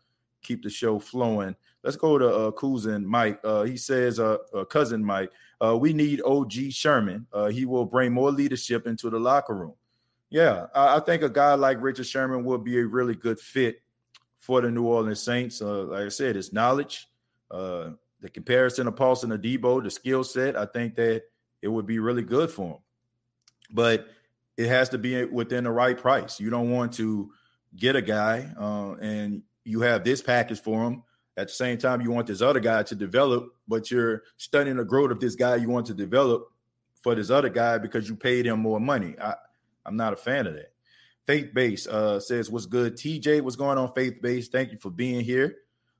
keep 0.43 0.63
the 0.63 0.71
show 0.71 0.99
flowing. 0.99 1.55
Let's 1.83 1.97
go 1.97 2.19
to 2.19 2.29
uh, 2.29 2.51
cousin 2.53 3.07
Mike. 3.07 3.41
Uh, 3.45 3.63
he 3.63 3.77
says, 3.77 4.19
uh, 4.19 4.39
uh, 4.55 4.65
cousin 4.65 5.05
Mike, 5.05 5.31
uh, 5.63 5.77
we 5.77 5.93
need 5.93 6.23
OG 6.25 6.53
Sherman. 6.71 7.27
Uh, 7.33 7.47
he 7.47 7.65
will 7.65 7.85
bring 7.85 8.13
more 8.13 8.31
leadership 8.31 8.87
into 8.87 9.11
the 9.11 9.19
locker 9.19 9.55
room. 9.55 9.75
Yeah, 10.31 10.67
I, 10.75 10.97
I, 10.97 11.01
think 11.01 11.23
a 11.23 11.29
guy 11.29 11.55
like 11.55 11.83
Richard 11.83 12.07
Sherman 12.07 12.45
would 12.45 12.65
be 12.65 12.79
a 12.79 12.87
really 12.87 13.15
good 13.15 13.39
fit 13.39 13.83
for 14.39 14.61
the 14.61 14.71
New 14.71 14.85
Orleans 14.85 15.23
Saints. 15.23 15.61
Uh, 15.61 15.85
like 15.85 16.07
I 16.07 16.09
said, 16.09 16.37
his 16.37 16.53
knowledge, 16.53 17.07
uh, 17.51 17.91
the 18.23 18.31
comparison 18.31 18.87
of 18.87 18.97
Paulson 18.97 19.31
Adebo, 19.31 19.83
the 19.83 19.91
skill 19.91 20.25
set, 20.25 20.57
I 20.57 20.65
think 20.65 20.95
that 20.95 21.25
it 21.61 21.69
would 21.69 21.87
be 21.87 21.99
really 21.99 22.23
good 22.23 22.51
for 22.51 22.69
him. 22.69 22.79
But 23.71 24.07
it 24.57 24.69
has 24.69 24.89
to 24.91 24.99
be 24.99 25.25
within 25.25 25.65
the 25.65 25.71
right 25.71 25.99
price. 25.99 26.39
You 26.39 26.49
don't 26.49 26.71
want 26.71 26.93
to 26.95 27.33
get 27.77 27.97
a 27.97 28.03
guy 28.03 28.49
uh, 28.59 28.93
and 29.01 29.43
you 29.65 29.81
have 29.81 30.05
this 30.05 30.23
package 30.23 30.61
for 30.61 30.85
him. 30.85 31.03
At 31.37 31.49
the 31.49 31.55
same 31.55 31.79
time, 31.79 32.01
you 32.01 32.11
want 32.11 32.27
this 32.27 32.43
other 32.43 32.61
guy 32.61 32.83
to 32.85 32.95
develop, 32.95 33.49
but 33.67 33.91
you're 33.91 34.23
studying 34.37 34.77
the 34.77 34.85
growth 34.85 35.11
of 35.11 35.19
this 35.19 35.35
guy 35.35 35.57
you 35.57 35.69
want 35.69 35.87
to 35.87 35.95
develop 35.95 36.49
for 37.03 37.15
this 37.15 37.31
other 37.31 37.49
guy 37.49 37.79
because 37.79 38.09
you 38.09 38.15
paid 38.15 38.47
him 38.47 38.61
more 38.61 38.79
money. 38.79 39.17
I, 39.21 39.35
I'm 39.87 39.97
not 39.97 40.13
a 40.13 40.17
fan 40.17 40.47
of 40.47 40.55
that. 40.55 40.73
Faith 41.27 41.55
Base 41.55 41.87
uh, 41.87 42.21
says, 42.21 42.51
What's 42.51 42.67
good? 42.67 42.97
TJ, 42.97 43.41
what's 43.41 43.57
going 43.57 43.79
on, 43.79 43.93
Faith 43.95 44.21
Base? 44.21 44.49
Thank 44.49 44.73
you 44.73 44.79
for 44.79 44.91
being 44.91 45.25
here. 45.25 45.57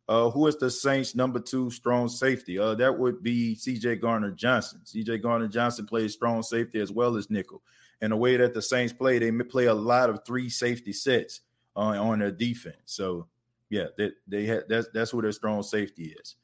Uh, 0.09 0.31
who 0.31 0.47
is 0.47 0.57
the 0.57 0.71
Saints' 0.71 1.15
number 1.15 1.39
two 1.39 1.71
strong 1.71 2.09
safety? 2.09 2.59
Uh, 2.59 2.75
that 2.75 2.99
would 2.99 3.23
be 3.23 3.55
CJ 3.55 4.01
Gardner 4.01 4.33
Johnson. 4.33 4.81
CJ 4.85 5.23
Gardner 5.23 5.49
Johnson 5.49 5.87
plays 5.87 6.13
strong 6.13 6.43
safety 6.43 6.81
as 6.81 6.91
well 6.91 7.17
as 7.17 7.31
nickel. 7.31 7.63
And 8.01 8.13
the 8.13 8.17
way 8.17 8.37
that 8.37 8.53
the 8.53 8.63
Saints 8.63 8.93
play, 8.93 9.19
they 9.19 9.31
play 9.31 9.67
a 9.67 9.75
lot 9.75 10.11
of 10.11 10.25
three 10.27 10.49
safety 10.49 10.93
sets 10.93 11.41
uh, 11.77 11.81
on 11.81 12.19
their 12.19 12.33
defense. 12.33 12.77
So, 12.87 13.29
yeah, 13.71 13.87
they, 13.97 14.11
they 14.27 14.45
had 14.45 14.65
that's 14.69 14.89
that's 14.93 15.13
who 15.13 15.23
their 15.23 15.33
strong 15.33 15.63
safety 15.63 16.15
is. 16.21 16.35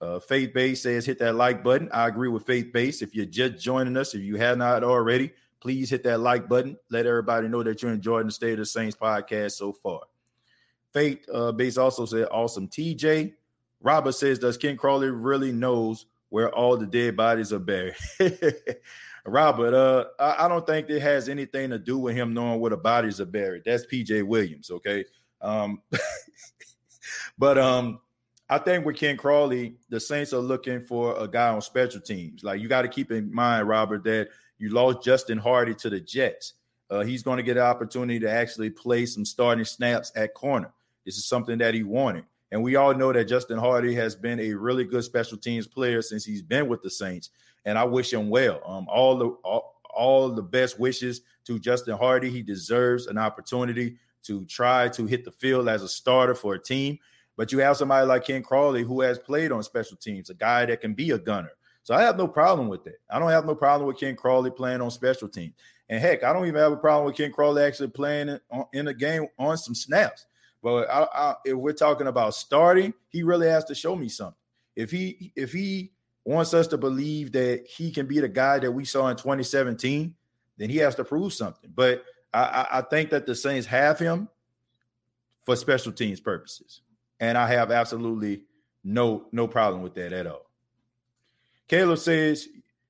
Uh, 0.00 0.20
Faith 0.20 0.52
Base 0.52 0.82
says 0.82 1.06
hit 1.06 1.18
that 1.18 1.34
like 1.34 1.64
button. 1.64 1.88
I 1.92 2.06
agree 2.06 2.28
with 2.28 2.46
Faith 2.46 2.72
Base. 2.72 3.02
If 3.02 3.14
you're 3.14 3.26
just 3.26 3.62
joining 3.64 3.96
us, 3.96 4.14
if 4.14 4.20
you 4.20 4.36
have 4.36 4.58
not 4.58 4.84
already, 4.84 5.32
please 5.60 5.90
hit 5.90 6.04
that 6.04 6.18
like 6.18 6.48
button. 6.48 6.76
Let 6.90 7.06
everybody 7.06 7.48
know 7.48 7.62
that 7.62 7.82
you're 7.82 7.92
enjoying 7.92 8.26
the 8.26 8.32
State 8.32 8.52
of 8.52 8.58
the 8.58 8.66
Saints 8.66 8.96
podcast 8.96 9.52
so 9.52 9.72
far. 9.72 10.02
Faith 10.98 11.28
uh, 11.32 11.52
Base 11.52 11.78
also 11.78 12.06
said 12.06 12.26
awesome. 12.30 12.68
TJ 12.68 13.34
Robert 13.80 14.12
says, 14.12 14.38
does 14.38 14.56
Ken 14.56 14.76
Crawley 14.76 15.10
really 15.10 15.52
knows 15.52 16.06
where 16.30 16.52
all 16.52 16.76
the 16.76 16.86
dead 16.86 17.16
bodies 17.16 17.52
are 17.52 17.58
buried? 17.58 17.94
Robert, 19.24 19.74
uh, 19.74 20.06
I, 20.18 20.44
I, 20.44 20.48
don't 20.48 20.66
think 20.66 20.88
it 20.90 21.00
has 21.00 21.28
anything 21.28 21.70
to 21.70 21.78
do 21.78 21.98
with 21.98 22.16
him 22.16 22.32
knowing 22.32 22.60
where 22.60 22.70
the 22.70 22.76
bodies 22.76 23.20
are 23.20 23.26
buried. 23.26 23.62
That's 23.64 23.86
PJ 23.86 24.24
Williams, 24.24 24.70
okay? 24.70 25.04
Um, 25.40 25.82
but 27.38 27.58
um, 27.58 28.00
I 28.48 28.58
think 28.58 28.84
with 28.84 28.96
Ken 28.96 29.16
Crawley, 29.16 29.76
the 29.90 30.00
Saints 30.00 30.32
are 30.32 30.38
looking 30.40 30.80
for 30.80 31.16
a 31.18 31.28
guy 31.28 31.50
on 31.50 31.60
special 31.60 32.00
teams. 32.00 32.42
Like 32.42 32.60
you 32.60 32.68
got 32.68 32.82
to 32.82 32.88
keep 32.88 33.12
in 33.12 33.32
mind, 33.32 33.68
Robert, 33.68 34.02
that 34.04 34.28
you 34.58 34.70
lost 34.70 35.04
Justin 35.04 35.38
Hardee 35.38 35.74
to 35.74 35.90
the 35.90 36.00
Jets. 36.00 36.54
Uh, 36.90 37.00
he's 37.00 37.22
going 37.22 37.36
to 37.36 37.42
get 37.42 37.58
an 37.58 37.62
opportunity 37.62 38.18
to 38.18 38.30
actually 38.30 38.70
play 38.70 39.04
some 39.04 39.24
starting 39.24 39.64
snaps 39.64 40.10
at 40.16 40.32
corner. 40.32 40.72
This 41.08 41.16
is 41.16 41.26
something 41.26 41.56
that 41.58 41.72
he 41.72 41.84
wanted. 41.84 42.24
And 42.52 42.62
we 42.62 42.76
all 42.76 42.92
know 42.92 43.14
that 43.14 43.24
Justin 43.24 43.58
Hardee 43.58 43.94
has 43.94 44.14
been 44.14 44.38
a 44.40 44.52
really 44.52 44.84
good 44.84 45.04
special 45.04 45.38
teams 45.38 45.66
player 45.66 46.02
since 46.02 46.22
he's 46.22 46.42
been 46.42 46.68
with 46.68 46.82
the 46.82 46.90
Saints 46.90 47.30
and 47.64 47.78
I 47.78 47.84
wish 47.84 48.12
him 48.12 48.28
well. 48.28 48.60
Um, 48.66 48.86
all 48.90 49.16
the 49.16 49.28
all, 49.44 49.80
all 49.94 50.28
the 50.30 50.42
best 50.42 50.78
wishes 50.78 51.22
to 51.46 51.58
Justin 51.58 51.96
Hardee. 51.96 52.30
He 52.30 52.42
deserves 52.42 53.06
an 53.06 53.18
opportunity 53.18 53.96
to 54.24 54.44
try 54.46 54.88
to 54.88 55.06
hit 55.06 55.24
the 55.24 55.30
field 55.30 55.68
as 55.68 55.82
a 55.82 55.88
starter 55.88 56.34
for 56.34 56.54
a 56.54 56.58
team. 56.58 56.98
But 57.36 57.52
you 57.52 57.58
have 57.60 57.76
somebody 57.76 58.06
like 58.06 58.24
Ken 58.24 58.42
Crawley 58.42 58.82
who 58.82 59.00
has 59.02 59.18
played 59.18 59.52
on 59.52 59.62
special 59.62 59.96
teams, 59.96 60.30
a 60.30 60.34
guy 60.34 60.66
that 60.66 60.80
can 60.80 60.94
be 60.94 61.10
a 61.10 61.18
gunner. 61.18 61.52
So 61.84 61.94
I 61.94 62.02
have 62.02 62.18
no 62.18 62.26
problem 62.26 62.68
with 62.68 62.84
that. 62.84 63.00
I 63.08 63.18
don't 63.18 63.30
have 63.30 63.46
no 63.46 63.54
problem 63.54 63.86
with 63.86 63.98
Ken 63.98 64.16
Crawley 64.16 64.50
playing 64.50 64.80
on 64.80 64.90
special 64.90 65.28
teams. 65.28 65.54
And 65.88 66.00
heck, 66.00 66.22
I 66.22 66.32
don't 66.32 66.46
even 66.46 66.60
have 66.60 66.72
a 66.72 66.76
problem 66.76 67.06
with 67.06 67.16
Ken 67.16 67.32
Crawley 67.32 67.62
actually 67.62 67.88
playing 67.88 68.38
in, 68.72 68.88
a 68.88 68.94
game 68.94 69.26
on 69.38 69.56
some 69.56 69.74
snaps. 69.74 70.26
But 70.62 70.90
I, 70.90 71.06
I, 71.14 71.34
if 71.44 71.54
we're 71.54 71.72
talking 71.72 72.06
about 72.06 72.34
starting, 72.34 72.94
he 73.08 73.22
really 73.22 73.48
has 73.48 73.64
to 73.66 73.74
show 73.74 73.94
me 73.94 74.08
something. 74.08 74.34
If 74.74 74.90
he 74.90 75.32
if 75.36 75.52
he 75.52 75.92
wants 76.24 76.54
us 76.54 76.66
to 76.68 76.78
believe 76.78 77.32
that 77.32 77.66
he 77.66 77.90
can 77.90 78.06
be 78.06 78.20
the 78.20 78.28
guy 78.28 78.58
that 78.58 78.70
we 78.70 78.84
saw 78.84 79.08
in 79.08 79.16
2017, 79.16 80.14
then 80.56 80.70
he 80.70 80.76
has 80.78 80.94
to 80.96 81.04
prove 81.04 81.32
something. 81.32 81.70
But 81.74 82.04
I, 82.34 82.66
I 82.70 82.80
think 82.82 83.10
that 83.10 83.26
the 83.26 83.34
Saints 83.34 83.66
have 83.66 83.98
him 83.98 84.28
for 85.44 85.56
special 85.56 85.92
teams 85.92 86.20
purposes, 86.20 86.82
and 87.18 87.38
I 87.38 87.48
have 87.48 87.70
absolutely 87.70 88.42
no 88.84 89.26
no 89.32 89.48
problem 89.48 89.82
with 89.82 89.94
that 89.94 90.12
at 90.12 90.26
all. 90.26 90.46
Caleb 91.68 91.98
says 91.98 92.48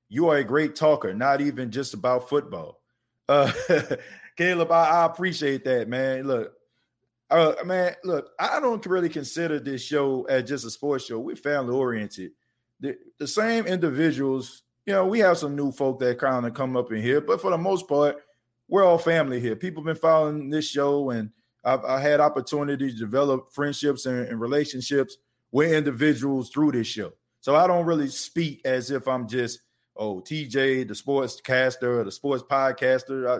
you 0.08 0.28
are 0.28 0.36
a 0.36 0.44
great 0.44 0.74
talker, 0.74 1.14
not 1.14 1.40
even 1.40 1.70
just 1.70 1.94
about 1.94 2.28
football. 2.28 2.80
Uh, 3.28 3.52
Caleb, 4.36 4.72
I, 4.72 4.88
I, 4.88 5.04
appreciate 5.04 5.64
that, 5.64 5.88
man. 5.88 6.26
Look, 6.26 6.52
uh, 7.30 7.54
man, 7.64 7.94
look, 8.04 8.30
I 8.38 8.60
don't 8.60 8.84
really 8.86 9.08
consider 9.08 9.60
this 9.60 9.82
show 9.82 10.24
as 10.24 10.48
just 10.48 10.64
a 10.64 10.70
sports 10.70 11.04
show. 11.04 11.18
We're 11.18 11.36
family 11.36 11.74
oriented 11.74 12.32
the, 12.80 12.96
the 13.18 13.26
same 13.26 13.66
individuals, 13.66 14.62
you 14.86 14.92
know, 14.92 15.06
we 15.06 15.18
have 15.20 15.38
some 15.38 15.56
new 15.56 15.72
folk 15.72 15.98
that 16.00 16.18
kind 16.18 16.46
of 16.46 16.54
come 16.54 16.76
up 16.76 16.92
in 16.92 17.02
here, 17.02 17.20
but 17.20 17.40
for 17.40 17.50
the 17.50 17.58
most 17.58 17.88
part, 17.88 18.16
we're 18.68 18.84
all 18.84 18.98
family 18.98 19.40
here. 19.40 19.56
People 19.56 19.82
have 19.82 19.86
been 19.86 20.00
following 20.00 20.50
this 20.50 20.68
show, 20.68 21.10
and 21.10 21.30
I've 21.64 21.84
I 21.84 22.00
had 22.00 22.20
opportunity 22.20 22.90
to 22.90 22.96
develop 22.96 23.52
friendships 23.52 24.06
and, 24.06 24.28
and 24.28 24.40
relationships 24.40 25.16
with 25.50 25.72
individuals 25.72 26.50
through 26.50 26.72
this 26.72 26.86
show. 26.86 27.12
So 27.40 27.56
I 27.56 27.66
don't 27.66 27.86
really 27.86 28.08
speak 28.08 28.60
as 28.64 28.90
if 28.90 29.08
I'm 29.08 29.26
just 29.26 29.60
oh 29.96 30.20
TJ, 30.20 30.86
the 30.86 30.94
sports 30.94 31.40
caster 31.40 32.00
or 32.00 32.04
the 32.04 32.12
sports 32.12 32.44
podcaster. 32.48 33.28
I, 33.28 33.36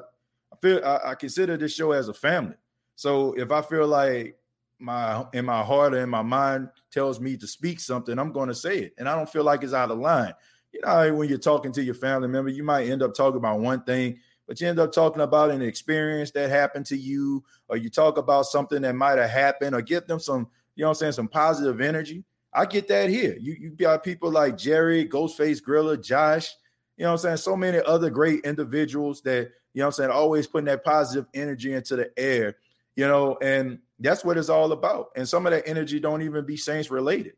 I 0.53 0.57
feel 0.63 0.85
I, 0.85 1.11
I, 1.11 1.15
consider 1.15 1.59
this 1.59 1.75
show 1.75 1.93
as 1.93 2.09
a 2.09 2.15
family. 2.15 2.57
So 2.99 3.33
if 3.35 3.53
I 3.53 3.63
feel 3.63 3.87
like 3.87 4.37
my 4.81 5.25
in 5.33 5.45
my 5.45 5.63
heart 5.63 5.95
or 5.95 6.03
in 6.03 6.09
my 6.09 6.23
mind 6.23 6.69
tells 6.91 7.21
me 7.21 7.37
to 7.37 7.47
speak 7.47 7.79
something, 7.79 8.19
I'm 8.19 8.33
going 8.33 8.49
to 8.49 8.55
say 8.57 8.79
it, 8.79 8.95
and 8.99 9.09
I 9.09 9.15
don't 9.15 9.31
feel 9.31 9.45
like 9.45 9.63
it's 9.63 9.73
out 9.73 9.93
of 9.93 9.99
line. 9.99 10.35
You 10.73 10.81
know, 10.85 11.15
when 11.15 11.29
you're 11.29 11.39
talking 11.39 11.71
to 11.75 11.83
your 11.83 11.95
family 11.95 12.27
member, 12.27 12.51
you 12.51 12.65
might 12.65 12.89
end 12.89 13.05
up 13.05 13.15
talking 13.15 13.37
about 13.37 13.61
one 13.61 13.85
thing, 13.85 14.19
but 14.49 14.61
you 14.61 14.67
end 14.67 14.81
up 14.81 14.91
talking 14.91 15.23
about 15.23 15.53
an 15.53 15.63
experience 15.63 16.33
that 16.33 16.51
happened 16.51 16.87
to 16.87 16.97
you, 16.97 17.45
or 17.69 17.77
you 17.77 17.89
talk 17.89 18.19
about 18.19 18.47
something 18.47 18.83
that 18.83 18.97
might 18.97 19.17
have 19.19 19.31
happened, 19.31 19.77
or 19.77 19.81
give 19.81 20.09
them 20.09 20.19
some, 20.19 20.49
you 20.75 20.83
know, 20.83 20.89
I'm 20.89 20.95
saying, 20.97 21.13
some 21.13 21.29
positive 21.29 21.81
energy. 21.81 22.25
I 22.53 22.67
get 22.67 22.89
that 22.89 23.11
here. 23.11 23.37
You 23.39 23.55
you 23.61 23.71
got 23.71 24.03
people 24.03 24.33
like 24.33 24.59
Jerry, 24.59 25.09
Ghostface 25.09 25.63
Griller, 25.63 26.03
Josh. 26.03 26.53
You 26.97 27.05
know 27.05 27.13
I'm 27.13 27.19
saying? 27.19 27.37
So 27.37 27.55
many 27.55 27.79
other 27.79 28.11
great 28.11 28.41
individuals 28.45 29.21
that, 29.23 29.53
you 29.73 29.83
know 29.83 29.87
I'm 29.87 29.93
saying, 29.93 30.11
always 30.11 30.49
putting 30.49 30.67
that 30.67 30.83
positive 30.83 31.27
energy 31.33 31.75
into 31.75 31.95
the 31.95 32.11
air, 32.19 32.57
you 32.99 33.07
know, 33.07 33.39
and 33.41 33.79
that's 34.01 34.25
what 34.25 34.37
it's 34.37 34.49
all 34.49 34.73
about. 34.73 35.11
And 35.15 35.29
some 35.29 35.47
of 35.47 35.53
that 35.53 35.69
energy 35.69 36.01
don't 36.01 36.23
even 36.23 36.45
be 36.45 36.57
Saints 36.57 36.91
related. 36.91 37.35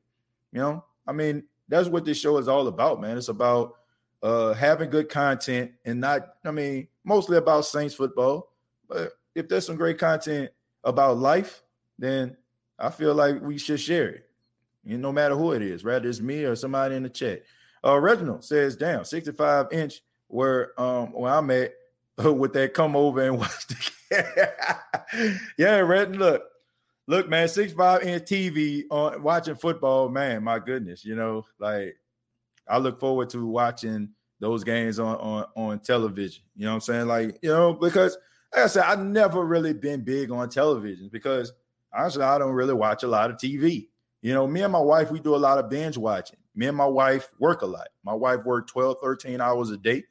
You 0.53 0.61
know, 0.61 0.85
I 1.07 1.13
mean, 1.13 1.45
that's 1.69 1.87
what 1.87 2.07
this 2.07 2.19
show 2.19 2.39
is 2.39 2.49
all 2.49 2.67
about, 2.67 2.99
man. 2.99 3.19
It's 3.19 3.29
about 3.29 3.75
uh 4.23 4.55
having 4.55 4.89
good 4.89 5.11
content 5.11 5.73
and 5.85 6.01
not, 6.01 6.31
I 6.47 6.51
mean, 6.51 6.89
mostly 7.05 7.37
about 7.37 7.67
Saints 7.67 7.95
football, 7.95 8.55
but 8.89 9.13
if 9.35 9.49
there's 9.51 9.67
some 9.67 9.77
great 9.77 9.99
content 9.99 10.51
about 10.83 11.19
life, 11.19 11.63
then 11.99 12.39
I 12.79 12.89
feel 12.89 13.15
like 13.15 13.43
we 13.43 13.59
should 13.59 13.81
share 13.81 14.09
it. 14.09 14.31
You 14.83 14.97
know, 14.97 15.09
no 15.09 15.13
matter 15.13 15.37
who 15.37 15.53
it 15.53 15.61
is, 15.61 15.85
whether 15.85 16.09
it's 16.09 16.23
me 16.23 16.45
or 16.45 16.57
somebody 16.57 16.95
in 16.95 17.03
the 17.03 17.11
chat. 17.11 17.43
Uh, 17.85 17.99
Reginald 17.99 18.45
says, 18.45 18.77
"Damn, 18.77 19.05
65 19.05 19.67
inch 19.73 20.01
where 20.29 20.81
um 20.81 21.13
where 21.13 21.35
I'm 21.35 21.51
at 21.51 21.75
with 22.33 22.53
that 22.55 22.75
come 22.75 22.97
over 22.97 23.23
and 23.23 23.39
watch 23.39 23.67
the 23.67 23.75
game. 23.75 25.39
yeah, 25.59 25.79
Red. 25.79 26.17
Look, 26.17 26.43
look, 27.07 27.29
man, 27.29 27.49
six 27.49 27.73
five 27.73 28.03
inch 28.03 28.25
TV 28.25 28.85
on 28.91 29.23
watching 29.23 29.55
football, 29.55 30.09
man. 30.09 30.43
My 30.43 30.59
goodness, 30.59 31.05
you 31.05 31.15
know, 31.15 31.45
like 31.59 31.97
I 32.69 32.79
look 32.79 32.99
forward 32.99 33.31
to 33.31 33.47
watching 33.47 34.11
those 34.41 34.65
games 34.65 34.99
on 34.99 35.17
on 35.17 35.45
on 35.57 35.81
television. 35.81 36.43
You 36.57 36.65
know 36.65 36.71
what 36.71 36.75
I'm 36.77 36.81
saying? 36.81 37.07
Like, 37.07 37.39
you 37.43 37.51
know, 37.51 37.75
because 37.75 38.17
like 38.55 38.65
I 38.65 38.67
said, 38.67 38.85
I've 38.85 39.01
never 39.01 39.45
really 39.45 39.73
been 39.73 40.03
big 40.03 40.31
on 40.31 40.49
television 40.49 41.09
because 41.13 41.53
honestly, 41.93 42.23
I 42.23 42.39
don't 42.39 42.53
really 42.53 42.75
watch 42.75 43.03
a 43.03 43.09
lot 43.09 43.31
of 43.31 43.37
TV. 43.37 43.89
You 44.23 44.35
know, 44.35 44.47
me 44.47 44.63
and 44.63 44.73
my 44.73 44.81
wife, 44.81 45.11
we 45.11 45.21
do 45.21 45.35
a 45.35 45.37
lot 45.37 45.59
of 45.59 45.71
binge 45.71 45.97
watching. 45.97 46.39
Me 46.55 46.67
and 46.67 46.77
my 46.77 46.87
wife 46.87 47.29
work 47.39 47.63
a 47.63 47.67
lot. 47.67 47.89
My 48.05 48.13
wife 48.13 48.45
worked 48.45 48.71
12, 48.71 48.99
13 49.03 49.41
hours 49.41 49.71
a 49.71 49.77
day. 49.77 50.05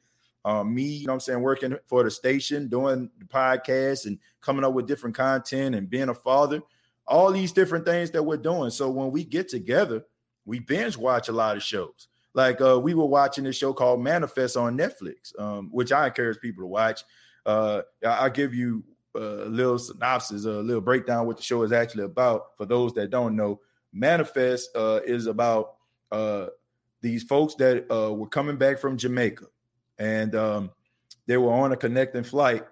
Um, 0.44 0.74
me, 0.74 0.82
you 0.84 1.06
know 1.06 1.12
I'm 1.12 1.20
saying, 1.20 1.40
working 1.40 1.76
for 1.86 2.02
the 2.02 2.10
station, 2.10 2.68
doing 2.68 3.10
the 3.18 3.24
podcast 3.26 4.06
and 4.06 4.18
coming 4.40 4.64
up 4.64 4.72
with 4.72 4.86
different 4.86 5.16
content 5.16 5.74
and 5.74 5.90
being 5.90 6.08
a 6.08 6.14
father, 6.14 6.62
all 7.06 7.30
these 7.30 7.52
different 7.52 7.84
things 7.84 8.10
that 8.12 8.22
we're 8.22 8.36
doing. 8.36 8.70
So 8.70 8.90
when 8.90 9.10
we 9.10 9.24
get 9.24 9.48
together, 9.48 10.02
we 10.44 10.60
binge 10.60 10.96
watch 10.96 11.28
a 11.28 11.32
lot 11.32 11.56
of 11.56 11.62
shows. 11.62 12.08
Like 12.32 12.60
uh, 12.60 12.78
we 12.80 12.94
were 12.94 13.06
watching 13.06 13.44
this 13.44 13.56
show 13.56 13.72
called 13.72 14.00
Manifest 14.02 14.56
on 14.56 14.78
Netflix, 14.78 15.38
um, 15.38 15.68
which 15.72 15.92
I 15.92 16.06
encourage 16.06 16.38
people 16.40 16.62
to 16.62 16.68
watch. 16.68 17.02
Uh, 17.44 17.82
I'll 18.06 18.30
give 18.30 18.54
you 18.54 18.84
a 19.14 19.18
little 19.18 19.78
synopsis, 19.78 20.44
a 20.44 20.50
little 20.50 20.80
breakdown 20.80 21.26
what 21.26 21.36
the 21.36 21.42
show 21.42 21.62
is 21.62 21.72
actually 21.72 22.04
about 22.04 22.56
for 22.56 22.66
those 22.66 22.92
that 22.94 23.10
don't 23.10 23.34
know. 23.34 23.60
Manifest 23.92 24.70
uh, 24.76 25.00
is 25.04 25.26
about 25.26 25.74
uh, 26.12 26.46
these 27.00 27.24
folks 27.24 27.56
that 27.56 27.90
uh, 27.92 28.12
were 28.14 28.28
coming 28.28 28.56
back 28.56 28.78
from 28.78 28.96
Jamaica 28.96 29.46
and 30.00 30.34
um, 30.34 30.70
they 31.26 31.36
were 31.36 31.52
on 31.52 31.70
a 31.70 31.76
connecting 31.76 32.24
flight, 32.24 32.64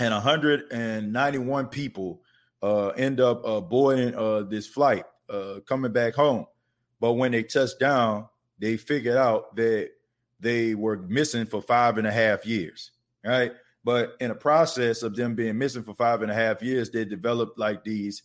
and 0.00 0.12
191 0.12 1.66
people 1.68 2.22
uh, 2.62 2.88
end 2.88 3.20
up 3.20 3.46
uh, 3.46 3.60
boarding 3.60 4.14
uh, 4.14 4.42
this 4.42 4.66
flight 4.66 5.04
uh, 5.28 5.60
coming 5.66 5.92
back 5.92 6.14
home. 6.14 6.46
But 6.98 7.12
when 7.12 7.32
they 7.32 7.42
touched 7.42 7.78
down, 7.78 8.26
they 8.58 8.76
figured 8.76 9.16
out 9.16 9.54
that 9.56 9.90
they 10.40 10.74
were 10.74 10.96
missing 10.96 11.46
for 11.46 11.60
five 11.60 11.98
and 11.98 12.06
a 12.06 12.12
half 12.12 12.46
years, 12.46 12.90
right? 13.24 13.52
But 13.84 14.16
in 14.20 14.28
the 14.28 14.34
process 14.34 15.02
of 15.02 15.14
them 15.14 15.34
being 15.34 15.58
missing 15.58 15.82
for 15.82 15.94
five 15.94 16.22
and 16.22 16.30
a 16.30 16.34
half 16.34 16.62
years, 16.62 16.90
they 16.90 17.04
developed 17.04 17.58
like 17.58 17.84
these, 17.84 18.22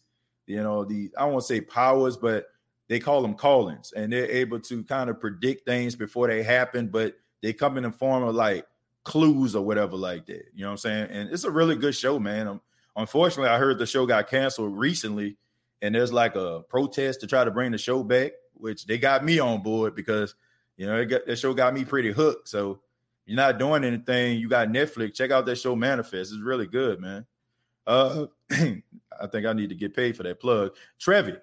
you 0.47 0.63
know, 0.63 0.85
the 0.85 1.11
I 1.17 1.25
won't 1.25 1.43
say 1.43 1.61
powers, 1.61 2.15
but 2.15 2.47
they 2.87 2.99
call 2.99 3.21
them 3.21 3.35
callings, 3.35 3.91
and 3.93 4.11
they're 4.11 4.29
able 4.29 4.59
to 4.61 4.83
kind 4.83 5.09
of 5.09 5.19
predict 5.19 5.65
things 5.65 5.95
before 5.95 6.27
they 6.27 6.43
happen, 6.43 6.87
but 6.87 7.15
they 7.45 7.53
come 7.53 7.77
in 7.77 7.83
the 7.83 7.91
form 7.91 8.23
of 8.23 8.33
like 8.33 8.65
clues 9.03 9.55
or 9.55 9.63
whatever 9.63 9.95
like 9.95 10.25
that. 10.25 10.45
You 10.55 10.63
know 10.63 10.69
what 10.69 10.71
I'm 10.71 10.77
saying? 10.79 11.07
And 11.11 11.29
it's 11.29 11.43
a 11.43 11.51
really 11.51 11.75
good 11.75 11.95
show, 11.95 12.17
man. 12.17 12.47
Um, 12.47 12.61
unfortunately, 12.95 13.51
I 13.51 13.59
heard 13.59 13.77
the 13.77 13.85
show 13.85 14.07
got 14.07 14.27
canceled 14.27 14.75
recently, 14.75 15.37
and 15.83 15.93
there's 15.93 16.11
like 16.11 16.35
a 16.35 16.61
protest 16.67 17.21
to 17.21 17.27
try 17.27 17.43
to 17.43 17.51
bring 17.51 17.71
the 17.71 17.77
show 17.77 18.03
back, 18.03 18.31
which 18.55 18.87
they 18.87 18.97
got 18.97 19.23
me 19.23 19.37
on 19.37 19.61
board 19.61 19.93
because 19.93 20.33
you 20.75 20.87
know 20.87 21.05
got, 21.05 21.27
that 21.27 21.35
show 21.37 21.53
got 21.53 21.75
me 21.75 21.85
pretty 21.85 22.11
hooked. 22.11 22.49
So 22.49 22.79
you're 23.27 23.35
not 23.35 23.59
doing 23.59 23.83
anything, 23.83 24.39
you 24.39 24.49
got 24.49 24.69
Netflix. 24.69 25.13
Check 25.13 25.29
out 25.29 25.45
that 25.45 25.57
show 25.59 25.75
Manifest. 25.75 26.33
It's 26.33 26.41
really 26.41 26.65
good, 26.65 26.99
man. 26.99 27.27
Uh, 27.85 28.25
I 28.51 29.27
think 29.31 29.45
I 29.45 29.53
need 29.53 29.69
to 29.69 29.75
get 29.75 29.95
paid 29.95 30.17
for 30.17 30.23
that 30.23 30.39
plug. 30.39 30.71
Trevi 30.97 31.35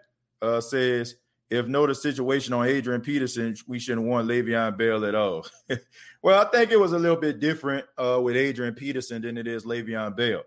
uh, 0.42 0.60
says 0.60 1.14
if 1.52 1.68
know 1.68 1.86
the 1.86 1.94
situation 1.94 2.54
on 2.54 2.66
Adrian 2.66 3.02
Peterson, 3.02 3.54
we 3.66 3.78
shouldn't 3.78 4.06
want 4.06 4.26
Le'Veon 4.26 4.76
Bell 4.78 5.04
at 5.04 5.14
all. 5.14 5.46
well, 6.22 6.40
I 6.40 6.50
think 6.50 6.70
it 6.70 6.80
was 6.80 6.92
a 6.92 6.98
little 6.98 7.16
bit 7.16 7.40
different 7.40 7.84
uh, 7.98 8.18
with 8.22 8.36
Adrian 8.36 8.74
Peterson 8.74 9.20
than 9.20 9.36
it 9.36 9.46
is 9.46 9.64
Le'Veon 9.64 10.16
Bell. 10.16 10.42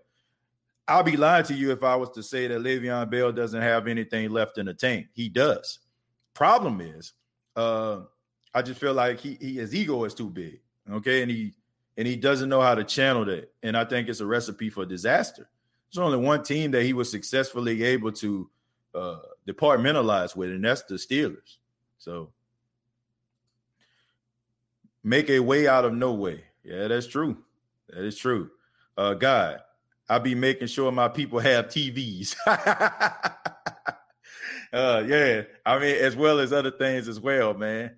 I'll 0.88 1.04
be 1.04 1.16
lying 1.16 1.44
to 1.44 1.54
you 1.54 1.70
if 1.70 1.84
I 1.84 1.94
was 1.94 2.10
to 2.10 2.22
say 2.24 2.48
that 2.48 2.60
Le'Veon 2.60 3.08
Bell 3.08 3.30
doesn't 3.30 3.62
have 3.62 3.86
anything 3.86 4.30
left 4.30 4.58
in 4.58 4.66
the 4.66 4.74
tank. 4.74 5.06
He 5.12 5.28
does. 5.28 5.78
Problem 6.34 6.80
is, 6.80 7.12
uh, 7.54 8.00
I 8.52 8.62
just 8.62 8.80
feel 8.80 8.94
like 8.94 9.20
he, 9.20 9.38
he 9.40 9.54
his 9.54 9.74
ego 9.74 10.02
is 10.04 10.14
too 10.14 10.28
big. 10.28 10.60
Okay, 10.90 11.22
and 11.22 11.30
he 11.30 11.54
and 11.96 12.06
he 12.06 12.16
doesn't 12.16 12.48
know 12.48 12.60
how 12.60 12.74
to 12.74 12.84
channel 12.84 13.24
that. 13.26 13.52
And 13.62 13.76
I 13.76 13.84
think 13.84 14.08
it's 14.08 14.20
a 14.20 14.26
recipe 14.26 14.70
for 14.70 14.84
disaster. 14.84 15.48
There's 15.92 16.04
only 16.04 16.18
one 16.18 16.42
team 16.42 16.72
that 16.72 16.82
he 16.82 16.92
was 16.92 17.10
successfully 17.10 17.84
able 17.84 18.12
to 18.12 18.50
uh, 18.94 19.18
departmentalize 19.46 20.36
with, 20.36 20.50
and 20.50 20.64
that's 20.64 20.82
the 20.82 20.96
Steelers. 20.96 21.56
So 21.98 22.32
make 25.02 25.30
a 25.30 25.40
way 25.40 25.68
out 25.68 25.84
of 25.84 25.94
no 25.94 26.12
way. 26.12 26.44
Yeah, 26.64 26.88
that's 26.88 27.06
true. 27.06 27.38
That 27.88 28.04
is 28.04 28.18
true. 28.18 28.50
Uh, 28.96 29.14
God, 29.14 29.60
I'll 30.08 30.20
be 30.20 30.34
making 30.34 30.68
sure 30.68 30.90
my 30.90 31.08
people 31.08 31.38
have 31.38 31.66
TVs. 31.66 32.34
uh, 32.46 33.20
yeah, 35.06 35.42
I 35.64 35.78
mean, 35.78 35.96
as 35.96 36.16
well 36.16 36.40
as 36.40 36.52
other 36.52 36.70
things 36.70 37.08
as 37.08 37.20
well, 37.20 37.54
man. 37.54 37.96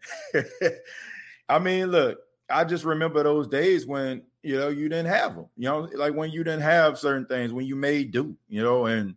I 1.48 1.58
mean, 1.58 1.90
look, 1.90 2.18
I 2.50 2.64
just 2.64 2.84
remember 2.84 3.22
those 3.22 3.46
days 3.46 3.86
when 3.86 4.22
you 4.42 4.56
know 4.56 4.68
you 4.68 4.88
didn't 4.88 5.06
have 5.06 5.34
them. 5.34 5.46
You 5.56 5.68
know, 5.68 5.88
like 5.94 6.14
when 6.14 6.30
you 6.30 6.44
didn't 6.44 6.62
have 6.62 6.98
certain 6.98 7.26
things, 7.26 7.52
when 7.52 7.66
you 7.66 7.76
made 7.76 8.12
do. 8.12 8.36
You 8.48 8.62
know, 8.62 8.86
and 8.86 9.14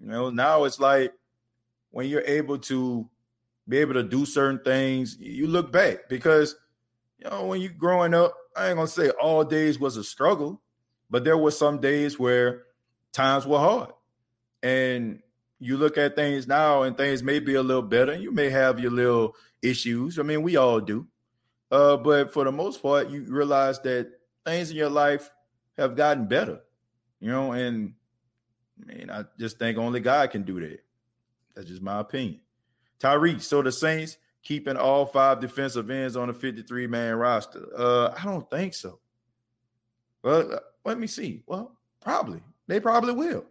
you 0.00 0.08
know 0.08 0.30
now 0.30 0.64
it's 0.64 0.80
like 0.80 1.12
when 1.92 2.08
you're 2.08 2.24
able 2.26 2.58
to 2.58 3.08
be 3.68 3.78
able 3.78 3.94
to 3.94 4.02
do 4.02 4.26
certain 4.26 4.58
things, 4.64 5.16
you 5.20 5.46
look 5.46 5.70
back 5.70 6.08
because 6.08 6.56
you 7.18 7.30
know 7.30 7.46
when 7.46 7.60
you're 7.60 7.70
growing 7.70 8.12
up, 8.12 8.34
I 8.56 8.68
ain't 8.68 8.76
gonna 8.76 8.88
say 8.88 9.10
all 9.10 9.44
days 9.44 9.78
was 9.78 9.96
a 9.96 10.02
struggle, 10.02 10.60
but 11.08 11.22
there 11.22 11.38
were 11.38 11.52
some 11.52 11.80
days 11.80 12.18
where 12.18 12.64
times 13.12 13.46
were 13.46 13.58
hard. 13.58 13.90
And 14.62 15.20
you 15.60 15.76
look 15.76 15.96
at 15.96 16.16
things 16.16 16.48
now 16.48 16.82
and 16.82 16.96
things 16.96 17.22
may 17.22 17.38
be 17.38 17.54
a 17.54 17.62
little 17.62 17.82
better. 17.82 18.14
You 18.14 18.32
may 18.32 18.50
have 18.50 18.80
your 18.80 18.90
little 18.90 19.36
issues. 19.60 20.18
I 20.18 20.22
mean, 20.22 20.42
we 20.42 20.56
all 20.56 20.80
do. 20.80 21.06
Uh, 21.70 21.96
but 21.96 22.32
for 22.32 22.44
the 22.44 22.52
most 22.52 22.82
part, 22.82 23.10
you 23.10 23.24
realize 23.28 23.78
that 23.80 24.10
things 24.44 24.70
in 24.70 24.76
your 24.76 24.90
life 24.90 25.30
have 25.78 25.96
gotten 25.96 26.26
better. 26.26 26.60
You 27.20 27.30
know, 27.30 27.52
and 27.52 27.94
I 28.82 28.92
mean, 28.92 29.10
I 29.10 29.24
just 29.38 29.58
think 29.58 29.78
only 29.78 30.00
God 30.00 30.30
can 30.30 30.42
do 30.42 30.60
that. 30.60 30.80
That's 31.54 31.68
just 31.68 31.82
my 31.82 32.00
opinion. 32.00 32.40
Tyreek, 33.00 33.40
so 33.40 33.62
the 33.62 33.72
Saints 33.72 34.16
keeping 34.42 34.76
all 34.76 35.06
five 35.06 35.40
defensive 35.40 35.90
ends 35.90 36.16
on 36.16 36.30
a 36.30 36.32
53 36.32 36.86
man 36.86 37.14
roster? 37.16 37.66
Uh, 37.76 38.14
I 38.16 38.24
don't 38.24 38.48
think 38.50 38.74
so. 38.74 38.98
Well, 40.22 40.52
uh, 40.52 40.58
let 40.84 40.98
me 40.98 41.06
see. 41.06 41.42
Well, 41.46 41.76
probably. 42.00 42.40
They 42.68 42.80
probably 42.80 43.12
will 43.12 43.44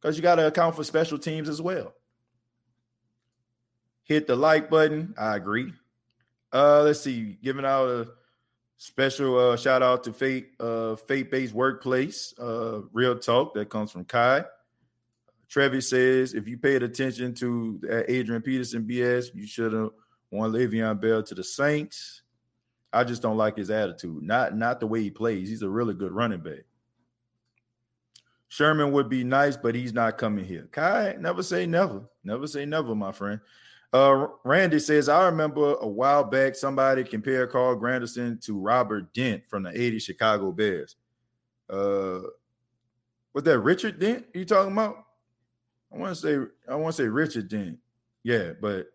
because 0.00 0.16
you 0.16 0.22
got 0.22 0.36
to 0.36 0.46
account 0.46 0.76
for 0.76 0.84
special 0.84 1.18
teams 1.18 1.48
as 1.48 1.60
well. 1.60 1.94
Hit 4.04 4.26
the 4.26 4.36
like 4.36 4.70
button. 4.70 5.14
I 5.18 5.36
agree. 5.36 5.72
Uh, 6.52 6.82
let's 6.82 7.00
see. 7.00 7.38
Giving 7.42 7.64
out 7.64 7.88
a 7.88 8.08
special 8.78 9.38
uh, 9.38 9.56
shout 9.56 9.82
out 9.82 10.04
to 10.04 10.12
Faith, 10.12 10.46
uh, 10.60 10.96
Faith 10.96 11.30
Based 11.30 11.52
Workplace, 11.52 12.32
uh, 12.38 12.82
Real 12.92 13.18
Talk 13.18 13.54
that 13.54 13.68
comes 13.68 13.90
from 13.90 14.04
Kai. 14.04 14.44
Trevi 15.48 15.80
says, 15.80 16.34
if 16.34 16.46
you 16.46 16.58
paid 16.58 16.82
attention 16.82 17.34
to 17.34 18.04
Adrian 18.08 18.42
Peterson 18.42 18.84
BS, 18.84 19.34
you 19.34 19.46
should 19.46 19.72
have 19.72 19.90
won 20.30 20.52
Le'Veon 20.52 21.00
Bell 21.00 21.22
to 21.22 21.34
the 21.34 21.44
Saints. 21.44 22.22
I 22.92 23.04
just 23.04 23.22
don't 23.22 23.36
like 23.36 23.56
his 23.56 23.70
attitude. 23.70 24.22
Not 24.22 24.56
not 24.56 24.80
the 24.80 24.86
way 24.86 25.02
he 25.02 25.10
plays. 25.10 25.48
He's 25.48 25.62
a 25.62 25.68
really 25.68 25.94
good 25.94 26.12
running 26.12 26.40
back. 26.40 26.64
Sherman 28.48 28.92
would 28.92 29.10
be 29.10 29.24
nice, 29.24 29.56
but 29.56 29.74
he's 29.74 29.92
not 29.92 30.16
coming 30.16 30.44
here. 30.44 30.68
Kai, 30.72 31.16
never 31.20 31.42
say 31.42 31.66
never. 31.66 32.02
Never 32.24 32.46
say 32.46 32.64
never, 32.64 32.94
my 32.94 33.12
friend. 33.12 33.40
Uh, 33.92 34.26
Randy 34.44 34.78
says, 34.78 35.08
I 35.08 35.26
remember 35.26 35.74
a 35.74 35.86
while 35.86 36.24
back 36.24 36.54
somebody 36.54 37.04
compared 37.04 37.50
Carl 37.50 37.76
Granderson 37.76 38.42
to 38.44 38.58
Robert 38.58 39.12
Dent 39.14 39.46
from 39.48 39.62
the 39.62 39.70
80 39.70 39.98
Chicago 39.98 40.52
Bears. 40.52 40.96
Uh, 41.70 42.20
was 43.32 43.44
that 43.44 43.60
Richard 43.60 43.98
Dent 43.98 44.26
you 44.34 44.44
talking 44.44 44.72
about? 44.72 45.04
I 45.92 45.96
want 45.96 46.14
to 46.14 46.20
say 46.20 46.52
I 46.68 46.74
want 46.76 46.94
to 46.94 47.02
say 47.02 47.08
Richard 47.08 47.48
Dent. 47.48 47.78
Yeah, 48.22 48.52
but 48.60 48.86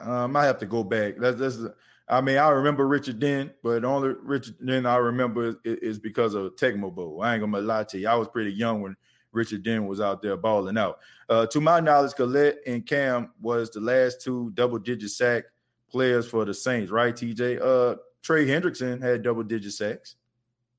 I 0.00 0.26
might 0.26 0.46
have 0.46 0.58
to 0.58 0.66
go 0.66 0.82
back. 0.84 1.14
That's 1.18 1.38
that's. 1.38 1.58
I 2.06 2.20
mean, 2.20 2.36
I 2.36 2.50
remember 2.50 2.86
Richard 2.86 3.18
Dent, 3.18 3.52
but 3.62 3.80
the 3.82 3.88
only 3.88 4.14
Richard 4.22 4.56
Dent 4.64 4.86
I 4.86 4.96
remember 4.96 5.48
is, 5.48 5.56
is 5.64 5.98
because 5.98 6.34
of 6.34 6.54
Tecmo 6.56 6.94
Bowl. 6.94 7.22
I 7.22 7.34
ain't 7.34 7.40
gonna 7.40 7.60
lie 7.60 7.84
to 7.84 7.98
you. 7.98 8.08
I 8.08 8.14
was 8.14 8.28
pretty 8.28 8.52
young 8.52 8.82
when 8.82 8.96
Richard 9.32 9.62
Dent 9.62 9.86
was 9.86 10.00
out 10.00 10.20
there 10.20 10.36
balling 10.36 10.76
out. 10.78 10.98
Uh, 11.28 11.46
to 11.46 11.60
my 11.60 11.80
knowledge, 11.80 12.14
Galette 12.14 12.58
and 12.66 12.86
Cam 12.86 13.30
was 13.40 13.70
the 13.70 13.80
last 13.80 14.20
two 14.20 14.50
double-digit 14.54 15.10
sack 15.10 15.44
players 15.90 16.28
for 16.28 16.44
the 16.44 16.52
Saints, 16.52 16.90
right? 16.90 17.14
TJ. 17.14 17.60
Uh, 17.60 17.96
Trey 18.22 18.46
Hendrickson 18.46 19.02
had 19.02 19.22
double-digit 19.22 19.72
sacks. 19.72 20.16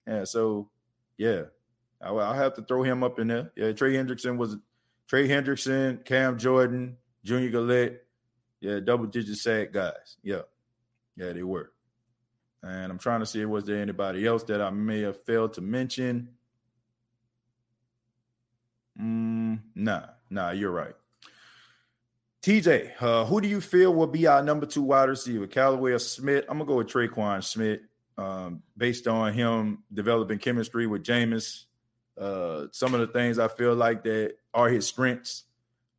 Yeah, 0.07 0.23
so 0.23 0.69
yeah, 1.17 1.43
I, 2.01 2.11
will 2.11 2.33
have 2.33 2.53
to 2.55 2.61
throw 2.61 2.83
him 2.83 3.03
up 3.03 3.19
in 3.19 3.27
there. 3.27 3.51
Yeah, 3.55 3.71
Trey 3.71 3.93
Hendrickson 3.93 4.37
was 4.37 4.57
Trey 5.07 5.27
Hendrickson, 5.27 6.03
Cam 6.03 6.37
Jordan, 6.37 6.97
Junior 7.23 7.49
Galette. 7.49 8.01
Yeah, 8.61 8.79
double 8.79 9.05
digit 9.05 9.37
sack 9.37 9.71
guys. 9.71 10.17
Yeah, 10.23 10.41
yeah, 11.15 11.33
they 11.33 11.43
were. 11.43 11.71
And 12.63 12.91
I'm 12.91 12.97
trying 12.97 13.19
to 13.19 13.25
see 13.25 13.45
was 13.45 13.65
there 13.65 13.81
anybody 13.81 14.25
else 14.25 14.43
that 14.43 14.61
I 14.61 14.71
may 14.71 15.01
have 15.01 15.23
failed 15.23 15.53
to 15.53 15.61
mention. 15.61 16.29
Mm, 18.99 19.59
nah, 19.75 20.05
nah, 20.29 20.51
you're 20.51 20.71
right. 20.71 20.95
TJ, 22.41 22.91
uh, 22.99 23.25
who 23.25 23.41
do 23.41 23.47
you 23.47 23.59
feel 23.59 23.93
will 23.93 24.07
be 24.07 24.27
our 24.27 24.41
number 24.41 24.65
two 24.65 24.83
wide 24.83 25.09
receiver, 25.09 25.47
Callaway 25.47 25.91
or 25.91 25.99
Smith? 25.99 26.45
I'm 26.47 26.57
gonna 26.57 26.67
go 26.67 26.75
with 26.75 26.87
Tre'Quan 26.87 27.43
Smith, 27.43 27.81
um, 28.17 28.61
based 28.77 29.07
on 29.07 29.33
him 29.33 29.83
developing 29.93 30.39
chemistry 30.39 30.87
with 30.87 31.03
Jameis. 31.03 31.65
Uh, 32.17 32.67
some 32.71 32.93
of 32.93 32.99
the 32.99 33.07
things 33.07 33.39
I 33.39 33.47
feel 33.47 33.75
like 33.75 34.03
that 34.03 34.35
are 34.55 34.69
his 34.69 34.87
strengths 34.87 35.43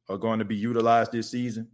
are 0.08 0.18
going 0.18 0.40
to 0.40 0.44
be 0.44 0.56
utilized 0.56 1.12
this 1.12 1.30
season. 1.30 1.68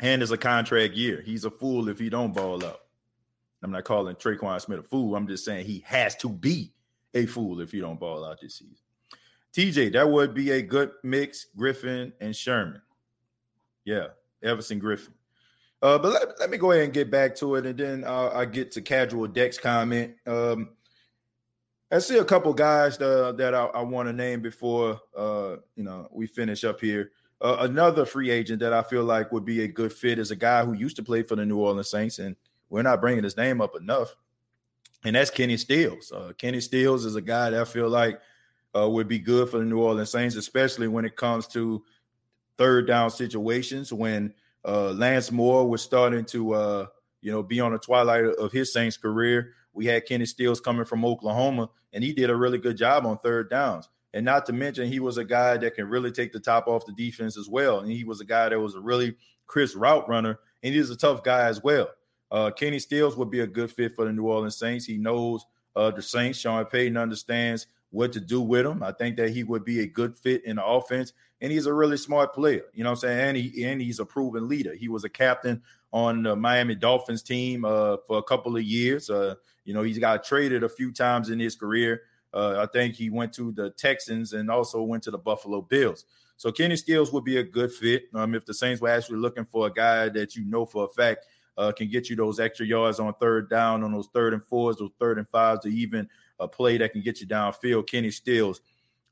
And 0.00 0.22
it's 0.22 0.32
a 0.32 0.38
contract 0.38 0.94
year. 0.94 1.22
He's 1.24 1.44
a 1.44 1.50
fool 1.50 1.88
if 1.88 1.98
he 1.98 2.08
don't 2.08 2.34
ball 2.34 2.64
up. 2.64 2.88
I'm 3.62 3.70
not 3.70 3.84
calling 3.84 4.16
Tre'Quan 4.16 4.60
Smith 4.60 4.80
a 4.80 4.82
fool. 4.82 5.14
I'm 5.14 5.28
just 5.28 5.44
saying 5.44 5.66
he 5.66 5.84
has 5.86 6.16
to 6.16 6.28
be 6.28 6.72
a 7.14 7.26
fool 7.26 7.60
if 7.60 7.70
he 7.70 7.80
don't 7.80 8.00
ball 8.00 8.24
out 8.24 8.40
this 8.40 8.56
season. 8.56 8.76
TJ, 9.54 9.92
that 9.92 10.08
would 10.08 10.34
be 10.34 10.50
a 10.50 10.62
good 10.62 10.92
mix, 11.04 11.46
Griffen 11.56 12.12
and 12.20 12.34
Sherman. 12.34 12.80
Yeah, 13.84 14.08
Everson 14.42 14.80
Griffen. 14.80 15.12
Uh, 15.82 15.98
but 15.98 16.12
let, 16.12 16.40
let 16.40 16.50
me 16.50 16.56
go 16.56 16.72
ahead 16.72 16.84
and 16.84 16.92
get 16.92 17.10
back 17.10 17.34
to 17.36 17.56
it, 17.56 17.66
and 17.66 17.78
then 17.78 18.04
uh, 18.04 18.30
I 18.32 18.46
get 18.46 18.72
to 18.72 18.80
casual 18.80 19.26
Dex 19.26 19.58
comment. 19.58 20.14
Um, 20.26 20.70
I 21.92 21.98
see 21.98 22.16
a 22.16 22.24
couple 22.24 22.54
guys 22.54 22.98
uh, 23.02 23.32
that 23.32 23.54
I, 23.54 23.66
I 23.66 23.82
want 23.82 24.08
to 24.08 24.14
name 24.14 24.40
before 24.40 24.98
uh, 25.14 25.56
you 25.76 25.84
know 25.84 26.08
we 26.10 26.26
finish 26.26 26.64
up 26.64 26.80
here. 26.80 27.10
Uh, 27.38 27.58
another 27.60 28.06
free 28.06 28.30
agent 28.30 28.60
that 28.60 28.72
I 28.72 28.82
feel 28.82 29.04
like 29.04 29.30
would 29.30 29.44
be 29.44 29.62
a 29.62 29.68
good 29.68 29.92
fit 29.92 30.18
is 30.18 30.30
a 30.30 30.36
guy 30.36 30.64
who 30.64 30.72
used 30.72 30.96
to 30.96 31.02
play 31.02 31.22
for 31.22 31.36
the 31.36 31.44
New 31.44 31.58
Orleans 31.58 31.90
Saints, 31.90 32.18
and 32.18 32.34
we're 32.70 32.82
not 32.82 33.02
bringing 33.02 33.24
his 33.24 33.36
name 33.36 33.60
up 33.60 33.76
enough. 33.76 34.16
And 35.04 35.16
that's 35.16 35.30
Kenny 35.30 35.58
Stills. 35.58 36.10
Uh, 36.12 36.32
Kenny 36.38 36.60
Stills 36.60 37.04
is 37.04 37.16
a 37.16 37.20
guy 37.20 37.50
that 37.50 37.60
I 37.60 37.64
feel 37.64 37.90
like 37.90 38.20
uh, 38.74 38.88
would 38.88 39.08
be 39.08 39.18
good 39.18 39.50
for 39.50 39.58
the 39.58 39.64
New 39.64 39.80
Orleans 39.80 40.10
Saints, 40.10 40.36
especially 40.36 40.88
when 40.88 41.04
it 41.04 41.16
comes 41.16 41.46
to 41.48 41.84
third 42.56 42.86
down 42.86 43.10
situations. 43.10 43.92
When 43.92 44.32
uh, 44.64 44.92
Lance 44.92 45.30
Moore 45.30 45.68
was 45.68 45.82
starting 45.82 46.24
to, 46.26 46.88
you 47.20 47.32
know, 47.32 47.42
be 47.42 47.60
on 47.60 47.72
the 47.72 47.78
twilight 47.78 48.24
of 48.24 48.50
his 48.50 48.72
Saints 48.72 48.96
career, 48.96 49.52
we 49.72 49.86
had 49.86 50.06
Kenny 50.06 50.26
Stills 50.26 50.60
coming 50.60 50.84
from 50.84 51.04
Oklahoma, 51.04 51.70
and 51.92 52.04
he 52.04 52.12
did 52.12 52.30
a 52.30 52.36
really 52.36 52.58
good 52.58 52.76
job 52.76 53.06
on 53.06 53.18
third 53.18 53.50
downs. 53.50 53.88
And 54.14 54.24
not 54.24 54.44
to 54.46 54.52
mention, 54.52 54.88
he 54.88 55.00
was 55.00 55.16
a 55.16 55.24
guy 55.24 55.56
that 55.56 55.74
can 55.74 55.88
really 55.88 56.12
take 56.12 56.32
the 56.32 56.40
top 56.40 56.68
off 56.68 56.84
the 56.84 56.92
defense 56.92 57.38
as 57.38 57.48
well. 57.48 57.80
And 57.80 57.90
he 57.90 58.04
was 58.04 58.20
a 58.20 58.26
guy 58.26 58.50
that 58.50 58.60
was 58.60 58.74
a 58.74 58.80
really 58.80 59.16
crisp 59.46 59.76
route 59.76 60.08
runner, 60.08 60.38
and 60.62 60.74
he's 60.74 60.90
a 60.90 60.96
tough 60.96 61.22
guy 61.24 61.46
as 61.48 61.62
well. 61.62 61.88
Uh, 62.30 62.50
Kenny 62.50 62.78
Stills 62.78 63.16
would 63.16 63.30
be 63.30 63.40
a 63.40 63.46
good 63.46 63.70
fit 63.70 63.94
for 63.94 64.04
the 64.04 64.12
New 64.12 64.24
Orleans 64.24 64.56
Saints. 64.56 64.84
He 64.84 64.96
knows 64.96 65.44
uh, 65.76 65.90
the 65.90 66.02
Saints. 66.02 66.38
Sean 66.38 66.64
Payton 66.64 66.96
understands 66.96 67.66
what 67.92 68.12
to 68.12 68.20
do 68.20 68.40
with 68.40 68.66
him. 68.66 68.82
I 68.82 68.90
think 68.90 69.16
that 69.18 69.30
he 69.30 69.44
would 69.44 69.64
be 69.64 69.80
a 69.80 69.86
good 69.86 70.16
fit 70.16 70.44
in 70.44 70.56
the 70.56 70.64
offense, 70.64 71.12
and 71.40 71.52
he's 71.52 71.66
a 71.66 71.72
really 71.72 71.98
smart 71.98 72.34
player. 72.34 72.64
You 72.74 72.82
know 72.82 72.90
what 72.90 73.04
I'm 73.04 73.08
saying? 73.08 73.28
And 73.28 73.36
he 73.36 73.64
and 73.64 73.80
he's 73.80 74.00
a 74.00 74.04
proven 74.04 74.48
leader. 74.48 74.74
He 74.74 74.88
was 74.88 75.04
a 75.04 75.08
captain 75.08 75.62
on 75.92 76.22
the 76.22 76.34
Miami 76.34 76.74
Dolphins 76.74 77.22
team 77.22 77.64
uh, 77.64 77.98
for 78.06 78.18
a 78.18 78.22
couple 78.22 78.56
of 78.56 78.62
years. 78.62 79.10
Uh, 79.10 79.34
you 79.64 79.74
know, 79.74 79.82
he's 79.82 79.98
got 79.98 80.24
traded 80.24 80.64
a 80.64 80.68
few 80.68 80.90
times 80.90 81.30
in 81.30 81.38
his 81.38 81.54
career. 81.54 82.02
Uh, 82.34 82.66
I 82.66 82.66
think 82.72 82.94
he 82.94 83.10
went 83.10 83.34
to 83.34 83.52
the 83.52 83.70
Texans 83.70 84.32
and 84.32 84.50
also 84.50 84.82
went 84.82 85.02
to 85.04 85.10
the 85.10 85.18
Buffalo 85.18 85.60
Bills. 85.60 86.06
So 86.38 86.50
Kenny 86.50 86.76
Stills 86.76 87.12
would 87.12 87.24
be 87.24 87.36
a 87.36 87.42
good 87.44 87.70
fit 87.70 88.04
um, 88.14 88.34
if 88.34 88.46
the 88.46 88.54
Saints 88.54 88.80
were 88.80 88.88
actually 88.88 89.18
looking 89.18 89.44
for 89.44 89.66
a 89.66 89.72
guy 89.72 90.08
that 90.08 90.34
you 90.34 90.44
know 90.46 90.64
for 90.64 90.86
a 90.86 90.88
fact 90.88 91.26
uh, 91.58 91.70
can 91.72 91.90
get 91.90 92.08
you 92.08 92.16
those 92.16 92.40
extra 92.40 92.64
yards 92.64 92.98
on 92.98 93.12
third 93.20 93.50
down, 93.50 93.84
on 93.84 93.92
those 93.92 94.08
third 94.14 94.32
and 94.32 94.42
fours, 94.42 94.76
those 94.76 94.90
third 94.98 95.18
and 95.18 95.28
fives, 95.28 95.60
to 95.60 95.68
even 95.68 96.08
a 96.42 96.48
play 96.48 96.78
that 96.78 96.92
can 96.92 97.02
get 97.02 97.20
you 97.20 97.26
downfield. 97.26 97.86
Kenny 97.86 98.10
Stills 98.10 98.60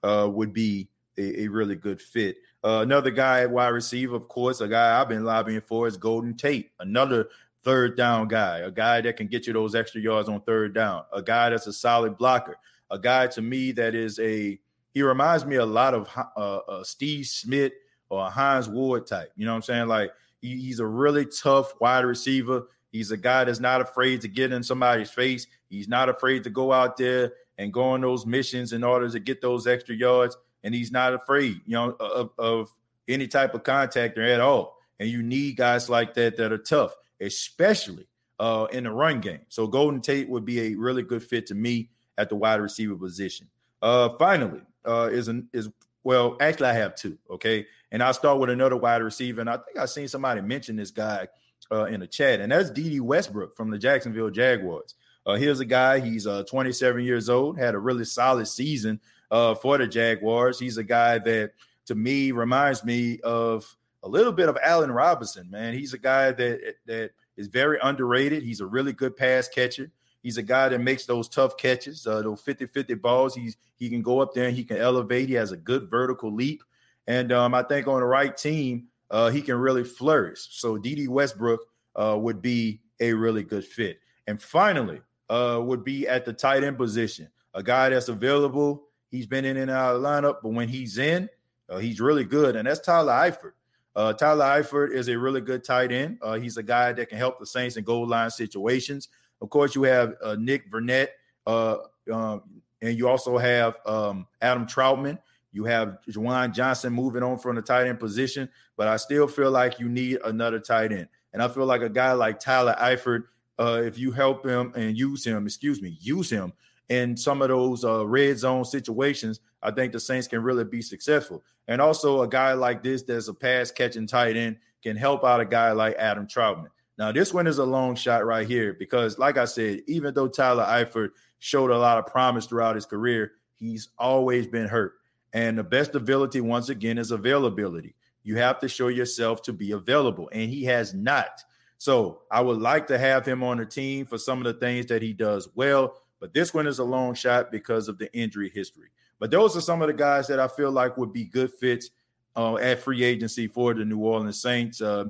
uh, 0.03 0.29
would 0.33 0.53
be 0.53 0.89
a, 1.17 1.43
a, 1.43 1.49
really 1.49 1.77
good 1.77 2.01
fit. 2.01 2.37
Uh, 2.65 2.81
another 2.83 3.11
guy 3.11 3.43
at 3.43 3.51
wide 3.51 3.69
receiver, 3.69 4.17
of 4.17 4.29
course, 4.29 4.61
a 4.61 4.69
guy 4.69 5.01
I've 5.01 5.09
been 5.09 5.25
lobbying 5.25 5.61
for 5.61 5.87
is 5.87 5.97
Golden 5.97 6.37
Tate, 6.37 6.71
another 6.81 7.29
third 7.63 7.97
down 7.97 8.29
guy, 8.29 8.59
a 8.59 8.71
guy 8.71 9.01
that 9.01 9.17
can 9.17 9.27
get 9.27 9.47
you 9.47 9.53
those 9.53 9.75
extra 9.75 10.01
yards 10.01 10.29
on 10.29 10.41
third 10.43 10.75
down, 10.75 11.05
a 11.13 11.23
guy 11.23 11.51
that's 11.51 11.67
a 11.67 11.73
solid 11.73 12.17
blocker, 12.17 12.57
a 12.91 12.99
guy 12.99 13.27
to 13.29 13.43
me 13.43 13.73
that 13.73 13.95
is 13.95 14.19
a 14.19 14.59
he 14.93 15.03
reminds 15.03 15.47
me 15.47 15.57
a 15.57 15.65
lot 15.65 15.95
of 15.95 16.09
uh, 16.37 16.57
uh, 16.57 16.85
Steve 16.85 17.27
Smith 17.27 17.73
or 18.09 18.29
Hines 18.29 18.69
Ward 18.69 19.07
type. 19.07 19.31
You 19.37 19.47
know 19.47 19.53
what 19.53 19.57
I'm 19.57 19.63
saying? 19.63 19.87
Like 19.87 20.11
he, 20.41 20.57
he's 20.57 20.81
a 20.81 20.87
really 20.87 21.27
tough 21.27 21.81
wide 21.81 22.05
receiver. 22.05 22.65
He's 22.91 23.13
a 23.13 23.17
guy 23.17 23.45
that's 23.45 23.61
not 23.61 23.81
afraid 23.81 24.21
to 24.23 24.29
get 24.29 24.53
in 24.53 24.63
somebody's 24.63 25.11
face. 25.11 25.47
He's 25.71 25.89
not 25.89 26.09
afraid 26.09 26.45
to 26.45 26.51
go 26.51 26.73
out 26.73 26.97
there 26.97 27.33
and 27.57 27.73
go 27.73 27.83
on 27.83 28.03
those 28.03 28.27
missions 28.27 28.73
in 28.73 28.85
order 28.85 29.09
to 29.09 29.21
get 29.21 29.41
those 29.41 29.67
extra 29.67 29.95
yards. 29.95 30.37
And 30.63 30.75
he's 30.75 30.93
not 30.93 31.15
afraid, 31.15 31.61
you 31.65 31.75
know, 31.75 31.93
of, 31.93 32.31
of 32.37 32.71
any 33.09 33.29
type 33.29 33.55
of 33.55 33.63
contact 33.63 34.19
at 34.19 34.41
all. 34.41 34.77
And 34.99 35.09
you 35.09 35.23
need 35.23 35.57
guys 35.57 35.89
like 35.89 36.13
that 36.15 36.37
that 36.37 36.53
are 36.53 36.59
tough, 36.59 36.95
especially 37.21 38.07
uh, 38.39 38.67
in 38.73 38.85
the 38.85 38.91
run 38.91 39.21
game. 39.21 39.41
So 39.49 39.67
Golden 39.67 40.01
Tate 40.01 40.29
would 40.29 40.45
be 40.45 40.61
a 40.61 40.75
really 40.75 41.03
good 41.03 41.23
fit 41.23 41.47
to 41.47 41.55
me 41.55 41.91
at 42.19 42.29
the 42.29 42.37
wide 42.37 42.61
receiver 42.61 42.97
position. 42.97 43.49
Uh, 43.81 44.11
finally, 44.19 44.61
uh, 44.85 45.09
is 45.11 45.29
an 45.29 45.49
is 45.53 45.71
well, 46.03 46.37
actually, 46.41 46.69
I 46.69 46.73
have 46.75 46.95
two. 46.95 47.19
Okay, 47.31 47.67
and 47.93 48.03
I'll 48.03 48.15
start 48.15 48.39
with 48.39 48.51
another 48.51 48.77
wide 48.77 49.03
receiver. 49.03 49.41
And 49.41 49.51
I 49.51 49.59
think 49.59 49.79
I 49.79 49.87
seen 49.87 50.09
somebody 50.09 50.41
mention 50.41 50.77
this 50.77 50.91
guy 50.91 51.29
uh, 51.71 51.85
in 51.85 52.01
the 52.01 52.07
chat, 52.07 52.41
and 52.41 52.51
that's 52.51 52.71
Dede 52.71 53.01
Westbrook 53.01 53.57
from 53.57 53.71
the 53.71 53.79
Jacksonville 53.79 54.31
Jaguars. 54.31 54.95
Uh, 55.27 55.35
here's 55.35 55.61
a 55.61 55.65
guy, 55.65 56.01
he's 56.01 56.27
uh, 56.27 56.43
27 56.45 57.05
years 57.05 57.29
old, 57.29 57.59
had 57.59 57.75
a 57.75 57.79
really 57.79 58.05
solid 58.05 58.47
season 58.47 59.01
uh, 59.31 59.55
for 59.55 59.79
the 59.79 59.87
Jaguars. 59.87 60.59
He's 60.59 60.79
a 60.79 60.85
guy 60.85 61.19
that, 61.19 61.53
to 61.87 61.95
me, 61.95 62.33
reminds 62.33 62.85
me 62.85 63.21
of 63.21 63.77
a 64.03 64.09
little 64.09 64.33
bit 64.33 64.49
of 64.49 64.59
Allen 64.63 64.91
Robinson, 64.91 65.51
man. 65.51 65.75
He's 65.75 65.93
a 65.93 65.99
guy 65.99 66.33
that 66.33 66.75
that 66.87 67.11
is 67.37 67.49
very 67.49 67.79
underrated. 67.83 68.43
He's 68.43 68.61
a 68.61 68.67
really 68.67 68.93
good 68.93 69.17
pass 69.17 69.49
catcher. 69.49 69.91
He's 70.23 70.37
a 70.37 70.43
guy 70.43 70.69
that 70.69 70.81
makes 70.81 71.07
those 71.07 71.29
tough 71.29 71.57
catches, 71.57 72.07
uh, 72.07 72.23
those 72.23 72.43
50-50 72.43 73.01
balls. 73.01 73.35
He's 73.35 73.57
he 73.77 73.89
can 73.89 74.03
go 74.03 74.21
up 74.21 74.35
there 74.35 74.49
and 74.49 74.57
he 74.57 74.65
can 74.65 74.77
elevate. 74.77 75.29
He 75.29 75.35
has 75.35 75.53
a 75.53 75.57
good 75.57 75.89
vertical 75.91 76.33
leap. 76.33 76.63
And 77.07 77.33
um, 77.33 77.55
I 77.55 77.63
think 77.63 77.89
on 77.89 78.01
the 78.01 78.07
right 78.07 78.37
team, 78.37 78.89
uh, 79.11 79.31
he 79.31 79.43
can 79.43 79.57
really 79.57 79.85
flourish. 79.85 80.49
So 80.51 80.77
Dede 80.77 81.09
Westbrook 81.09 81.61
uh, 81.97 82.17
would 82.21 82.43
be 82.43 82.81
a 83.01 83.13
really 83.13 83.43
good 83.43 83.65
fit. 83.65 83.99
And 84.27 84.41
finally, 84.41 85.01
uh, 85.31 85.61
would 85.63 85.85
be 85.85 86.07
at 86.09 86.25
the 86.25 86.33
tight 86.33 86.65
end 86.65 86.77
position, 86.77 87.29
a 87.55 87.63
guy 87.63 87.89
that's 87.89 88.09
available. 88.09 88.89
He's 89.11 89.27
been 89.27 89.45
in 89.45 89.57
and 89.57 89.71
out 89.71 89.95
of 89.95 90.03
the 90.03 90.09
lineup, 90.09 90.37
but 90.43 90.51
when 90.51 90.69
he's 90.69 90.99
in, 90.99 91.29
uh, 91.69 91.79
he's 91.79 92.01
really 92.01 92.25
good. 92.25 92.57
And 92.57 92.67
that's 92.67 92.81
Tyler 92.81 93.13
Eifert. 93.13 93.53
Uh, 93.95 94.13
Tyler 94.13 94.45
Eifert 94.45 94.93
is 94.93 95.09
a 95.09 95.17
really 95.17 95.41
good 95.41 95.65
tight 95.65 95.93
end. 95.93 96.19
Uh, 96.21 96.35
he's 96.35 96.57
a 96.57 96.63
guy 96.63 96.93
that 96.93 97.09
can 97.09 97.17
help 97.17 97.39
the 97.39 97.47
Saints 97.47 97.77
in 97.77 97.85
goal 97.85 98.07
line 98.07 98.31
situations. 98.31 99.09
Of 99.41 99.51
course, 99.51 99.75
you 99.75 99.85
have 99.85 100.15
Nick 100.39 100.71
Vannett, 100.71 101.09
um, 101.47 102.43
and 102.83 102.99
you 102.99 103.09
also 103.09 103.39
have 103.39 103.77
um, 103.87 104.27
Adam 104.43 104.67
Trautman. 104.67 105.19
you 105.53 105.65
have 105.65 105.99
Juwan 106.09 106.53
Johnson 106.53 106.93
moving 106.93 107.23
on 107.23 107.39
from 107.39 107.57
the 107.57 107.63
tight 107.63 107.87
end 107.87 107.99
position, 107.99 108.49
but 108.77 108.89
I 108.89 108.97
still 108.97 109.27
feel 109.27 109.51
like 109.51 109.79
you 109.79 109.89
need 109.89 110.19
another 110.25 110.61
tight 110.61 110.93
end. 110.93 111.09
And 111.33 111.43
I 111.43 111.49
feel 111.49 111.67
like 111.67 111.83
a 111.83 111.89
guy 111.89 112.13
like 112.13 112.41
Tyler 112.41 112.77
Eifert, 112.81 113.25
uh, 113.61 113.83
if 113.85 113.99
you 113.99 114.11
help 114.11 114.45
him 114.45 114.73
and 114.75 114.97
use 114.97 115.25
him, 115.25 115.47
excuse 115.47 115.83
me, 115.83 115.99
use 116.01 116.31
him 116.31 116.53
in 116.91 117.17
some 117.17 117.41
of 117.41 117.49
those 117.49 117.85
uh, 117.85 118.05
red 118.05 118.37
zone 118.37 118.65
situations, 118.65 119.41
I 119.63 119.71
think 119.71 119.93
the 119.93 120.01
Saints 120.01 120.27
can 120.27 120.43
really 120.43 120.65
be 120.65 120.83
successful. 120.83 121.43
And 121.69 121.81
also, 121.81 122.23
a 122.23 122.29
guy 122.29 122.53
like 122.53 122.83
this 122.83 123.03
that's 123.03 123.29
a 123.29 123.35
pass 123.35 123.71
catching 123.71 124.09
tight 124.09 124.37
end 124.37 124.57
can 124.83 124.97
help 124.97 125.25
out 125.25 125.41
a 125.41 125.45
guy 125.45 125.71
like 125.71 125.95
Adam 125.97 126.27
Trautman. 126.27 126.71
Now, 126.99 127.13
this 127.13 127.33
one 127.33 127.47
is 127.47 127.59
a 127.59 127.65
long 127.65 127.95
shot 127.95 128.27
right 128.27 128.47
here 128.47 128.75
because, 128.75 129.19
like 129.19 129.39
I 129.39 129.45
said, 129.45 129.83
even 129.87 130.13
though 130.13 130.29
Tyler 130.29 130.65
Eifert 130.65 131.11
showed 131.39 131.71
a 131.71 131.79
lot 131.79 131.99
of 131.99 132.07
promise 132.07 132.47
throughout 132.47 132.75
his 132.75 132.87
career, 132.87 133.33
he's 133.55 133.91
always 133.97 134.47
been 134.47 134.67
hurt. 134.67 134.95
And 135.33 135.57
the 135.57 135.65
best 135.65 135.95
ability, 135.95 136.41
once 136.41 136.71
again, 136.71 136.99
is 136.99 137.13
availability. 137.13 137.95
You 138.25 138.37
have 138.37 138.59
to 138.61 138.69
show 138.69 138.89
yourself 138.89 139.43
to 139.43 139.53
be 139.53 139.73
available, 139.73 140.29
and 140.33 140.51
he 140.51 140.65
has 140.65 140.93
not. 140.93 141.43
So 141.81 142.21
I 142.31 142.43
would 142.43 142.61
like 142.61 142.87
to 142.89 142.99
have 142.99 143.25
him 143.25 143.43
on 143.43 143.57
the 143.57 143.65
team 143.65 144.05
for 144.05 144.19
some 144.19 144.37
of 144.37 144.45
the 144.45 144.53
things 144.53 144.85
that 144.89 145.01
he 145.01 145.15
does 145.15 145.49
well, 145.55 145.95
but 146.21 146.35
this 146.35 146.53
one 146.53 146.67
is 146.67 146.79
a 146.79 146.85
long 146.85 147.15
shot 147.15 147.51
because 147.51 147.89
of 147.89 147.97
the 147.97 148.15
injury 148.15 148.51
history. 148.55 148.91
But 149.19 149.31
those 149.31 149.57
are 149.57 149.63
some 149.63 149.81
of 149.81 149.89
the 149.89 149.95
guys 149.95 150.27
that 150.27 150.39
I 150.39 150.47
feel 150.47 150.71
like 150.71 150.99
would 150.99 151.15
be 151.15 151.25
good 151.25 151.51
fits 151.51 151.89
uh, 152.37 152.57
at 152.57 152.81
free 152.81 153.03
agency 153.03 153.47
for 153.47 153.73
the 153.73 153.87
New 153.87 154.01
Orleans 154.01 154.43
Saints. 154.43 154.83
Uh, 154.83 155.07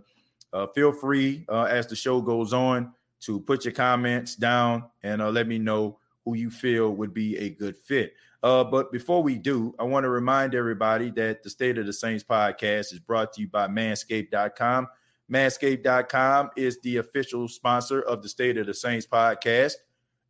uh, 0.53 0.69
feel 0.69 0.93
free 0.93 1.45
uh, 1.49 1.65
as 1.65 1.89
the 1.89 1.97
show 1.97 2.21
goes 2.21 2.53
on 2.53 2.93
to 3.23 3.41
put 3.41 3.65
your 3.65 3.75
comments 3.75 4.37
down 4.37 4.85
and 5.03 5.21
uh, 5.21 5.29
let 5.29 5.49
me 5.49 5.59
know 5.59 5.99
who 6.25 6.37
you 6.37 6.53
feel 6.53 6.93
would 6.93 7.13
be 7.13 7.37
a 7.39 7.51
good 7.51 7.77
fit. 7.77 8.15
Uh, 8.45 8.63
but 8.63 8.93
before 8.93 9.25
we 9.25 9.35
do, 9.35 9.75
I 9.81 9.83
want 9.83 10.05
to 10.05 10.09
remind 10.09 10.55
everybody 10.55 11.11
that 11.17 11.43
the 11.43 11.51
State 11.51 11.79
of 11.79 11.87
the 11.87 11.93
Saints 11.93 12.23
podcast 12.23 12.93
is 12.93 13.01
brought 13.01 13.33
to 13.33 13.41
you 13.41 13.49
by 13.49 13.67
manscaped.com. 13.67 14.87
Manscaped.com 15.31 16.51
is 16.57 16.81
the 16.81 16.97
official 16.97 17.47
sponsor 17.49 18.03
of 18.03 18.23
the 18.23 18.29
State 18.29 18.59
of 18.59 18.67
the 18.67 18.75
Saints 18.75 19.07
podcast. 19.07 19.75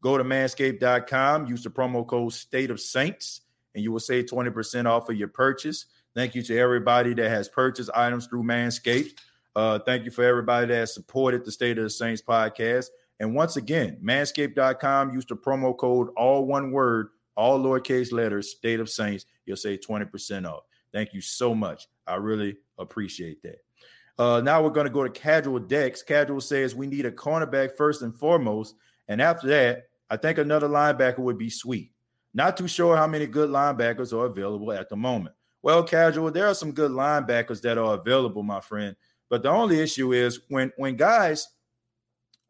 Go 0.03 0.19
to 0.19 0.25
manscaped.com, 0.25 1.47
use 1.47 1.63
the 1.63 1.71
promo 1.71 2.07
code 2.07 2.33
State 2.33 2.71
of 2.71 2.81
Saints, 2.81 3.43
and 3.75 3.83
you 3.85 3.93
will 3.93 4.01
save 4.01 4.27
20% 4.27 4.87
off 4.87 5.09
of 5.09 5.17
your 5.17 5.29
purchase. 5.29 5.87
Thank 6.15 6.35
you 6.35 6.43
to 6.43 6.59
everybody 6.59 7.15
that 7.15 7.31
has 7.31 7.49
purchased 7.49 7.91
items 7.95 8.27
through 8.27 8.43
Manscaped. 8.43 9.13
Uh, 9.55 9.79
thank 9.79 10.05
you 10.05 10.11
for 10.11 10.25
everybody 10.25 10.67
that 10.67 10.75
has 10.75 10.95
supported 10.95 11.45
the 11.45 11.53
State 11.53 11.79
of 11.79 11.85
the 11.85 11.91
Saints 11.91 12.23
podcast. 12.23 12.87
And 13.21 13.35
once 13.35 13.57
again, 13.57 13.99
manscaped.com, 14.03 15.15
use 15.15 15.27
the 15.27 15.37
promo 15.37 15.77
code, 15.77 16.09
all 16.17 16.47
one 16.47 16.73
word, 16.73 17.09
all 17.37 17.59
lowercase 17.59 18.13
letters, 18.13 18.51
State 18.51 18.81
of 18.81 18.89
Saints. 18.89 19.27
You'll 19.45 19.57
save 19.57 19.81
20% 19.81 20.47
off. 20.51 20.65
Thank 20.93 21.15
you 21.15 21.21
so 21.21 21.55
much. 21.55 21.87
I 22.07 22.17
really 22.17 22.57
appreciate 22.79 23.43
that. 23.43 23.59
Uh, 24.21 24.39
now 24.39 24.62
we're 24.62 24.68
going 24.68 24.85
to 24.85 24.93
go 24.93 25.03
to 25.03 25.09
Casual 25.09 25.59
Dex. 25.59 26.03
Casual 26.03 26.43
says 26.43 26.75
we 26.75 26.87
need 26.87 27.07
a 27.07 27.11
cornerback 27.11 27.75
first 27.75 28.03
and 28.03 28.14
foremost. 28.14 28.75
And 29.09 29.23
after 29.23 29.47
that, 29.47 29.85
I 30.11 30.18
think 30.18 30.37
another 30.37 30.68
linebacker 30.68 31.21
would 31.21 31.39
be 31.39 31.49
sweet. 31.49 31.93
Not 32.35 32.59
too 32.59 32.68
sure 32.68 32.99
how 32.99 33.07
many 33.07 33.27
good 33.27 33.49
linebackers 33.49 34.12
are 34.12 34.27
available 34.27 34.73
at 34.73 34.91
the 34.91 34.97
moment. 34.97 35.35
Well, 35.62 35.83
Casual, 35.83 36.31
there 36.31 36.47
are 36.49 36.55
some 36.55 36.73
good 36.73 36.91
linebackers 36.91 37.62
that 37.62 37.79
are 37.79 37.95
available, 37.95 38.43
my 38.43 38.61
friend. 38.61 38.95
But 39.31 39.43
the 39.43 39.49
only 39.49 39.81
issue 39.81 40.12
is 40.12 40.41
when 40.51 40.71
when 40.77 40.97
guys 40.97 41.49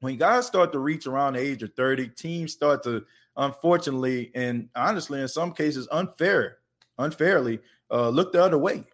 when 0.01 0.17
guys 0.17 0.49
start 0.49 0.73
to 0.73 0.81
reach 0.81 1.07
around 1.07 1.35
the 1.35 1.41
age 1.41 1.63
of 1.63 1.73
30, 1.75 2.09
teams 2.09 2.53
start 2.53 2.83
to 2.83 3.05
unfortunately 3.37 4.33
and 4.35 4.69
honestly 4.75 5.21
in 5.21 5.29
some 5.29 5.53
cases 5.53 5.87
unfair 5.93 6.59
unfairly 6.99 7.61
uh, 7.93 8.09
look 8.09 8.33
the 8.33 8.43
other 8.43 8.59
way 8.59 8.85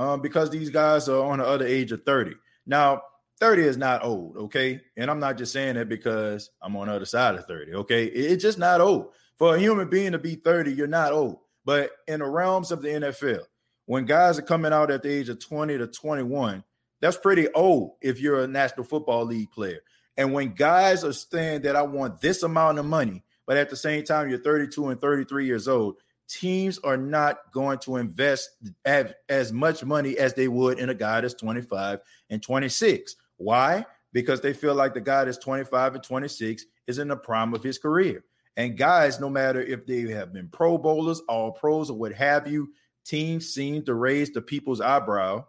um, 0.00 0.22
because 0.22 0.48
these 0.48 0.70
guys 0.70 1.10
are 1.10 1.22
on 1.22 1.40
the 1.40 1.46
other 1.46 1.66
age 1.66 1.92
of 1.92 2.02
30. 2.04 2.32
Now, 2.64 3.02
30 3.38 3.64
is 3.64 3.76
not 3.76 4.02
old, 4.02 4.34
okay? 4.38 4.80
And 4.96 5.10
I'm 5.10 5.20
not 5.20 5.36
just 5.36 5.52
saying 5.52 5.74
that 5.74 5.90
because 5.90 6.50
I'm 6.62 6.74
on 6.76 6.88
the 6.88 6.94
other 6.94 7.04
side 7.04 7.34
of 7.34 7.44
30, 7.44 7.74
okay? 7.74 8.06
It's 8.06 8.42
just 8.42 8.58
not 8.58 8.80
old. 8.80 9.12
For 9.36 9.54
a 9.54 9.58
human 9.58 9.90
being 9.90 10.12
to 10.12 10.18
be 10.18 10.36
30, 10.36 10.72
you're 10.72 10.86
not 10.86 11.12
old. 11.12 11.40
But 11.66 11.90
in 12.08 12.20
the 12.20 12.26
realms 12.26 12.72
of 12.72 12.80
the 12.80 12.88
NFL, 12.88 13.42
when 13.84 14.06
guys 14.06 14.38
are 14.38 14.42
coming 14.42 14.72
out 14.72 14.90
at 14.90 15.02
the 15.02 15.10
age 15.10 15.28
of 15.28 15.38
20 15.38 15.76
to 15.76 15.86
21, 15.86 16.64
that's 17.02 17.18
pretty 17.18 17.52
old 17.52 17.96
if 18.00 18.20
you're 18.20 18.44
a 18.44 18.46
National 18.46 18.84
Football 18.84 19.26
League 19.26 19.50
player. 19.50 19.80
And 20.16 20.32
when 20.32 20.54
guys 20.54 21.04
are 21.04 21.12
saying 21.12 21.60
that 21.62 21.76
I 21.76 21.82
want 21.82 22.22
this 22.22 22.42
amount 22.42 22.78
of 22.78 22.86
money, 22.86 23.22
but 23.46 23.58
at 23.58 23.68
the 23.68 23.76
same 23.76 24.04
time 24.04 24.30
you're 24.30 24.38
32 24.38 24.88
and 24.88 24.98
33 24.98 25.44
years 25.44 25.68
old, 25.68 25.96
teams 26.30 26.78
are 26.78 26.96
not 26.96 27.50
going 27.52 27.78
to 27.78 27.96
invest 27.96 28.50
as 28.84 29.52
much 29.52 29.84
money 29.84 30.16
as 30.16 30.32
they 30.34 30.46
would 30.48 30.78
in 30.78 30.88
a 30.90 30.94
guy 30.94 31.20
that's 31.20 31.34
25 31.34 32.00
and 32.30 32.40
26. 32.42 33.16
Why? 33.36 33.84
Because 34.12 34.40
they 34.40 34.52
feel 34.52 34.74
like 34.74 34.94
the 34.94 35.00
guy 35.00 35.24
that's 35.24 35.38
25 35.38 35.96
and 35.96 36.04
26 36.04 36.64
is 36.86 36.98
in 36.98 37.08
the 37.08 37.16
prime 37.16 37.52
of 37.52 37.64
his 37.64 37.78
career. 37.78 38.24
And 38.56 38.76
guys, 38.76 39.18
no 39.18 39.28
matter 39.28 39.60
if 39.60 39.86
they 39.86 40.02
have 40.12 40.32
been 40.32 40.48
pro 40.48 40.78
bowlers, 40.78 41.20
all 41.28 41.50
pros, 41.50 41.90
or 41.90 41.98
what 41.98 42.12
have 42.12 42.46
you, 42.46 42.72
teams 43.04 43.48
seem 43.48 43.82
to 43.84 43.94
raise 43.94 44.30
the 44.30 44.42
people's 44.42 44.80
eyebrow 44.80 45.44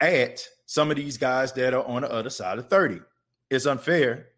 at 0.00 0.44
some 0.66 0.90
of 0.90 0.96
these 0.96 1.18
guys 1.18 1.52
that 1.52 1.74
are 1.74 1.84
on 1.84 2.02
the 2.02 2.10
other 2.10 2.30
side 2.30 2.58
of 2.58 2.68
30. 2.68 3.00
It's 3.50 3.66
unfair, 3.66 4.28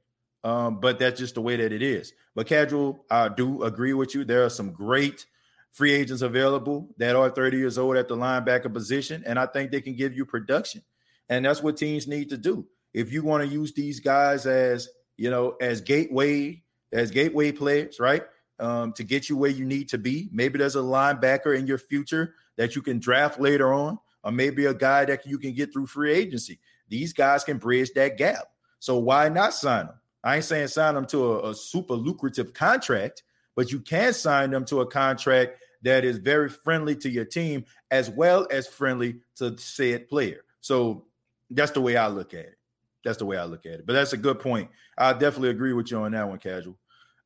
um, 0.44 0.80
but 0.80 0.98
that's 0.98 1.18
just 1.18 1.34
the 1.34 1.40
way 1.40 1.56
that 1.56 1.72
it 1.72 1.82
is. 1.82 2.12
But 2.34 2.46
casual, 2.46 3.04
I 3.10 3.28
do 3.28 3.62
agree 3.62 3.94
with 3.94 4.14
you. 4.14 4.24
There 4.24 4.44
are 4.44 4.50
some 4.50 4.72
great 4.72 5.26
free 5.72 5.92
agents 5.92 6.22
available 6.22 6.88
that 6.98 7.16
are 7.16 7.28
30 7.28 7.58
years 7.58 7.78
old 7.78 7.96
at 7.96 8.08
the 8.08 8.16
linebacker 8.16 8.72
position, 8.72 9.22
and 9.26 9.38
I 9.38 9.46
think 9.46 9.70
they 9.70 9.80
can 9.80 9.94
give 9.94 10.14
you 10.14 10.24
production. 10.24 10.82
And 11.28 11.44
that's 11.44 11.62
what 11.62 11.76
teams 11.76 12.06
need 12.06 12.28
to 12.30 12.36
do. 12.36 12.66
If 12.94 13.12
you 13.12 13.22
want 13.22 13.42
to 13.42 13.48
use 13.48 13.72
these 13.72 14.00
guys 14.00 14.46
as, 14.46 14.88
you 15.16 15.30
know, 15.30 15.56
as 15.60 15.80
gateway, 15.80 16.62
as 16.92 17.10
gateway 17.10 17.52
players, 17.52 18.00
right? 18.00 18.22
Um, 18.58 18.92
to 18.94 19.04
get 19.04 19.28
you 19.28 19.36
where 19.36 19.50
you 19.50 19.66
need 19.66 19.90
to 19.90 19.98
be. 19.98 20.30
Maybe 20.32 20.58
there's 20.58 20.76
a 20.76 20.80
linebacker 20.80 21.58
in 21.58 21.66
your 21.66 21.76
future 21.76 22.34
that 22.56 22.74
you 22.74 22.80
can 22.80 22.98
draft 22.98 23.38
later 23.38 23.72
on, 23.74 23.98
or 24.24 24.32
maybe 24.32 24.64
a 24.64 24.72
guy 24.72 25.04
that 25.04 25.26
you 25.26 25.38
can 25.38 25.52
get 25.52 25.72
through 25.72 25.88
free 25.88 26.14
agency. 26.14 26.58
These 26.88 27.12
guys 27.12 27.44
can 27.44 27.58
bridge 27.58 27.90
that 27.96 28.16
gap. 28.16 28.46
So 28.78 28.98
why 28.98 29.28
not 29.28 29.52
sign 29.52 29.86
them? 29.86 29.96
I 30.26 30.34
ain't 30.34 30.44
saying 30.44 30.66
sign 30.66 30.94
them 30.94 31.06
to 31.06 31.24
a, 31.24 31.50
a 31.50 31.54
super 31.54 31.94
lucrative 31.94 32.52
contract, 32.52 33.22
but 33.54 33.70
you 33.70 33.78
can 33.78 34.12
sign 34.12 34.50
them 34.50 34.64
to 34.64 34.80
a 34.80 34.86
contract 34.86 35.60
that 35.82 36.04
is 36.04 36.18
very 36.18 36.48
friendly 36.48 36.96
to 36.96 37.08
your 37.08 37.24
team 37.24 37.64
as 37.92 38.10
well 38.10 38.48
as 38.50 38.66
friendly 38.66 39.20
to 39.36 39.56
said 39.56 40.08
player. 40.08 40.40
So 40.60 41.04
that's 41.48 41.70
the 41.70 41.80
way 41.80 41.96
I 41.96 42.08
look 42.08 42.34
at 42.34 42.40
it. 42.40 42.58
That's 43.04 43.18
the 43.18 43.24
way 43.24 43.36
I 43.36 43.44
look 43.44 43.66
at 43.66 43.74
it. 43.74 43.86
But 43.86 43.92
that's 43.92 44.14
a 44.14 44.16
good 44.16 44.40
point. 44.40 44.68
I 44.98 45.12
definitely 45.12 45.50
agree 45.50 45.72
with 45.74 45.92
you 45.92 45.98
on 45.98 46.10
that 46.10 46.28
one, 46.28 46.40
casual. 46.40 46.76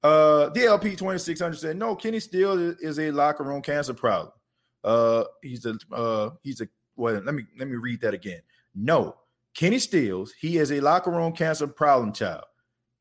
Uh, 0.03 0.51
DLP 0.55 0.98
2600 0.98 1.59
said, 1.59 1.76
no, 1.78 1.96
Kenny 1.96 2.20
Steele 2.20 2.74
is 2.80 2.98
a 2.98 3.11
locker 3.12 3.44
room 3.44 3.62
cancer 3.62 3.94
problem. 3.94 4.34
Uh, 4.84 5.24
he's 5.42 5.64
a 5.64 5.74
uh, 5.90 6.30
he's 6.42 6.61
a 6.61 6.68
well, 6.96 7.14
let 7.24 7.34
me 7.34 7.44
let 7.59 7.66
me 7.66 7.76
read 7.76 8.03
that 8.03 8.12
again. 8.12 8.42
No, 8.74 9.16
Kenny 9.55 9.78
Stills, 9.78 10.34
he 10.38 10.59
is 10.59 10.70
a 10.70 10.80
locker 10.80 11.11
room 11.11 11.32
cancer 11.32 11.66
problem 11.66 12.12
child. 12.12 12.44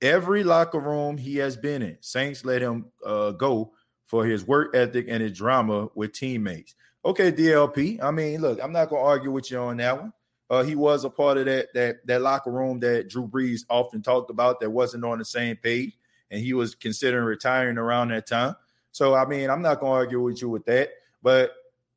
Every 0.02 0.43
locker 0.43 0.80
room 0.80 1.18
he 1.18 1.38
has 1.38 1.58
been 1.58 1.82
in, 1.82 1.97
Saints 2.00 2.45
let 2.45 2.62
him 2.62 2.86
uh, 3.06 3.32
go 3.32 3.74
for 4.06 4.26
his 4.26 4.45
work 4.47 4.76
ethic 4.76 5.06
and 5.10 5.22
his 5.22 5.34
drama 5.34 5.89
with 5.93 6.14
teammates. 6.14 6.76
Okay, 7.06 7.32
DLP. 7.32 8.02
I 8.02 8.12
mean, 8.12 8.41
look, 8.41 8.60
I'm 8.62 8.72
not 8.72 8.89
gonna 8.89 9.02
argue 9.02 9.32
with 9.32 9.52
you 9.52 9.60
on 9.60 9.78
that 9.78 10.00
one. 10.00 10.14
Uh, 10.50 10.64
he 10.64 10.76
was 10.76 11.06
a 11.06 11.10
part 11.10 11.38
of 11.38 11.45
that 11.45 11.68
that 11.74 12.06
that 12.08 12.22
locker 12.22 12.52
room 12.52 12.80
that 12.80 13.10
Drew 13.10 13.28
Brees 13.28 13.62
often 13.70 14.02
talked 14.02 14.32
about 14.32 14.60
that 14.60 14.70
wasn't 14.70 15.06
on 15.06 15.20
the 15.20 15.26
same 15.26 15.56
page, 15.58 15.97
and 16.32 16.41
he 16.41 16.54
was 16.54 16.76
considering 16.76 17.26
retiring 17.26 17.78
around 17.78 18.10
that 18.10 18.26
time. 18.28 18.56
So 18.91 19.14
I 19.14 19.26
mean, 19.26 19.50
I'm 19.50 19.62
not 19.62 19.80
gonna 19.80 19.93
argue 19.93 20.22
with 20.22 20.41
you 20.41 20.50
with 20.50 20.66
that. 20.66 20.89
But 21.22 21.54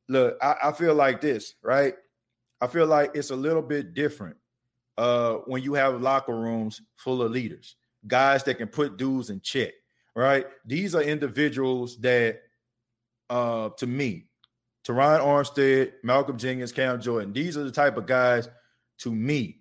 look, 0.09 0.37
I, 0.43 0.57
I 0.65 0.73
feel 0.73 0.95
like 0.95 1.21
this, 1.21 1.55
right? 1.63 1.95
I 2.61 2.67
feel 2.67 2.87
like 2.87 3.13
it's 3.15 3.31
a 3.31 3.37
little 3.37 3.63
bit 3.63 3.95
different 3.95 4.37
uh, 4.99 5.35
when 5.47 5.63
you 5.63 5.75
have 5.75 6.01
locker 6.01 6.37
rooms 6.37 6.81
full 6.95 7.23
of 7.23 7.33
leaders, 7.33 7.77
guys 8.07 8.45
that 8.45 8.59
can 8.59 8.69
put 8.69 8.97
dudes 8.97 9.31
in 9.31 9.41
check, 9.41 9.73
right? 10.15 10.47
These 10.65 10.95
are 10.95 11.03
individuals 11.03 11.99
that, 12.01 12.41
uh, 13.31 13.71
to 13.79 13.87
me, 13.87 14.27
Terron 14.85 15.21
Armstead, 15.21 15.93
Malcolm 16.03 16.39
Jenkins, 16.39 16.73
Cam 16.73 17.01
Jordan, 17.01 17.33
these 17.33 17.57
are 17.57 17.65
the 17.65 17.71
type 17.71 17.97
of 17.97 18.07
guys, 18.07 18.49
to 18.99 19.13
me, 19.13 19.61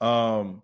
um, 0.00 0.62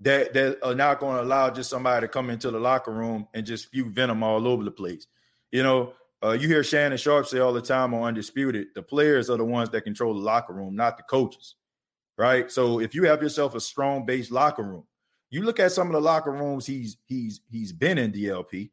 that 0.00 0.34
that 0.34 0.58
are 0.62 0.74
not 0.74 1.00
going 1.00 1.16
to 1.16 1.22
allow 1.22 1.48
just 1.50 1.70
somebody 1.70 2.04
to 2.04 2.08
come 2.08 2.28
into 2.28 2.50
the 2.50 2.58
locker 2.58 2.90
room 2.90 3.28
and 3.32 3.46
just 3.46 3.64
spew 3.64 3.88
venom 3.90 4.22
all 4.22 4.46
over 4.46 4.64
the 4.64 4.70
place. 4.70 5.06
You 5.52 5.62
know, 5.62 5.92
uh, 6.22 6.32
you 6.32 6.48
hear 6.48 6.64
Shannon 6.64 6.98
Sharpe 6.98 7.26
say 7.26 7.38
all 7.38 7.52
the 7.52 7.62
time 7.62 7.94
on 7.94 8.02
Undisputed, 8.02 8.68
the 8.74 8.82
players 8.82 9.30
are 9.30 9.36
the 9.36 9.44
ones 9.44 9.70
that 9.70 9.82
control 9.82 10.14
the 10.14 10.20
locker 10.20 10.52
room, 10.52 10.74
not 10.74 10.96
the 10.96 11.04
coaches 11.04 11.54
right? 12.16 12.50
So 12.50 12.80
if 12.80 12.94
you 12.94 13.04
have 13.04 13.22
yourself 13.22 13.54
a 13.54 13.60
strong 13.60 14.04
base 14.04 14.30
locker 14.30 14.62
room, 14.62 14.84
you 15.34 15.42
look 15.42 15.58
at 15.58 15.72
some 15.72 15.88
of 15.88 15.92
the 15.92 16.00
locker 16.00 16.30
rooms 16.30 16.64
he's 16.64 16.96
he's 17.06 17.40
he's 17.50 17.72
been 17.72 17.98
in 17.98 18.12
DLP. 18.12 18.70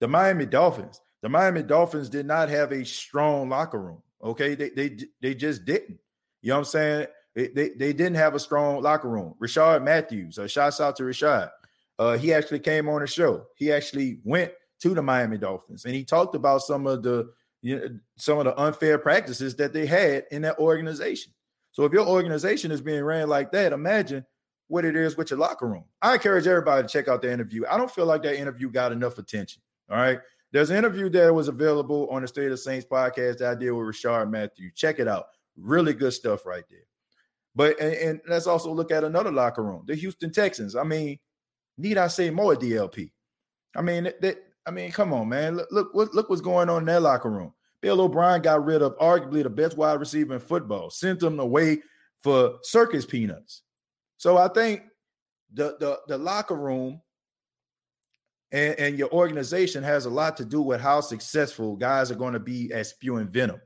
The 0.00 0.08
Miami 0.08 0.44
Dolphins, 0.44 1.00
the 1.22 1.28
Miami 1.28 1.62
Dolphins 1.62 2.10
did 2.10 2.26
not 2.26 2.50
have 2.50 2.70
a 2.70 2.84
strong 2.84 3.48
locker 3.48 3.80
room. 3.80 4.02
Okay, 4.22 4.54
they 4.54 4.70
they 4.70 4.98
they 5.22 5.34
just 5.34 5.64
didn't. 5.64 5.98
You 6.42 6.50
know 6.50 6.56
what 6.56 6.60
I'm 6.60 6.64
saying? 6.66 7.06
They, 7.34 7.48
they, 7.48 7.68
they 7.70 7.92
didn't 7.94 8.16
have 8.16 8.34
a 8.34 8.40
strong 8.40 8.82
locker 8.82 9.08
room. 9.08 9.34
Rishard 9.40 9.82
Matthews, 9.82 10.38
uh, 10.38 10.46
shouts 10.46 10.82
out 10.82 10.96
to 10.96 11.04
Rishard. 11.04 11.50
Uh, 11.98 12.18
he 12.18 12.34
actually 12.34 12.58
came 12.58 12.90
on 12.90 13.00
the 13.00 13.06
show. 13.06 13.46
He 13.56 13.72
actually 13.72 14.18
went 14.22 14.52
to 14.80 14.92
the 14.92 15.00
Miami 15.00 15.38
Dolphins 15.38 15.86
and 15.86 15.94
he 15.94 16.04
talked 16.04 16.34
about 16.34 16.62
some 16.62 16.86
of 16.86 17.02
the 17.02 17.32
you 17.62 17.78
know, 17.78 17.88
some 18.16 18.38
of 18.38 18.44
the 18.44 18.60
unfair 18.60 18.98
practices 18.98 19.56
that 19.56 19.72
they 19.72 19.86
had 19.86 20.24
in 20.30 20.42
that 20.42 20.58
organization. 20.58 21.32
So 21.70 21.84
if 21.84 21.92
your 21.92 22.06
organization 22.06 22.70
is 22.70 22.82
being 22.82 23.02
ran 23.02 23.28
like 23.28 23.52
that, 23.52 23.72
imagine 23.72 24.26
what 24.72 24.86
it 24.86 24.96
is 24.96 25.18
with 25.18 25.30
your 25.30 25.38
locker 25.38 25.68
room. 25.68 25.84
I 26.00 26.14
encourage 26.14 26.46
everybody 26.46 26.82
to 26.82 26.88
check 26.88 27.06
out 27.06 27.20
the 27.20 27.30
interview. 27.30 27.62
I 27.70 27.76
don't 27.76 27.90
feel 27.90 28.06
like 28.06 28.22
that 28.22 28.40
interview 28.40 28.70
got 28.70 28.90
enough 28.90 29.18
attention. 29.18 29.60
All 29.90 29.98
right. 29.98 30.18
There's 30.50 30.70
an 30.70 30.78
interview 30.78 31.10
that 31.10 31.34
was 31.34 31.48
available 31.48 32.08
on 32.10 32.22
the 32.22 32.28
State 32.28 32.50
of 32.50 32.58
Saints 32.58 32.86
podcast 32.90 33.38
that 33.38 33.50
I 33.50 33.54
did 33.54 33.70
with 33.70 33.86
Rishard 33.86 34.30
Matthew. 34.30 34.70
Check 34.74 34.98
it 34.98 35.06
out. 35.06 35.26
Really 35.58 35.92
good 35.92 36.14
stuff 36.14 36.46
right 36.46 36.64
there. 36.70 36.86
But 37.54 37.78
and, 37.80 37.92
and 37.92 38.20
let's 38.26 38.46
also 38.46 38.72
look 38.72 38.90
at 38.90 39.04
another 39.04 39.30
locker 39.30 39.62
room, 39.62 39.84
the 39.86 39.94
Houston 39.94 40.32
Texans. 40.32 40.74
I 40.74 40.84
mean, 40.84 41.18
need 41.76 41.98
I 41.98 42.06
say 42.06 42.30
more 42.30 42.56
DLP? 42.56 43.12
I 43.76 43.82
mean, 43.82 44.04
that, 44.22 44.38
I 44.66 44.70
mean, 44.70 44.90
come 44.90 45.12
on, 45.12 45.28
man. 45.28 45.60
Look, 45.70 45.90
look, 45.92 46.14
look 46.14 46.30
what's 46.30 46.40
going 46.40 46.70
on 46.70 46.80
in 46.80 46.86
their 46.86 46.98
locker 46.98 47.30
room. 47.30 47.52
Bill 47.82 48.00
O'Brien 48.00 48.40
got 48.40 48.64
rid 48.64 48.80
of 48.80 48.96
arguably 48.96 49.42
the 49.42 49.50
best 49.50 49.76
wide 49.76 50.00
receiver 50.00 50.32
in 50.32 50.40
football, 50.40 50.88
sent 50.88 51.22
him 51.22 51.40
away 51.40 51.82
for 52.22 52.54
circus 52.62 53.04
peanuts. 53.04 53.62
So 54.22 54.36
I 54.38 54.46
think 54.46 54.84
the 55.52 55.76
the, 55.80 55.98
the 56.06 56.16
locker 56.16 56.54
room 56.54 57.02
And, 58.52 58.78
and 58.78 58.98
your 58.98 59.10
organization 59.10 59.82
has 59.82 60.04
a 60.06 60.10
lot 60.10 60.36
to 60.36 60.44
do 60.44 60.60
with 60.60 60.80
how 60.80 61.00
successful 61.00 61.74
guys 61.74 62.10
are 62.10 62.20
going 62.22 62.34
to 62.34 62.44
be 62.52 62.70
at 62.72 62.86
spewing 62.86 63.28
venom 63.28 63.60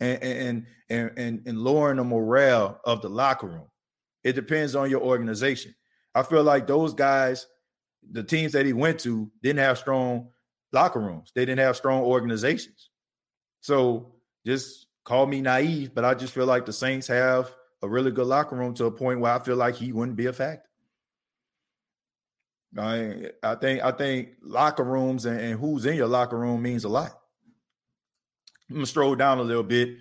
and 0.00 0.22
and 0.22 0.66
and 0.90 1.10
and, 1.16 1.42
and 1.46 1.58
lowering 1.58 1.96
the 1.96 2.04
morale 2.04 2.78
of 2.84 3.00
the 3.00 3.08
locker 3.08 3.46
room. 3.46 3.68
It 4.22 4.34
depends 4.34 4.74
on 4.74 4.90
your 4.90 5.00
organization. 5.00 5.74
I 6.14 6.22
feel 6.24 6.42
like 6.42 6.66
those 6.66 6.92
guys, 6.92 7.46
the 8.10 8.24
teams 8.24 8.52
that 8.52 8.66
he 8.66 8.74
went 8.74 9.00
to, 9.00 9.30
didn't 9.42 9.64
have 9.64 9.78
strong 9.78 10.28
locker 10.72 11.00
rooms. 11.00 11.32
They 11.34 11.46
didn't 11.46 11.64
have 11.64 11.76
strong 11.76 12.02
organizations. 12.02 12.90
So 13.60 14.16
just 14.44 14.88
call 15.04 15.26
me 15.26 15.40
naive, 15.40 15.94
but 15.94 16.04
I 16.04 16.14
just 16.14 16.34
feel 16.34 16.46
like 16.46 16.66
the 16.66 16.72
Saints 16.72 17.06
have 17.06 17.54
a 17.82 17.88
really 17.88 18.10
good 18.10 18.26
locker 18.26 18.56
room 18.56 18.74
to 18.74 18.86
a 18.86 18.90
point 18.90 19.20
where 19.20 19.32
I 19.32 19.38
feel 19.40 19.56
like 19.56 19.74
he 19.74 19.92
wouldn't 19.92 20.16
be 20.16 20.26
a 20.26 20.32
factor. 20.32 20.68
I 22.78 23.30
I 23.42 23.54
think 23.56 23.82
I 23.82 23.92
think 23.92 24.30
locker 24.42 24.84
rooms 24.84 25.26
and, 25.26 25.38
and 25.38 25.60
who's 25.60 25.84
in 25.84 25.96
your 25.96 26.06
locker 26.06 26.38
room 26.38 26.62
means 26.62 26.84
a 26.84 26.88
lot. 26.88 27.12
I'm 28.70 28.76
gonna 28.76 28.86
stroll 28.86 29.14
down 29.14 29.38
a 29.38 29.42
little 29.42 29.62
bit. 29.62 29.96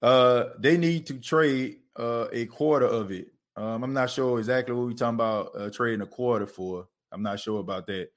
Uh, 0.00 0.50
they 0.58 0.76
need 0.76 1.06
to 1.06 1.14
trade 1.14 1.78
uh, 1.96 2.26
a 2.32 2.46
quarter 2.46 2.86
of 2.86 3.10
it. 3.10 3.28
Um, 3.56 3.82
I'm 3.82 3.92
not 3.92 4.10
sure 4.10 4.38
exactly 4.38 4.74
what 4.74 4.86
we're 4.86 4.92
talking 4.92 5.14
about 5.14 5.50
uh, 5.56 5.70
trading 5.70 6.02
a 6.02 6.06
quarter 6.06 6.46
for. 6.46 6.88
I'm 7.10 7.22
not 7.22 7.40
sure 7.40 7.60
about 7.60 7.86
that. 7.86 8.08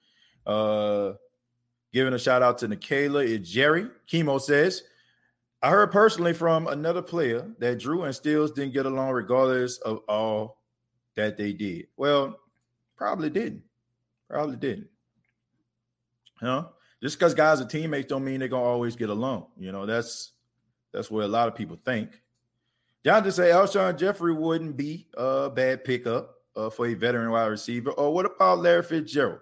Uh, 0.46 1.14
giving 1.94 2.14
a 2.14 2.20
shout 2.20 2.42
out 2.42 2.58
to 2.60 2.68
Nikayla 2.68 3.26
is 3.26 3.50
Jerry. 3.50 3.88
Chemo 4.12 4.42
says, 4.42 4.84
I 5.62 5.70
heard 5.70 5.92
personally 5.92 6.34
from 6.34 6.68
another 6.68 7.02
player 7.02 7.50
that 7.60 7.80
Drew 7.80 8.04
and 8.04 8.16
Stills 8.16 8.52
didn't 8.52 8.74
get 8.74 8.86
along 8.86 9.12
regardless 9.12 9.78
of 9.80 10.00
all 10.08 10.62
that 11.16 11.38
they 11.38 11.52
did. 11.52 11.88
Well, 11.98 12.40
probably 12.96 13.30
didn't. 13.30 13.64
Probably 14.30 14.56
didn't. 14.56 14.88
You 16.42 16.48
know, 16.48 16.70
just 17.02 17.18
because 17.18 17.34
guys 17.34 17.60
are 17.60 17.66
teammates 17.66 18.08
don't 18.08 18.24
mean 18.24 18.40
they're 18.40 18.50
gonna 18.50 18.64
always 18.64 18.96
get 18.96 19.10
along. 19.10 19.48
You 19.58 19.72
know, 19.72 19.88
that's 19.88 20.34
that's 20.94 21.10
what 21.10 21.26
a 21.26 21.28
lot 21.28 21.48
of 21.48 21.56
people 21.56 21.80
think. 21.84 22.22
John 23.04 23.24
just 23.24 23.38
say 23.38 23.50
Alshon 23.50 23.98
Jeffery 23.98 24.34
wouldn't 24.34 24.78
be 24.78 25.08
a 25.16 25.50
bad 25.50 25.84
pickup 25.84 26.36
uh, 26.56 26.70
for 26.70 26.88
a 26.88 26.94
veteran 26.94 27.32
wide 27.32 27.48
receiver. 27.48 27.92
Or 27.92 28.14
what 28.14 28.26
about 28.26 28.60
Larry 28.60 28.84
Fitzgerald? 28.84 29.40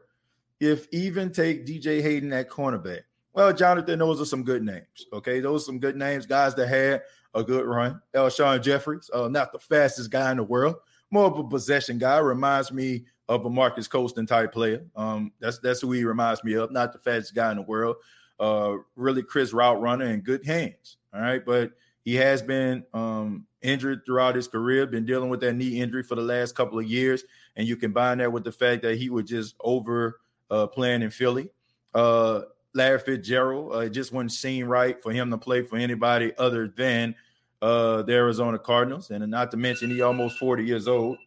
If 0.59 0.87
even 0.91 1.31
take 1.31 1.65
DJ 1.65 2.01
Hayden 2.01 2.31
at 2.31 2.49
cornerback. 2.49 3.01
Well, 3.35 3.51
Jonathan, 3.51 3.99
those 3.99 4.21
are 4.21 4.25
some 4.25 4.43
good 4.43 4.63
names. 4.63 5.07
Okay, 5.11 5.41
those 5.41 5.63
are 5.63 5.65
some 5.65 5.79
good 5.79 5.97
names, 5.97 6.25
guys 6.25 6.55
that 6.55 6.67
had 6.67 7.01
a 7.33 7.43
good 7.43 7.65
run. 7.65 8.01
Alshon 8.15 8.63
Jeffries, 8.63 9.09
uh, 9.13 9.27
not 9.27 9.51
the 9.51 9.59
fastest 9.59 10.09
guy 10.09 10.31
in 10.31 10.37
the 10.37 10.43
world, 10.43 10.77
more 11.11 11.25
of 11.25 11.37
a 11.37 11.43
possession 11.43 11.97
guy. 11.97 12.17
Reminds 12.19 12.71
me 12.71 13.03
of 13.27 13.45
a 13.45 13.49
Marques 13.49 13.89
Colston 13.89 14.25
type 14.25 14.53
player. 14.53 14.85
Um, 14.95 15.33
that's 15.41 15.59
that's 15.59 15.81
who 15.81 15.91
he 15.91 16.05
reminds 16.05 16.45
me 16.45 16.53
of. 16.53 16.71
Not 16.71 16.93
the 16.93 16.99
fastest 16.99 17.35
guy 17.35 17.51
in 17.51 17.57
the 17.57 17.63
world. 17.63 17.97
Uh, 18.39 18.77
really 18.95 19.21
Chris 19.21 19.51
route 19.51 19.81
runner 19.81 20.05
and 20.05 20.23
good 20.23 20.45
hands. 20.45 20.97
All 21.13 21.19
right, 21.21 21.45
but 21.45 21.71
he 22.05 22.15
has 22.15 22.41
been 22.41 22.85
um, 22.93 23.45
injured 23.61 24.03
throughout 24.05 24.35
his 24.35 24.47
career. 24.47 24.85
Been 24.85 25.05
dealing 25.05 25.29
with 25.29 25.41
that 25.41 25.53
knee 25.53 25.81
injury 25.81 26.03
for 26.03 26.15
the 26.15 26.21
last 26.21 26.55
couple 26.55 26.79
of 26.79 26.85
years, 26.85 27.25
and 27.57 27.67
you 27.67 27.75
combine 27.75 28.19
that 28.19 28.31
with 28.31 28.45
the 28.45 28.51
fact 28.53 28.81
that 28.83 28.97
he 28.97 29.09
was 29.09 29.25
just 29.25 29.55
over 29.59 30.21
uh, 30.49 30.67
playing 30.67 31.01
in 31.01 31.09
Philly. 31.09 31.49
Uh, 31.93 32.41
Larry 32.75 32.99
Fitzgerald 32.99 33.73
uh, 33.73 33.79
it 33.79 33.89
just 33.89 34.11
wasn't 34.11 34.33
seen 34.33 34.65
right 34.65 35.01
for 35.01 35.11
him 35.11 35.31
to 35.31 35.37
play 35.37 35.63
for 35.63 35.77
anybody 35.77 36.33
other 36.37 36.67
than 36.67 37.15
uh, 37.61 38.03
the 38.03 38.13
Arizona 38.13 38.59
Cardinals, 38.59 39.09
and 39.09 39.25
not 39.31 39.49
to 39.51 39.57
mention 39.57 39.89
he 39.89 40.01
almost 40.01 40.37
forty 40.37 40.65
years 40.65 40.87
old. 40.87 41.17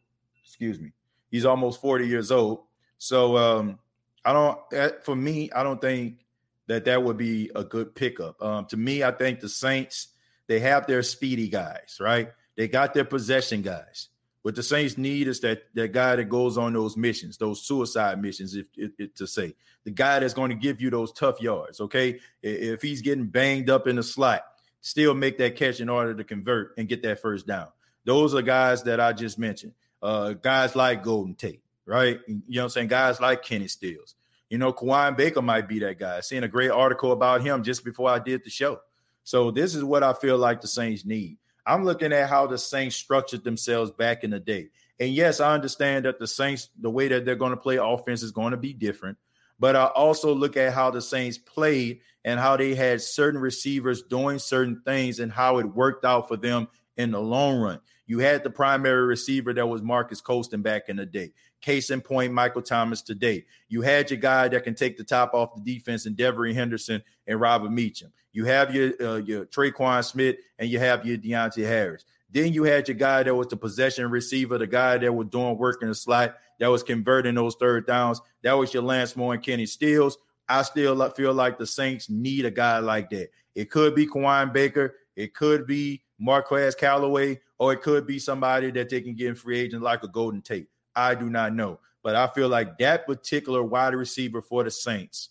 Excuse 0.44 0.80
me. 0.80 0.92
He's 1.30 1.44
almost 1.44 1.80
40 1.80 2.06
years 2.06 2.30
old. 2.32 2.60
So 2.98 3.36
um, 3.36 3.78
I 4.24 4.32
don't, 4.32 5.04
for 5.04 5.14
me, 5.14 5.50
I 5.52 5.62
don't 5.62 5.80
think 5.80 6.24
that 6.66 6.84
that 6.86 7.02
would 7.02 7.16
be 7.16 7.50
a 7.54 7.64
good 7.64 7.94
pickup. 7.94 8.42
Um, 8.42 8.66
to 8.66 8.76
me, 8.76 9.02
I 9.02 9.10
think 9.10 9.40
the 9.40 9.48
Saints, 9.48 10.08
they 10.46 10.60
have 10.60 10.86
their 10.86 11.02
speedy 11.02 11.48
guys, 11.48 11.98
right? 12.00 12.30
They 12.56 12.68
got 12.68 12.94
their 12.94 13.04
possession 13.04 13.62
guys. 13.62 14.08
What 14.42 14.54
the 14.54 14.62
Saints 14.62 14.96
need 14.96 15.28
is 15.28 15.40
that 15.40 15.62
that 15.74 15.92
guy 15.92 16.16
that 16.16 16.24
goes 16.24 16.56
on 16.56 16.72
those 16.72 16.96
missions, 16.96 17.36
those 17.36 17.66
suicide 17.66 18.22
missions, 18.22 18.54
if, 18.54 18.66
if, 18.76 18.92
if, 18.98 19.14
to 19.14 19.26
say 19.26 19.54
the 19.84 19.90
guy 19.90 20.20
that's 20.20 20.34
going 20.34 20.50
to 20.50 20.56
give 20.56 20.80
you 20.80 20.90
those 20.90 21.12
tough 21.12 21.40
yards. 21.40 21.80
Okay, 21.80 22.20
if 22.42 22.80
he's 22.80 23.02
getting 23.02 23.26
banged 23.26 23.68
up 23.68 23.86
in 23.86 23.96
the 23.96 24.02
slot, 24.02 24.42
still 24.80 25.14
make 25.14 25.38
that 25.38 25.56
catch 25.56 25.80
in 25.80 25.88
order 25.88 26.14
to 26.14 26.24
convert 26.24 26.78
and 26.78 26.88
get 26.88 27.02
that 27.02 27.20
first 27.20 27.46
down. 27.46 27.68
Those 28.04 28.34
are 28.34 28.42
guys 28.42 28.84
that 28.84 29.00
I 29.00 29.12
just 29.12 29.38
mentioned 29.38 29.74
uh, 30.02 30.32
guys 30.34 30.76
like 30.76 31.02
Golden 31.02 31.34
Tate, 31.34 31.62
right? 31.84 32.20
You 32.26 32.34
know 32.36 32.62
what 32.62 32.64
I'm 32.64 32.68
saying? 32.70 32.88
Guys 32.88 33.20
like 33.20 33.42
Kenny 33.42 33.68
Stills. 33.68 34.14
You 34.48 34.58
know, 34.58 34.72
Kawaan 34.72 35.16
Baker 35.16 35.42
might 35.42 35.68
be 35.68 35.78
that 35.80 35.98
guy. 35.98 36.16
I 36.16 36.20
seen 36.20 36.44
a 36.44 36.48
great 36.48 36.70
article 36.70 37.12
about 37.12 37.42
him 37.42 37.62
just 37.62 37.84
before 37.84 38.08
I 38.08 38.18
did 38.18 38.44
the 38.44 38.50
show. 38.50 38.80
So 39.24 39.50
this 39.50 39.74
is 39.74 39.84
what 39.84 40.02
I 40.02 40.14
feel 40.14 40.38
like 40.38 40.62
the 40.62 40.68
Saints 40.68 41.04
need. 41.04 41.36
I'm 41.68 41.84
looking 41.84 42.14
at 42.14 42.30
how 42.30 42.46
the 42.46 42.56
Saints 42.56 42.96
structured 42.96 43.44
themselves 43.44 43.90
back 43.90 44.24
in 44.24 44.30
the 44.30 44.40
day. 44.40 44.70
And 44.98 45.10
yes, 45.10 45.38
I 45.38 45.52
understand 45.52 46.06
that 46.06 46.18
the 46.18 46.26
Saints, 46.26 46.70
the 46.80 46.90
way 46.90 47.08
that 47.08 47.26
they're 47.26 47.36
going 47.36 47.50
to 47.50 47.58
play 47.58 47.76
offense 47.76 48.22
is 48.22 48.32
going 48.32 48.52
to 48.52 48.56
be 48.56 48.72
different. 48.72 49.18
But 49.60 49.76
I 49.76 49.84
also 49.84 50.34
look 50.34 50.56
at 50.56 50.72
how 50.72 50.90
the 50.90 51.02
Saints 51.02 51.36
played 51.36 52.00
and 52.24 52.40
how 52.40 52.56
they 52.56 52.74
had 52.74 53.02
certain 53.02 53.40
receivers 53.40 54.02
doing 54.02 54.38
certain 54.38 54.80
things 54.84 55.20
and 55.20 55.30
how 55.30 55.58
it 55.58 55.66
worked 55.66 56.04
out 56.04 56.26
for 56.28 56.36
them 56.36 56.68
in 56.96 57.10
the 57.10 57.20
long 57.20 57.60
run. 57.60 57.80
You 58.06 58.20
had 58.20 58.42
the 58.42 58.50
primary 58.50 59.04
receiver 59.06 59.52
that 59.52 59.66
was 59.66 59.82
Marques 59.82 60.22
Colston 60.22 60.62
back 60.62 60.88
in 60.88 60.96
the 60.96 61.04
day. 61.04 61.32
Case 61.60 61.90
in 61.90 62.00
point, 62.00 62.32
Michael 62.32 62.62
Thomas 62.62 63.02
today. 63.02 63.44
You 63.68 63.82
had 63.82 64.10
your 64.10 64.20
guy 64.20 64.48
that 64.48 64.64
can 64.64 64.74
take 64.74 64.96
the 64.96 65.04
top 65.04 65.34
off 65.34 65.54
the 65.54 65.74
defense 65.74 66.06
and 66.06 66.16
Devery 66.16 66.54
Henderson 66.54 67.02
and 67.26 67.38
Robert 67.38 67.70
Meacham. 67.70 68.12
You 68.38 68.44
have 68.44 68.72
your 68.72 68.92
uh, 69.02 69.16
your 69.16 69.46
Tre'Quan 69.46 70.04
Smith 70.04 70.36
and 70.60 70.70
you 70.70 70.78
have 70.78 71.04
your 71.04 71.18
Deonte 71.18 71.66
Harris. 71.66 72.04
Then 72.30 72.52
you 72.52 72.62
had 72.62 72.86
your 72.86 72.96
guy 72.96 73.24
that 73.24 73.34
was 73.34 73.48
the 73.48 73.56
possession 73.56 74.08
receiver, 74.12 74.58
the 74.58 74.66
guy 74.68 74.96
that 74.96 75.12
was 75.12 75.26
doing 75.26 75.58
work 75.58 75.82
in 75.82 75.88
the 75.88 75.94
slot, 75.96 76.36
that 76.60 76.68
was 76.68 76.84
converting 76.84 77.34
those 77.34 77.56
third 77.56 77.84
downs. 77.84 78.20
That 78.44 78.52
was 78.52 78.72
your 78.72 78.84
Lance 78.84 79.16
Moore 79.16 79.34
and 79.34 79.42
Kenny 79.42 79.66
Stills. 79.66 80.18
I 80.48 80.62
still 80.62 81.10
feel 81.10 81.34
like 81.34 81.58
the 81.58 81.66
Saints 81.66 82.08
need 82.08 82.44
a 82.44 82.50
guy 82.52 82.78
like 82.78 83.10
that. 83.10 83.30
It 83.56 83.72
could 83.72 83.96
be 83.96 84.06
Kawaan 84.06 84.52
Baker. 84.52 84.94
It 85.16 85.34
could 85.34 85.66
be 85.66 86.04
Marquez 86.20 86.76
Callaway, 86.76 87.40
or 87.58 87.72
it 87.72 87.82
could 87.82 88.06
be 88.06 88.20
somebody 88.20 88.70
that 88.70 88.88
they 88.88 89.00
can 89.00 89.16
get 89.16 89.30
in 89.30 89.34
free 89.34 89.58
agent 89.58 89.82
like 89.82 90.04
a 90.04 90.08
Golden 90.08 90.42
Tate. 90.42 90.68
I 90.94 91.16
do 91.16 91.28
not 91.28 91.56
know. 91.56 91.80
But 92.04 92.14
I 92.14 92.28
feel 92.28 92.48
like 92.48 92.78
that 92.78 93.04
particular 93.04 93.64
wide 93.64 93.96
receiver 93.96 94.40
for 94.40 94.62
the 94.62 94.70
Saints 94.70 95.30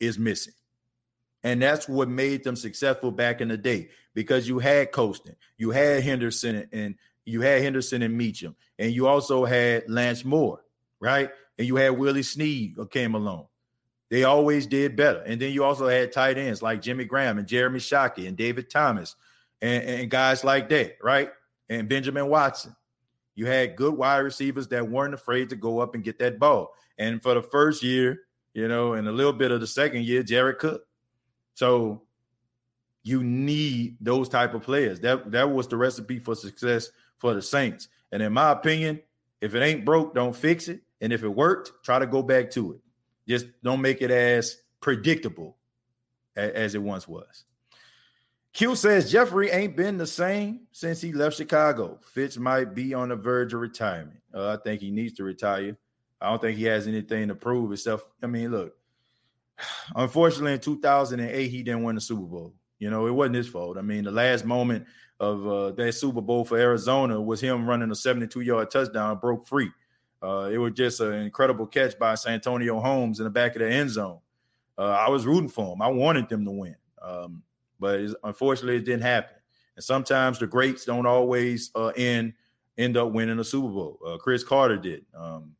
is 0.00 0.18
missing. 0.18 0.54
And 1.42 1.62
that's 1.62 1.88
what 1.88 2.08
made 2.08 2.44
them 2.44 2.56
successful 2.56 3.10
back 3.10 3.40
in 3.40 3.48
the 3.48 3.56
day 3.56 3.88
because 4.14 4.46
you 4.46 4.58
had 4.58 4.92
Colston, 4.92 5.36
you 5.56 5.70
had 5.70 6.02
Henderson, 6.02 6.68
and 6.72 6.96
you 7.24 7.40
had 7.40 7.62
Henderson 7.62 8.02
and 8.02 8.16
Meacham, 8.16 8.56
and 8.78 8.92
you 8.92 9.06
also 9.06 9.44
had 9.44 9.88
Lance 9.88 10.24
Moore, 10.24 10.62
right? 11.00 11.30
And 11.58 11.66
you 11.66 11.76
had 11.76 11.90
Willie 11.90 12.22
Snead 12.22 12.76
came 12.90 13.14
along. 13.14 13.46
They 14.10 14.24
always 14.24 14.66
did 14.66 14.96
better. 14.96 15.20
And 15.20 15.40
then 15.40 15.52
you 15.52 15.64
also 15.64 15.86
had 15.86 16.12
tight 16.12 16.36
ends 16.36 16.62
like 16.62 16.82
Jimmy 16.82 17.04
Graham 17.04 17.38
and 17.38 17.46
Jeremy 17.46 17.78
Shockey 17.78 18.26
and 18.26 18.36
David 18.36 18.68
Thomas 18.68 19.14
and, 19.62 19.84
and 19.84 20.10
guys 20.10 20.42
like 20.42 20.68
that, 20.70 20.96
right? 21.00 21.30
And 21.68 21.88
Benjamin 21.88 22.28
Watson. 22.28 22.74
You 23.36 23.46
had 23.46 23.76
good 23.76 23.94
wide 23.94 24.18
receivers 24.18 24.68
that 24.68 24.90
weren't 24.90 25.14
afraid 25.14 25.48
to 25.50 25.56
go 25.56 25.78
up 25.78 25.94
and 25.94 26.04
get 26.04 26.18
that 26.18 26.38
ball. 26.38 26.74
And 26.98 27.22
for 27.22 27.34
the 27.34 27.42
first 27.42 27.82
year, 27.82 28.22
you 28.52 28.68
know, 28.68 28.94
and 28.94 29.06
a 29.06 29.12
little 29.12 29.32
bit 29.32 29.52
of 29.52 29.60
the 29.60 29.66
second 29.66 30.04
year, 30.04 30.22
Jared 30.22 30.58
Cook. 30.58 30.82
So 31.60 32.00
you 33.02 33.22
need 33.22 33.98
those 34.00 34.30
type 34.30 34.54
of 34.54 34.62
players. 34.62 34.98
That 35.00 35.30
that 35.30 35.50
was 35.50 35.68
the 35.68 35.76
recipe 35.76 36.18
for 36.18 36.34
success 36.34 36.88
for 37.18 37.34
the 37.34 37.42
Saints. 37.42 37.88
And 38.12 38.22
in 38.22 38.32
my 38.32 38.52
opinion, 38.52 39.02
if 39.42 39.54
it 39.54 39.60
ain't 39.60 39.84
broke, 39.84 40.14
don't 40.14 40.34
fix 40.34 40.68
it. 40.68 40.80
And 41.02 41.12
if 41.12 41.22
it 41.22 41.28
worked, 41.28 41.84
try 41.84 41.98
to 41.98 42.06
go 42.06 42.22
back 42.22 42.50
to 42.52 42.72
it. 42.72 42.80
Just 43.28 43.44
don't 43.62 43.82
make 43.82 44.00
it 44.00 44.10
as 44.10 44.56
predictable 44.80 45.58
as, 46.34 46.50
as 46.52 46.74
it 46.74 46.82
once 46.82 47.06
was. 47.06 47.44
Q 48.54 48.74
says 48.74 49.12
Jeffery 49.12 49.50
ain't 49.50 49.76
been 49.76 49.98
the 49.98 50.06
same 50.06 50.60
since 50.72 51.02
he 51.02 51.12
left 51.12 51.36
Chicago. 51.36 51.98
Fitz 52.02 52.38
might 52.38 52.74
be 52.74 52.94
on 52.94 53.10
the 53.10 53.16
verge 53.16 53.52
of 53.52 53.60
retirement. 53.60 54.22
Uh, 54.32 54.48
I 54.48 54.56
think 54.64 54.80
he 54.80 54.90
needs 54.90 55.12
to 55.18 55.24
retire. 55.24 55.76
I 56.22 56.30
don't 56.30 56.40
think 56.40 56.56
he 56.56 56.64
has 56.64 56.86
anything 56.86 57.28
to 57.28 57.34
prove 57.34 57.70
except, 57.70 58.04
I 58.22 58.28
mean, 58.28 58.50
look, 58.50 58.74
unfortunately 59.94 60.54
in 60.54 60.60
2008, 60.60 61.48
he 61.48 61.62
didn't 61.62 61.82
win 61.82 61.94
the 61.94 62.00
Super 62.00 62.22
Bowl. 62.22 62.54
You 62.78 62.90
know, 62.90 63.06
it 63.06 63.12
wasn't 63.12 63.36
his 63.36 63.48
fault. 63.48 63.76
I 63.76 63.82
mean, 63.82 64.04
the 64.04 64.10
last 64.10 64.44
moment 64.44 64.86
of 65.18 65.46
uh, 65.46 65.70
that 65.72 65.92
Super 65.92 66.22
Bowl 66.22 66.44
for 66.44 66.58
Arizona 66.58 67.20
was 67.20 67.40
him 67.40 67.68
running 67.68 67.90
a 67.90 67.94
72 67.94 68.40
yard 68.40 68.70
touchdown, 68.70 69.18
broke 69.18 69.46
free. 69.46 69.70
Uh, 70.22 70.50
it 70.52 70.58
was 70.58 70.72
just 70.72 71.00
an 71.00 71.14
incredible 71.14 71.66
catch 71.66 71.98
by 71.98 72.14
Santonio 72.14 72.80
Holmes 72.80 73.20
in 73.20 73.24
the 73.24 73.30
back 73.30 73.54
of 73.54 73.60
the 73.60 73.70
end 73.70 73.90
zone. 73.90 74.18
Uh, 74.78 74.90
I 74.90 75.10
was 75.10 75.26
rooting 75.26 75.48
for 75.48 75.74
him. 75.74 75.82
I 75.82 75.88
wanted 75.88 76.28
them 76.28 76.44
to 76.44 76.50
win. 76.50 76.76
Um, 77.02 77.42
but 77.78 78.00
unfortunately, 78.24 78.76
it 78.76 78.84
didn't 78.84 79.02
happen. 79.02 79.36
And 79.76 79.84
sometimes 79.84 80.38
the 80.38 80.46
greats 80.46 80.84
don't 80.84 81.06
always 81.06 81.70
uh, 81.74 81.88
end 81.88 82.34
end 82.78 82.96
up 82.96 83.12
winning 83.12 83.38
a 83.38 83.44
Super 83.44 83.68
Bowl. 83.68 83.98
Uh, 84.06 84.16
Cris 84.16 84.42
Carter 84.42 84.78
did. 84.78 85.04
Um, 85.14 85.52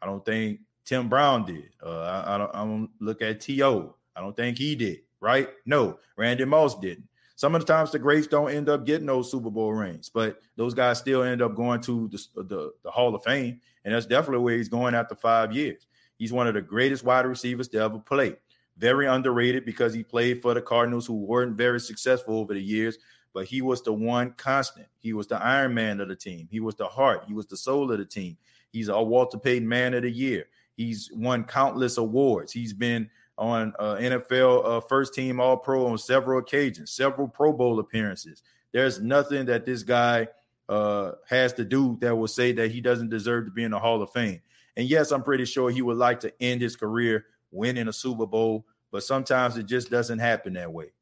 I 0.00 0.06
don't 0.06 0.24
think 0.24 0.60
Tim 0.84 1.08
Brown 1.08 1.44
did. 1.44 1.70
Uh, 1.84 2.00
I, 2.00 2.34
I, 2.34 2.38
don't, 2.38 2.54
I 2.54 2.58
don't 2.64 2.90
look 3.00 3.22
at 3.22 3.40
T.O. 3.40 3.94
I 4.16 4.20
don't 4.20 4.36
think 4.36 4.58
he 4.58 4.74
did, 4.74 5.00
right? 5.20 5.48
No, 5.66 5.98
Randy 6.16 6.44
Moss 6.44 6.78
didn't. 6.78 7.06
Some 7.36 7.54
of 7.54 7.64
the 7.64 7.72
times 7.72 7.90
the 7.90 7.98
greats 7.98 8.26
don't 8.26 8.50
end 8.50 8.68
up 8.68 8.84
getting 8.84 9.06
those 9.06 9.30
Super 9.30 9.50
Bowl 9.50 9.72
rings, 9.72 10.10
but 10.10 10.40
those 10.56 10.74
guys 10.74 10.98
still 10.98 11.22
end 11.22 11.40
up 11.40 11.54
going 11.54 11.80
to 11.80 12.06
the, 12.08 12.42
the, 12.42 12.72
the 12.82 12.90
Hall 12.90 13.14
of 13.14 13.22
Fame. 13.22 13.60
And 13.84 13.94
that's 13.94 14.04
definitely 14.04 14.44
where 14.44 14.58
he's 14.58 14.68
going 14.68 14.94
after 14.94 15.14
five 15.14 15.54
years. 15.54 15.86
He's 16.18 16.34
one 16.34 16.46
of 16.46 16.52
the 16.52 16.60
greatest 16.60 17.02
wide 17.02 17.24
receivers 17.24 17.68
to 17.68 17.78
ever 17.78 17.98
play. 17.98 18.36
Very 18.76 19.06
underrated 19.06 19.64
because 19.64 19.94
he 19.94 20.02
played 20.02 20.42
for 20.42 20.52
the 20.52 20.60
Cardinals, 20.60 21.06
who 21.06 21.14
weren't 21.14 21.56
very 21.56 21.80
successful 21.80 22.36
over 22.36 22.52
the 22.52 22.60
years, 22.60 22.98
but 23.32 23.46
he 23.46 23.62
was 23.62 23.82
the 23.82 23.92
one 23.92 24.32
constant. 24.32 24.88
He 24.98 25.14
was 25.14 25.26
the 25.26 25.42
Iron 25.42 25.72
Man 25.72 25.98
of 26.00 26.08
the 26.08 26.16
team. 26.16 26.46
He 26.50 26.60
was 26.60 26.74
the 26.74 26.88
heart. 26.88 27.24
He 27.26 27.32
was 27.32 27.46
the 27.46 27.56
soul 27.56 27.90
of 27.90 27.96
the 27.96 28.04
team. 28.04 28.36
He's 28.70 28.88
a 28.88 29.02
Walter 29.02 29.38
Payton 29.38 29.66
Man 29.66 29.94
of 29.94 30.02
the 30.02 30.10
Year. 30.10 30.44
He's 30.80 31.10
won 31.12 31.44
countless 31.44 31.98
awards. 31.98 32.52
He's 32.52 32.72
been 32.72 33.10
on 33.36 33.74
uh, 33.78 33.96
NFL 33.96 34.64
uh, 34.64 34.80
first 34.80 35.12
team 35.12 35.38
All 35.38 35.58
Pro 35.58 35.86
on 35.86 35.98
several 35.98 36.38
occasions, 36.38 36.90
several 36.90 37.28
Pro 37.28 37.52
Bowl 37.52 37.80
appearances. 37.80 38.42
There's 38.72 38.98
nothing 38.98 39.44
that 39.44 39.66
this 39.66 39.82
guy 39.82 40.28
uh, 40.70 41.12
has 41.28 41.52
to 41.54 41.66
do 41.66 41.98
that 42.00 42.16
will 42.16 42.28
say 42.28 42.52
that 42.52 42.70
he 42.70 42.80
doesn't 42.80 43.10
deserve 43.10 43.44
to 43.44 43.50
be 43.50 43.62
in 43.62 43.72
the 43.72 43.78
Hall 43.78 44.00
of 44.00 44.10
Fame. 44.12 44.40
And 44.74 44.88
yes, 44.88 45.10
I'm 45.10 45.22
pretty 45.22 45.44
sure 45.44 45.68
he 45.68 45.82
would 45.82 45.98
like 45.98 46.20
to 46.20 46.32
end 46.40 46.62
his 46.62 46.76
career 46.76 47.26
winning 47.50 47.88
a 47.88 47.92
Super 47.92 48.24
Bowl, 48.24 48.64
but 48.90 49.02
sometimes 49.02 49.58
it 49.58 49.66
just 49.66 49.90
doesn't 49.90 50.20
happen 50.20 50.54
that 50.54 50.72
way. 50.72 50.92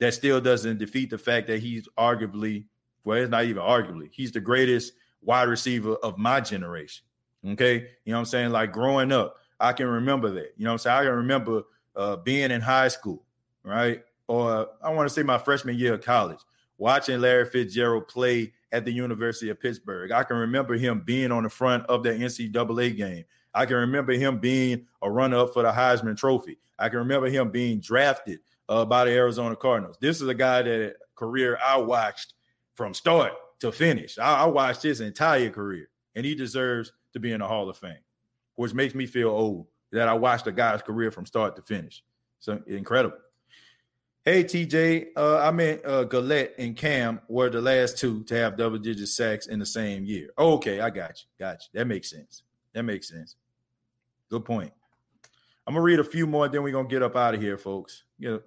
That 0.00 0.14
still 0.14 0.40
doesn't 0.40 0.80
defeat 0.80 1.10
the 1.10 1.18
fact 1.18 1.46
that 1.46 1.60
he's 1.60 1.86
arguably, 1.96 2.64
well, 3.04 3.18
it's 3.18 3.30
not 3.30 3.44
even 3.44 3.62
arguably, 3.62 4.08
he's 4.10 4.32
the 4.32 4.40
greatest 4.40 4.94
wide 5.20 5.46
receiver 5.46 5.94
of 5.94 6.18
my 6.18 6.40
generation. 6.40 7.04
Okay. 7.46 7.88
You 8.04 8.12
know 8.12 8.18
what 8.18 8.20
I'm 8.20 8.24
saying? 8.26 8.50
Like 8.50 8.72
growing 8.72 9.12
up, 9.12 9.36
I 9.58 9.72
can 9.72 9.86
remember 9.86 10.30
that. 10.30 10.54
You 10.56 10.64
know 10.64 10.70
what 10.70 10.74
I'm 10.74 10.78
saying? 10.78 10.98
I 10.98 11.04
can 11.04 11.14
remember 11.14 11.62
uh, 11.96 12.16
being 12.16 12.50
in 12.50 12.60
high 12.60 12.88
school, 12.88 13.24
right? 13.64 14.02
Or 14.28 14.68
I 14.82 14.90
want 14.90 15.08
to 15.08 15.14
say 15.14 15.22
my 15.22 15.38
freshman 15.38 15.76
year 15.76 15.94
of 15.94 16.02
college, 16.02 16.38
watching 16.78 17.20
Larry 17.20 17.46
Fitzgerald 17.46 18.08
play 18.08 18.52
at 18.72 18.84
the 18.84 18.92
University 18.92 19.50
of 19.50 19.60
Pittsburgh. 19.60 20.10
I 20.10 20.24
can 20.24 20.36
remember 20.36 20.74
him 20.74 21.02
being 21.04 21.30
on 21.30 21.42
the 21.42 21.50
front 21.50 21.84
of 21.86 22.02
the 22.02 22.10
NCAA 22.10 22.96
game. 22.96 23.24
I 23.54 23.66
can 23.66 23.76
remember 23.76 24.12
him 24.12 24.38
being 24.38 24.86
a 25.02 25.10
runner 25.10 25.38
up 25.38 25.52
for 25.52 25.62
the 25.62 25.70
Heisman 25.70 26.16
Trophy. 26.16 26.58
I 26.78 26.88
can 26.88 26.98
remember 26.98 27.28
him 27.28 27.50
being 27.50 27.80
drafted 27.80 28.40
uh, 28.68 28.84
by 28.84 29.04
the 29.04 29.10
Arizona 29.10 29.54
Cardinals. 29.54 29.98
This 30.00 30.20
is 30.20 30.28
a 30.28 30.34
guy 30.34 30.62
that 30.62 30.96
career 31.14 31.58
I 31.62 31.76
watched 31.76 32.34
from 32.74 32.94
start 32.94 33.32
to 33.60 33.70
finish. 33.70 34.18
I, 34.18 34.42
I 34.42 34.46
watched 34.46 34.82
his 34.82 35.00
entire 35.00 35.50
career, 35.50 35.88
and 36.14 36.24
he 36.24 36.34
deserves 36.34 36.92
to 37.12 37.20
be 37.20 37.32
in 37.32 37.40
the 37.40 37.46
Hall 37.46 37.68
of 37.68 37.76
Fame, 37.76 37.96
which 38.56 38.74
makes 38.74 38.94
me 38.94 39.06
feel 39.06 39.30
old 39.30 39.66
that 39.92 40.08
I 40.08 40.14
watched 40.14 40.46
a 40.46 40.52
guy's 40.52 40.82
career 40.82 41.10
from 41.10 41.26
start 41.26 41.56
to 41.56 41.62
finish. 41.62 42.02
So 42.40 42.60
incredible. 42.66 43.18
Hey 44.24 44.44
TJ, 44.44 45.08
uh, 45.16 45.38
I 45.38 45.50
meant 45.50 45.84
uh, 45.84 46.06
and 46.58 46.76
Cam 46.76 47.20
were 47.28 47.50
the 47.50 47.60
last 47.60 47.98
two 47.98 48.22
to 48.24 48.36
have 48.36 48.56
double 48.56 48.78
digit 48.78 49.08
sacks 49.08 49.48
in 49.48 49.58
the 49.58 49.66
same 49.66 50.04
year. 50.04 50.30
okay, 50.38 50.80
I 50.80 50.90
got 50.90 51.20
you. 51.20 51.28
Got 51.38 51.62
you. 51.62 51.78
That 51.78 51.86
makes 51.86 52.10
sense. 52.10 52.44
That 52.72 52.84
makes 52.84 53.08
sense. 53.08 53.36
Good 54.30 54.44
point. 54.44 54.72
I'm 55.66 55.74
gonna 55.74 55.82
read 55.82 55.98
a 55.98 56.04
few 56.04 56.26
more, 56.26 56.48
then 56.48 56.62
we're 56.62 56.72
gonna 56.72 56.88
get 56.88 57.02
up 57.02 57.16
out 57.16 57.34
of 57.34 57.40
here, 57.40 57.58
folks. 57.58 58.04
You 58.18 58.30
know, 58.30 58.40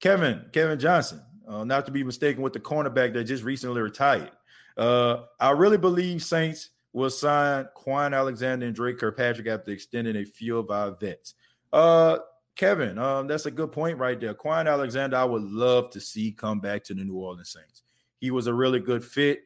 Kevin, 0.00 0.44
Kevin 0.52 0.78
Johnson, 0.78 1.22
uh, 1.46 1.64
not 1.64 1.86
to 1.86 1.92
be 1.92 2.04
mistaken 2.04 2.42
with 2.42 2.52
the 2.52 2.60
cornerback 2.60 3.12
that 3.14 3.24
just 3.24 3.44
recently 3.44 3.80
retired. 3.80 4.32
Uh, 4.76 5.22
I 5.40 5.50
really 5.50 5.78
believe 5.78 6.22
Saints 6.22 6.70
will 6.96 7.10
sign 7.10 7.68
Kwon 7.76 8.16
Alexander 8.16 8.64
and 8.64 8.74
Dre 8.74 8.94
Kirkpatrick 8.94 9.46
after 9.46 9.70
extending 9.70 10.16
a 10.16 10.24
few 10.24 10.56
of 10.56 10.70
our 10.70 10.92
vets. 10.92 11.34
Uh, 11.70 12.20
Kevin, 12.54 12.98
um, 12.98 13.26
that's 13.26 13.44
a 13.44 13.50
good 13.50 13.70
point 13.70 13.98
right 13.98 14.18
there. 14.18 14.32
Kwon 14.32 14.66
Alexander, 14.66 15.18
I 15.18 15.24
would 15.24 15.42
love 15.42 15.90
to 15.90 16.00
see 16.00 16.32
come 16.32 16.58
back 16.58 16.82
to 16.84 16.94
the 16.94 17.04
New 17.04 17.16
Orleans 17.16 17.50
Saints. 17.50 17.82
He 18.18 18.30
was 18.30 18.46
a 18.46 18.54
really 18.54 18.80
good 18.80 19.04
fit. 19.04 19.40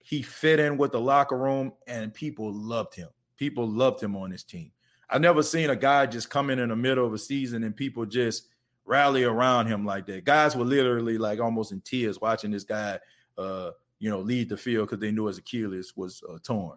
He 0.00 0.20
fit 0.20 0.60
in 0.60 0.76
with 0.76 0.92
the 0.92 1.00
locker 1.00 1.38
room, 1.38 1.72
and 1.86 2.12
people 2.12 2.52
loved 2.52 2.94
him. 2.94 3.08
People 3.38 3.66
loved 3.66 4.02
him 4.02 4.14
on 4.14 4.28
this 4.28 4.44
team. 4.44 4.70
I've 5.08 5.22
never 5.22 5.42
seen 5.42 5.70
a 5.70 5.76
guy 5.76 6.04
just 6.04 6.28
come 6.28 6.50
in 6.50 6.58
in 6.58 6.68
the 6.68 6.76
middle 6.76 7.06
of 7.06 7.14
a 7.14 7.18
season 7.18 7.64
and 7.64 7.74
people 7.74 8.04
just 8.04 8.48
rally 8.84 9.24
around 9.24 9.66
him 9.66 9.86
like 9.86 10.04
that. 10.06 10.24
Guys 10.24 10.54
were 10.54 10.64
literally 10.64 11.16
like 11.16 11.40
almost 11.40 11.72
in 11.72 11.80
tears 11.80 12.20
watching 12.20 12.50
this 12.50 12.64
guy, 12.64 12.98
uh, 13.38 13.70
you 14.02 14.10
know, 14.10 14.18
lead 14.18 14.48
the 14.48 14.56
field 14.56 14.88
because 14.88 15.00
they 15.00 15.12
knew 15.12 15.26
his 15.26 15.38
Achilles 15.38 15.96
was 15.96 16.24
uh, 16.28 16.36
torn. 16.42 16.76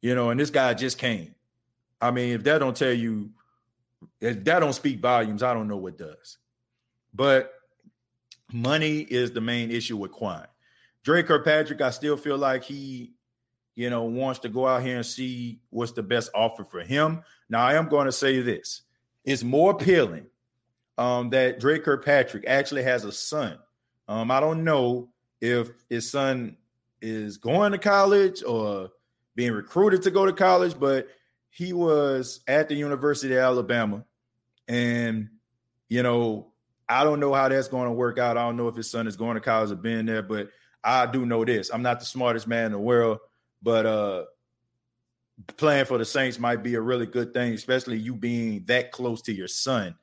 You 0.00 0.16
know, 0.16 0.30
and 0.30 0.40
this 0.40 0.50
guy 0.50 0.74
just 0.74 0.98
came. 0.98 1.32
I 2.00 2.10
mean, 2.10 2.34
if 2.34 2.42
that 2.42 2.58
don't 2.58 2.76
tell 2.76 2.92
you 2.92 3.30
if 4.20 4.42
that 4.42 4.58
don't 4.58 4.72
speak 4.72 4.98
volumes, 4.98 5.44
I 5.44 5.54
don't 5.54 5.68
know 5.68 5.76
what 5.76 5.96
does. 5.96 6.38
But 7.14 7.52
money 8.52 8.98
is 9.02 9.30
the 9.30 9.40
main 9.40 9.70
issue 9.70 9.96
with 9.96 10.10
Kwon. 10.10 10.46
Dre 11.04 11.22
Kirkpatrick, 11.22 11.80
I 11.80 11.90
still 11.90 12.16
feel 12.16 12.38
like 12.38 12.64
he, 12.64 13.12
you 13.76 13.88
know, 13.88 14.02
wants 14.02 14.40
to 14.40 14.48
go 14.48 14.66
out 14.66 14.82
here 14.82 14.96
and 14.96 15.06
see 15.06 15.60
what's 15.70 15.92
the 15.92 16.02
best 16.02 16.28
offer 16.34 16.64
for 16.64 16.80
him. 16.80 17.22
Now, 17.48 17.64
I 17.64 17.74
am 17.74 17.88
going 17.88 18.06
to 18.06 18.12
say 18.12 18.40
this: 18.40 18.82
it's 19.24 19.44
more 19.44 19.70
appealing 19.70 20.26
um, 20.98 21.30
that 21.30 21.60
Dre 21.60 21.78
Kirkpatrick 21.78 22.44
actually 22.48 22.82
has 22.82 23.04
a 23.04 23.12
son. 23.12 23.60
Um, 24.08 24.32
I 24.32 24.40
don't 24.40 24.64
know 24.64 25.10
if 25.40 25.70
his 25.88 26.10
son 26.10 26.56
is 27.04 27.36
going 27.36 27.72
to 27.72 27.78
college 27.78 28.42
or 28.42 28.90
being 29.36 29.52
recruited 29.52 30.02
to 30.02 30.10
go 30.10 30.24
to 30.24 30.32
college, 30.32 30.78
but 30.78 31.08
he 31.50 31.72
was 31.72 32.40
at 32.48 32.68
the 32.68 32.74
University 32.74 33.34
of 33.34 33.40
Alabama, 33.40 34.04
and 34.66 35.28
you 35.88 36.02
know, 36.02 36.52
I 36.88 37.04
don't 37.04 37.20
know 37.20 37.34
how 37.34 37.48
that's 37.48 37.68
going 37.68 37.86
to 37.86 37.92
work 37.92 38.18
out. 38.18 38.38
I 38.38 38.42
don't 38.42 38.56
know 38.56 38.68
if 38.68 38.74
his 38.74 38.90
son 38.90 39.06
is 39.06 39.16
going 39.16 39.34
to 39.34 39.40
college 39.40 39.70
or 39.70 39.76
being 39.76 40.06
there, 40.06 40.22
but 40.22 40.48
I 40.82 41.06
do 41.06 41.26
know 41.26 41.44
this: 41.44 41.70
I'm 41.72 41.82
not 41.82 42.00
the 42.00 42.06
smartest 42.06 42.48
man 42.48 42.66
in 42.66 42.72
the 42.72 42.78
world, 42.78 43.18
but 43.62 43.86
uh, 43.86 44.24
playing 45.58 45.84
for 45.84 45.98
the 45.98 46.04
Saints 46.04 46.38
might 46.38 46.62
be 46.62 46.74
a 46.74 46.80
really 46.80 47.06
good 47.06 47.34
thing, 47.34 47.52
especially 47.52 47.98
you 47.98 48.14
being 48.14 48.64
that 48.64 48.92
close 48.92 49.20
to 49.22 49.32
your 49.32 49.48
son, 49.48 49.94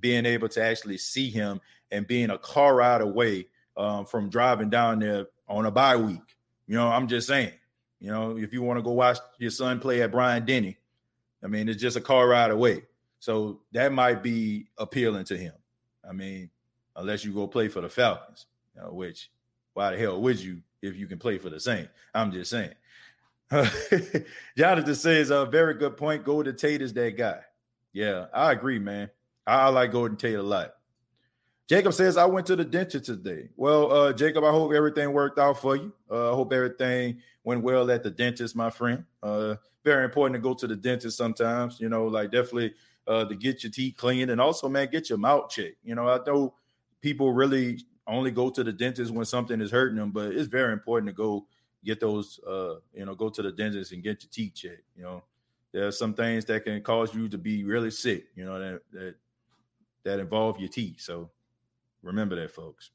being 0.00 0.24
able 0.24 0.48
to 0.48 0.62
actually 0.62 0.98
see 0.98 1.28
him 1.28 1.60
and 1.90 2.06
being 2.06 2.30
a 2.30 2.38
car 2.38 2.76
ride 2.76 3.02
away 3.02 3.46
um, 3.76 4.06
from 4.06 4.30
driving 4.30 4.70
down 4.70 5.00
there 5.00 5.26
on 5.48 5.66
a 5.66 5.70
bye 5.70 5.96
week. 5.96 6.35
You 6.66 6.76
know, 6.76 6.88
I'm 6.88 7.08
just 7.08 7.26
saying. 7.26 7.52
You 8.00 8.10
know, 8.10 8.36
if 8.36 8.52
you 8.52 8.62
want 8.62 8.78
to 8.78 8.82
go 8.82 8.92
watch 8.92 9.18
your 9.38 9.50
son 9.50 9.80
play 9.80 10.02
at 10.02 10.10
Bryant 10.10 10.46
Denny, 10.46 10.76
I 11.42 11.46
mean, 11.46 11.68
it's 11.68 11.80
just 11.80 11.96
a 11.96 12.00
car 12.00 12.28
ride 12.28 12.50
away. 12.50 12.82
So 13.20 13.60
that 13.72 13.92
might 13.92 14.22
be 14.22 14.68
appealing 14.78 15.24
to 15.26 15.36
him. 15.36 15.54
I 16.08 16.12
mean, 16.12 16.50
unless 16.94 17.24
you 17.24 17.32
go 17.32 17.46
play 17.46 17.68
for 17.68 17.80
the 17.80 17.88
Falcons, 17.88 18.46
you 18.74 18.82
know, 18.82 18.92
which 18.92 19.30
why 19.74 19.90
the 19.92 19.98
hell 19.98 20.20
would 20.20 20.40
you 20.40 20.60
if 20.82 20.96
you 20.96 21.06
can 21.06 21.18
play 21.18 21.38
for 21.38 21.50
the 21.50 21.58
Saints? 21.58 21.90
I'm 22.14 22.32
just 22.32 22.50
saying. 22.50 22.74
Jonathan 24.56 24.94
says 24.94 25.30
a 25.30 25.46
very 25.46 25.74
good 25.74 25.96
point. 25.96 26.24
Golden 26.24 26.56
Tate 26.56 26.82
is 26.82 26.92
that 26.94 27.16
guy. 27.16 27.40
Yeah, 27.92 28.26
I 28.32 28.52
agree, 28.52 28.78
man. 28.78 29.10
I, 29.46 29.62
I 29.62 29.68
like 29.68 29.92
Golden 29.92 30.16
Tate 30.16 30.34
a 30.34 30.42
lot. 30.42 30.75
Jacob 31.68 31.94
says, 31.94 32.16
I 32.16 32.26
went 32.26 32.46
to 32.46 32.56
the 32.56 32.64
dentist 32.64 33.06
today. 33.06 33.48
Well, 33.56 33.92
uh, 33.92 34.12
Jacob, 34.12 34.44
I 34.44 34.50
hope 34.50 34.72
everything 34.72 35.12
worked 35.12 35.38
out 35.38 35.60
for 35.60 35.74
you. 35.74 35.92
Uh, 36.08 36.30
I 36.30 36.34
hope 36.34 36.52
everything 36.52 37.20
went 37.42 37.62
well 37.62 37.90
at 37.90 38.04
the 38.04 38.10
dentist, 38.10 38.54
my 38.54 38.70
friend. 38.70 39.04
Uh, 39.22 39.56
very 39.84 40.04
important 40.04 40.34
to 40.34 40.40
go 40.40 40.54
to 40.54 40.66
the 40.66 40.76
dentist 40.76 41.16
sometimes, 41.16 41.80
you 41.80 41.88
know, 41.88 42.06
like 42.06 42.30
definitely 42.30 42.74
uh, 43.08 43.24
to 43.24 43.34
get 43.34 43.64
your 43.64 43.72
teeth 43.72 43.96
cleaned 43.96 44.30
and 44.30 44.40
also, 44.40 44.68
man, 44.68 44.88
get 44.90 45.08
your 45.08 45.18
mouth 45.18 45.50
checked. 45.50 45.76
You 45.82 45.96
know, 45.96 46.08
I 46.08 46.18
know 46.24 46.54
people 47.00 47.32
really 47.32 47.80
only 48.06 48.30
go 48.30 48.48
to 48.50 48.62
the 48.62 48.72
dentist 48.72 49.12
when 49.12 49.24
something 49.24 49.60
is 49.60 49.70
hurting 49.70 49.96
them, 49.96 50.12
but 50.12 50.32
it's 50.32 50.48
very 50.48 50.72
important 50.72 51.08
to 51.08 51.12
go 51.12 51.46
get 51.84 51.98
those, 51.98 52.38
uh, 52.46 52.76
you 52.94 53.04
know, 53.04 53.14
go 53.16 53.28
to 53.28 53.42
the 53.42 53.50
dentist 53.50 53.92
and 53.92 54.04
get 54.04 54.22
your 54.22 54.30
teeth 54.30 54.54
checked. 54.54 54.82
You 54.96 55.02
know, 55.02 55.22
there 55.72 55.86
are 55.86 55.92
some 55.92 56.14
things 56.14 56.44
that 56.44 56.64
can 56.64 56.80
cause 56.82 57.12
you 57.12 57.28
to 57.28 57.38
be 57.38 57.64
really 57.64 57.90
sick, 57.90 58.26
you 58.36 58.44
know, 58.44 58.58
that, 58.58 58.80
that, 58.92 59.14
that 60.04 60.20
involve 60.20 60.60
your 60.60 60.68
teeth. 60.68 61.00
So, 61.00 61.30
Remember 62.06 62.36
that, 62.36 62.50
folks. 62.52 62.90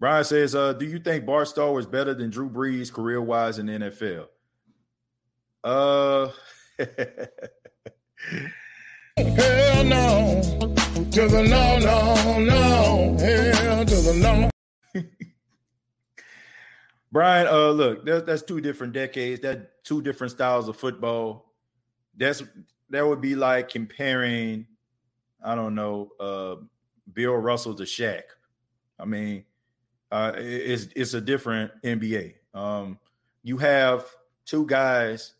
Brian 0.00 0.24
says, 0.24 0.54
uh, 0.54 0.72
do 0.72 0.86
you 0.86 0.98
think 0.98 1.26
Bart 1.26 1.48
Starr 1.48 1.72
was 1.72 1.86
better 1.86 2.14
than 2.14 2.30
Drew 2.30 2.48
Brees 2.48 2.92
career 2.92 3.20
wise 3.20 3.58
in 3.58 3.66
the 3.66 3.72
NFL? 3.72 4.26
Uh 5.64 6.28
Hell 9.16 9.84
no. 9.84 10.40
To 11.10 11.26
the 11.26 11.42
no, 11.42 11.78
no, 11.78 12.38
no. 12.38 13.16
Hell 13.18 13.84
to 13.84 13.94
the 13.96 14.50
no. 14.94 15.02
Brian, 17.12 17.48
uh, 17.48 17.70
look, 17.70 18.06
that's 18.06 18.24
that's 18.24 18.42
two 18.42 18.60
different 18.60 18.92
decades. 18.92 19.40
That 19.40 19.82
two 19.82 20.00
different 20.02 20.30
styles 20.30 20.68
of 20.68 20.76
football. 20.76 21.52
That's 22.16 22.44
that 22.90 23.04
would 23.04 23.20
be 23.20 23.34
like 23.34 23.68
comparing, 23.68 24.66
I 25.44 25.56
don't 25.56 25.74
know, 25.74 26.12
uh, 26.20 26.56
Bill 27.12 27.34
Russell 27.34 27.74
to 27.74 27.84
Shaq. 27.84 28.22
I 28.98 29.04
mean, 29.04 29.44
uh, 30.10 30.32
it's 30.36 30.88
it's 30.96 31.14
a 31.14 31.20
different 31.20 31.70
NBA. 31.82 32.34
Um, 32.54 32.98
you 33.42 33.58
have 33.58 34.06
two 34.44 34.66
guys 34.66 35.34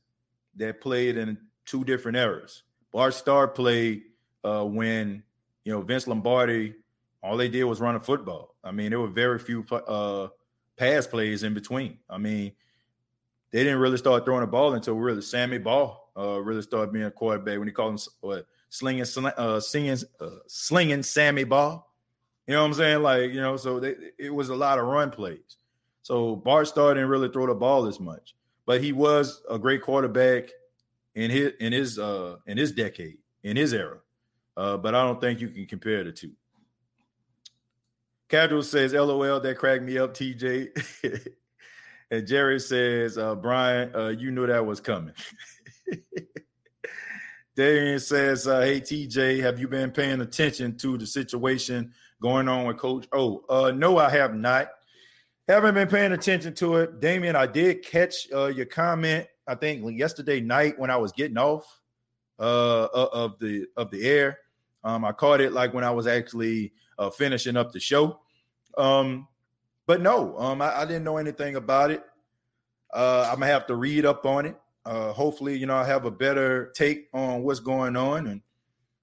that 0.56 0.80
played 0.80 1.16
in 1.16 1.38
two 1.64 1.84
different 1.84 2.16
eras. 2.16 2.62
Bart 2.92 3.14
Starr 3.14 3.48
played 3.48 4.02
uh, 4.44 4.64
when 4.64 5.22
you 5.64 5.72
know 5.72 5.80
Vince 5.80 6.06
Lombardi. 6.06 6.74
All 7.22 7.36
they 7.36 7.48
did 7.48 7.64
was 7.64 7.80
run 7.80 7.96
a 7.96 8.00
football. 8.00 8.54
I 8.62 8.70
mean, 8.70 8.90
there 8.90 9.00
were 9.00 9.08
very 9.08 9.38
few 9.38 9.64
uh, 9.70 10.28
pass 10.76 11.06
plays 11.06 11.42
in 11.42 11.52
between. 11.52 11.98
I 12.08 12.16
mean, 12.18 12.52
they 13.50 13.64
didn't 13.64 13.80
really 13.80 13.96
start 13.96 14.24
throwing 14.24 14.42
the 14.42 14.46
ball 14.46 14.74
until 14.74 14.94
really 14.94 15.22
Sammy 15.22 15.58
Baugh 15.58 15.98
uh, 16.16 16.40
really 16.40 16.62
started 16.62 16.92
being 16.92 17.06
a 17.06 17.10
quarterback 17.10 17.58
when 17.58 17.66
he 17.66 17.72
called 17.72 17.94
him 17.94 18.12
what 18.20 18.46
slinging, 18.68 19.04
uh, 19.36 19.60
singing, 19.60 19.98
uh, 20.20 20.30
slinging 20.46 21.02
Sammy 21.02 21.44
Baugh. 21.44 21.84
You 22.46 22.54
know 22.54 22.62
what 22.62 22.68
I'm 22.68 22.74
saying? 22.74 23.02
Like 23.02 23.32
you 23.32 23.40
know, 23.40 23.56
so 23.56 23.78
they, 23.80 23.94
it 24.18 24.34
was 24.34 24.48
a 24.48 24.56
lot 24.56 24.78
of 24.78 24.86
run 24.86 25.10
plays. 25.10 25.56
So 26.02 26.36
Bart 26.36 26.68
Starr 26.68 26.94
didn't 26.94 27.10
really 27.10 27.28
throw 27.28 27.46
the 27.46 27.54
ball 27.54 27.86
as 27.86 28.00
much, 28.00 28.34
but 28.64 28.82
he 28.82 28.92
was 28.92 29.42
a 29.50 29.58
great 29.58 29.82
quarterback 29.82 30.48
in 31.14 31.30
his 31.30 31.52
in 31.60 31.72
his 31.72 31.98
uh 31.98 32.36
in 32.46 32.56
his 32.56 32.72
decade 32.72 33.18
in 33.42 33.56
his 33.56 33.74
era. 33.74 33.98
Uh, 34.56 34.76
but 34.76 34.94
I 34.94 35.04
don't 35.04 35.20
think 35.20 35.40
you 35.40 35.48
can 35.48 35.66
compare 35.66 36.02
the 36.02 36.12
two. 36.12 36.32
Casual 38.28 38.62
says, 38.62 38.92
"LOL, 38.92 39.40
that 39.40 39.58
cracked 39.58 39.82
me 39.82 39.98
up." 39.98 40.14
TJ 40.14 41.28
and 42.10 42.26
Jerry 42.26 42.60
says, 42.60 43.18
uh, 43.18 43.34
"Brian, 43.34 43.94
uh, 43.94 44.08
you 44.08 44.30
knew 44.30 44.46
that 44.46 44.64
was 44.64 44.80
coming." 44.80 45.14
Darian 47.58 47.98
says, 47.98 48.46
uh, 48.46 48.60
"Hey 48.60 48.80
TJ, 48.80 49.40
have 49.40 49.58
you 49.58 49.66
been 49.66 49.90
paying 49.90 50.20
attention 50.20 50.76
to 50.76 50.96
the 50.96 51.04
situation 51.04 51.92
going 52.22 52.46
on 52.46 52.68
with 52.68 52.76
Coach 52.76 53.08
O?" 53.10 53.44
Uh, 53.48 53.72
no, 53.72 53.98
I 53.98 54.08
have 54.10 54.32
not. 54.32 54.68
Haven't 55.48 55.74
been 55.74 55.88
paying 55.88 56.12
attention 56.12 56.54
to 56.54 56.76
it, 56.76 57.00
Damien. 57.00 57.34
I 57.34 57.46
did 57.48 57.84
catch 57.84 58.30
uh, 58.32 58.46
your 58.46 58.66
comment 58.66 59.26
I 59.48 59.56
think 59.56 59.98
yesterday 59.98 60.40
night 60.40 60.78
when 60.78 60.88
I 60.88 60.98
was 60.98 61.10
getting 61.10 61.36
off 61.36 61.64
uh, 62.38 62.86
of 62.92 63.40
the 63.40 63.66
of 63.76 63.90
the 63.90 64.06
air. 64.06 64.38
Um, 64.84 65.04
I 65.04 65.10
caught 65.10 65.40
it 65.40 65.52
like 65.52 65.74
when 65.74 65.82
I 65.82 65.90
was 65.90 66.06
actually 66.06 66.74
uh, 66.96 67.10
finishing 67.10 67.56
up 67.56 67.72
the 67.72 67.80
show. 67.80 68.20
Um, 68.76 69.26
but 69.88 70.00
no, 70.00 70.38
um, 70.38 70.62
I, 70.62 70.82
I, 70.82 70.84
didn't 70.84 71.02
know 71.02 71.16
anything 71.16 71.56
about 71.56 71.90
it. 71.90 72.04
Uh, 72.94 73.28
I'm 73.32 73.40
gonna 73.40 73.50
have 73.50 73.66
to 73.66 73.74
read 73.74 74.06
up 74.06 74.24
on 74.24 74.46
it. 74.46 74.56
Uh, 74.88 75.12
hopefully, 75.12 75.54
you 75.54 75.66
know, 75.66 75.76
I 75.76 75.84
have 75.84 76.06
a 76.06 76.10
better 76.10 76.72
take 76.74 77.08
on 77.12 77.42
what's 77.42 77.60
going 77.60 77.94
on, 77.94 78.26
and 78.26 78.40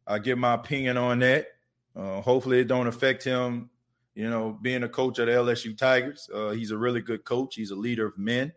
I 0.08 0.18
give 0.18 0.40
my 0.40 0.56
opinion 0.56 0.98
on 0.98 1.20
that. 1.20 1.50
Uh, 1.96 2.22
hopefully, 2.22 2.62
it 2.62 2.68
don't 2.68 2.88
affect 2.88 3.24
him. 3.24 3.70
You 4.16 4.28
know, 4.28 4.58
being 4.60 4.82
a 4.82 4.90
coach 4.90 5.20
at 5.20 5.28
the 5.28 5.34
LSU 5.34 5.78
Tigers, 5.78 6.28
uh, 6.34 6.50
he's 6.52 6.72
a 6.72 6.78
really 6.78 7.02
good 7.02 7.24
coach. 7.24 7.54
He's 7.54 7.70
a 7.70 7.76
leader 7.76 8.08
of 8.08 8.18
men 8.18 8.52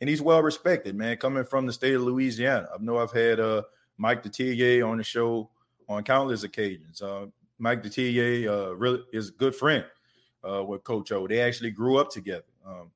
and 0.00 0.10
he's 0.10 0.20
well 0.20 0.42
respected, 0.42 0.94
man. 0.94 1.16
Coming 1.16 1.44
from 1.44 1.64
the 1.64 1.72
state 1.72 1.94
of 1.94 2.02
Louisiana, 2.02 2.68
I 2.74 2.82
know 2.82 2.98
I've 2.98 3.12
had 3.12 3.40
uh, 3.40 3.62
Mike 3.96 4.22
Detillier 4.22 4.86
on 4.86 4.98
the 4.98 5.04
show 5.04 5.48
on 5.88 6.02
countless 6.02 6.42
occasions. 6.42 7.00
Uh, 7.00 7.26
Mike 7.58 7.84
Detillier 7.84 8.48
uh, 8.48 8.76
really 8.76 9.02
is 9.14 9.30
a 9.30 9.32
good 9.32 9.54
friend 9.54 9.84
with 10.42 10.84
Coach 10.84 11.10
O. 11.10 11.26
They 11.26 11.40
actually 11.40 11.70
grew 11.70 11.96
up 11.96 12.10
together. 12.10 12.44
Um, 12.66 12.90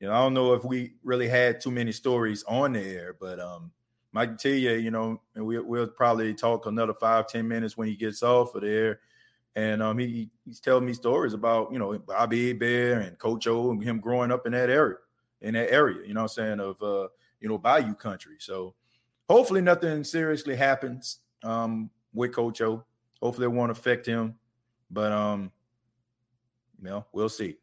you 0.00 0.08
know, 0.08 0.12
I 0.12 0.18
don't 0.18 0.34
know 0.34 0.52
if 0.52 0.64
we 0.64 0.94
really 1.02 1.28
had 1.28 1.60
too 1.60 1.70
many 1.70 1.92
stories 1.92 2.44
on 2.44 2.74
the 2.74 2.80
air, 2.80 3.16
but 3.18 3.40
um, 3.40 3.70
I 4.14 4.26
can 4.26 4.36
tell 4.36 4.52
you 4.52 4.72
you 4.72 4.90
know, 4.90 5.20
and 5.34 5.44
we, 5.46 5.58
will 5.58 5.86
probably 5.86 6.34
talk 6.34 6.66
another 6.66 6.94
five 6.94 7.28
ten 7.28 7.46
minutes 7.46 7.76
when 7.76 7.88
he 7.88 7.96
gets 7.96 8.22
off 8.22 8.54
of 8.54 8.62
there. 8.62 9.00
And 9.54 9.82
um, 9.82 9.98
he, 9.98 10.28
he's 10.44 10.60
telling 10.60 10.84
me 10.84 10.92
stories 10.92 11.32
about, 11.32 11.72
you 11.72 11.78
know, 11.78 11.98
Bobby 11.98 12.48
Hebert 12.48 13.06
and 13.06 13.18
Coach 13.18 13.46
O 13.46 13.70
and 13.70 13.82
him 13.82 14.00
growing 14.00 14.30
up 14.30 14.44
in 14.46 14.52
that 14.52 14.68
area 14.68 14.96
in 15.40 15.54
that 15.54 15.72
area, 15.72 16.06
you 16.06 16.14
know 16.14 16.22
I'm 16.22 16.28
saying, 16.28 16.60
of 16.60 16.82
uh, 16.82 17.08
you 17.40 17.48
know, 17.48 17.58
Bayou 17.58 17.94
country. 17.94 18.36
So 18.38 18.74
hopefully 19.28 19.60
nothing 19.60 20.04
seriously 20.04 20.56
happens 20.56 21.20
um 21.42 21.90
with 22.14 22.34
Coach 22.34 22.60
O. 22.60 22.84
Hopefully 23.22 23.46
it 23.46 23.52
won't 23.52 23.70
affect 23.70 24.06
him. 24.06 24.34
But 24.90 25.12
um, 25.12 25.50
you 26.82 26.88
know, 26.88 27.06
we'll 27.12 27.28
see. 27.28 27.56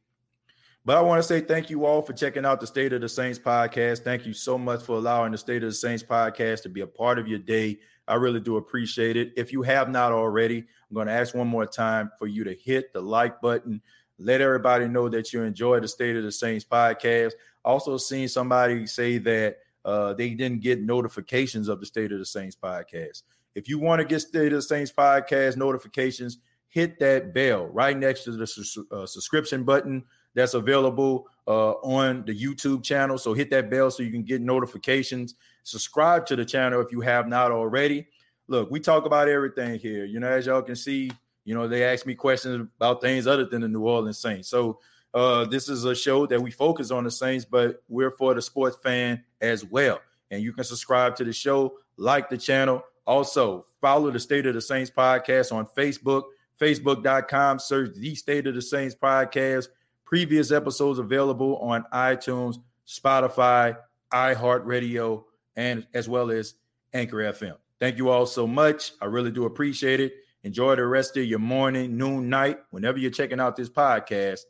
But 0.86 0.98
I 0.98 1.02
want 1.02 1.20
to 1.20 1.24
say 1.24 1.40
thank 1.40 1.70
you 1.70 1.86
all 1.86 2.02
for 2.02 2.12
checking 2.12 2.46
out 2.46 2.60
the 2.60 2.68
State 2.68 2.92
of 2.92 3.00
the 3.00 3.08
Saints 3.08 3.40
podcast. 3.40 4.00
Thank 4.00 4.26
you 4.26 4.34
so 4.34 4.58
much 4.58 4.84
for 4.84 4.98
allowing 4.98 5.32
the 5.32 5.38
State 5.38 5.64
of 5.64 5.70
the 5.70 5.76
Saints 5.76 6.04
podcast 6.04 6.64
to 6.64 6.70
be 6.70 6.82
a 6.82 6.88
part 6.88 7.18
of 7.18 7.28
your 7.28 7.40
day. 7.40 7.80
I 8.06 8.16
really 8.16 8.42
do 8.42 8.58
appreciate 8.58 9.16
it. 9.16 9.32
If 9.38 9.54
you 9.54 9.62
have 9.62 9.90
not 9.90 10.12
already, 10.12 10.58
I'm 10.58 10.94
going 10.94 11.08
to 11.08 11.14
ask 11.14 11.34
one 11.34 11.48
more 11.48 11.66
time 11.66 12.12
for 12.20 12.28
you 12.28 12.44
to 12.44 12.54
hit 12.54 12.92
the 12.92 13.00
like 13.00 13.40
button. 13.40 13.82
Let 14.20 14.42
everybody 14.42 14.90
know 14.90 15.08
that 15.08 15.32
you 15.32 15.44
enjoy 15.44 15.80
the 15.80 15.88
State 15.88 16.18
of 16.18 16.24
the 16.24 16.32
Saints 16.34 16.66
podcast. 16.66 17.32
Also, 17.64 17.96
seen 17.96 18.28
somebody 18.28 18.86
say 18.86 19.20
that 19.20 19.60
uh, 19.86 20.14
they 20.14 20.32
didn't 20.32 20.60
get 20.60 20.82
notifications 20.82 21.70
of 21.70 21.80
the 21.80 21.86
State 21.86 22.12
of 22.12 22.20
the 22.20 22.26
Saints 22.26 22.58
podcast. 22.62 23.24
If 23.56 23.70
you 23.70 23.80
want 23.80 24.02
to 24.02 24.06
get 24.06 24.20
State 24.20 24.52
of 24.52 24.58
the 24.58 24.62
Saints 24.62 24.92
podcast 24.92 25.56
notifications, 25.56 26.40
hit 26.68 27.00
that 27.00 27.34
bell 27.34 27.68
right 27.68 27.98
next 27.98 28.26
to 28.26 28.32
the 28.32 28.48
su- 28.48 28.86
uh, 28.92 29.06
subscription 29.06 29.64
button 29.64 30.04
that's 30.36 30.54
available 30.54 31.28
uh, 31.48 31.72
on 31.72 32.26
the 32.26 32.34
YouTube 32.34 32.84
channel. 32.84 33.18
So 33.18 33.34
hit 33.34 33.50
that 33.52 33.70
bell 33.70 33.92
so 33.92 34.04
you 34.04 34.12
can 34.12 34.24
get 34.24 34.42
notifications. 34.42 35.36
Subscribe 35.64 36.26
to 36.28 36.36
the 36.36 36.46
channel 36.46 36.82
if 36.82 36.92
you 36.92 37.02
have 37.02 37.28
not 37.28 37.52
already. 37.52 38.08
Look, 38.48 38.70
we 38.72 38.80
talk 38.80 39.06
about 39.06 39.30
everything 39.30 39.80
here. 39.80 40.06
You 40.06 40.20
know, 40.20 40.28
as 40.28 40.46
y'all 40.46 40.62
can 40.62 40.76
see, 40.76 41.12
you 41.46 41.56
know, 41.56 41.68
they 41.68 41.84
ask 41.86 42.06
me 42.06 42.16
questions 42.16 42.68
about 42.78 43.02
things 43.02 43.28
other 43.28 43.46
than 43.46 43.62
the 43.62 43.68
New 43.68 43.84
Orleans 43.84 44.18
Saints. 44.18 44.48
So 44.48 44.80
uh, 45.14 45.46
this 45.46 45.70
is 45.70 45.86
a 45.86 45.96
show 45.96 46.26
that 46.28 46.42
we 46.42 46.52
focus 46.52 46.92
on 46.92 47.04
the 47.04 47.12
Saints, 47.12 47.46
but 47.46 47.84
we're 47.88 48.12
for 48.12 48.34
the 48.34 48.42
sports 48.42 48.78
fan 48.78 49.24
as 49.42 49.64
well. 49.64 50.00
And 50.32 50.42
you 50.42 50.54
can 50.54 50.64
subscribe 50.64 51.16
to 51.18 51.24
the 51.24 51.34
show, 51.34 51.78
like 51.98 52.30
the 52.30 52.38
channel. 52.38 52.84
Also, 53.06 53.66
follow 53.82 54.10
the 54.10 54.20
State 54.20 54.46
of 54.46 54.56
the 54.56 54.62
Saints 54.62 54.90
podcast 54.90 55.54
on 55.54 55.68
Facebook, 55.78 56.24
facebook.com. 56.60 57.60
Search 57.60 57.96
the 57.96 58.16
State 58.16 58.48
of 58.48 58.56
the 58.56 58.62
Saints 58.62 58.96
podcast. 58.96 59.68
Previous 60.14 60.52
episodes 60.52 61.00
available 61.00 61.58
on 61.58 61.86
iTunes, 61.92 62.58
Spotify, 62.88 63.76
iHeartRadio, 64.14 65.24
and 65.56 65.88
as 65.96 66.08
well 66.08 66.30
as 66.30 66.54
Anchor 66.94 67.18
FM. 67.18 67.58
Thank 67.80 67.98
you 67.98 68.10
all 68.10 68.28
so 68.28 68.46
much. 68.46 68.92
I 69.02 69.06
really 69.06 69.32
do 69.32 69.46
appreciate 69.46 70.00
it. 70.00 70.14
Enjoy 70.44 70.76
the 70.76 70.86
rest 70.86 71.18
of 71.18 71.26
your 71.26 71.40
morning, 71.40 71.98
noon, 71.98 72.30
night, 72.30 72.60
whenever 72.70 73.00
you're 73.00 73.10
checking 73.10 73.40
out 73.40 73.56
this 73.56 73.72
podcast. 73.72 74.42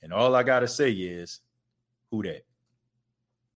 And 0.00 0.10
all 0.10 0.34
I 0.34 0.42
got 0.42 0.60
to 0.60 0.68
say 0.68 0.90
is, 0.90 1.40
who 2.10 2.22
that? 2.22 2.46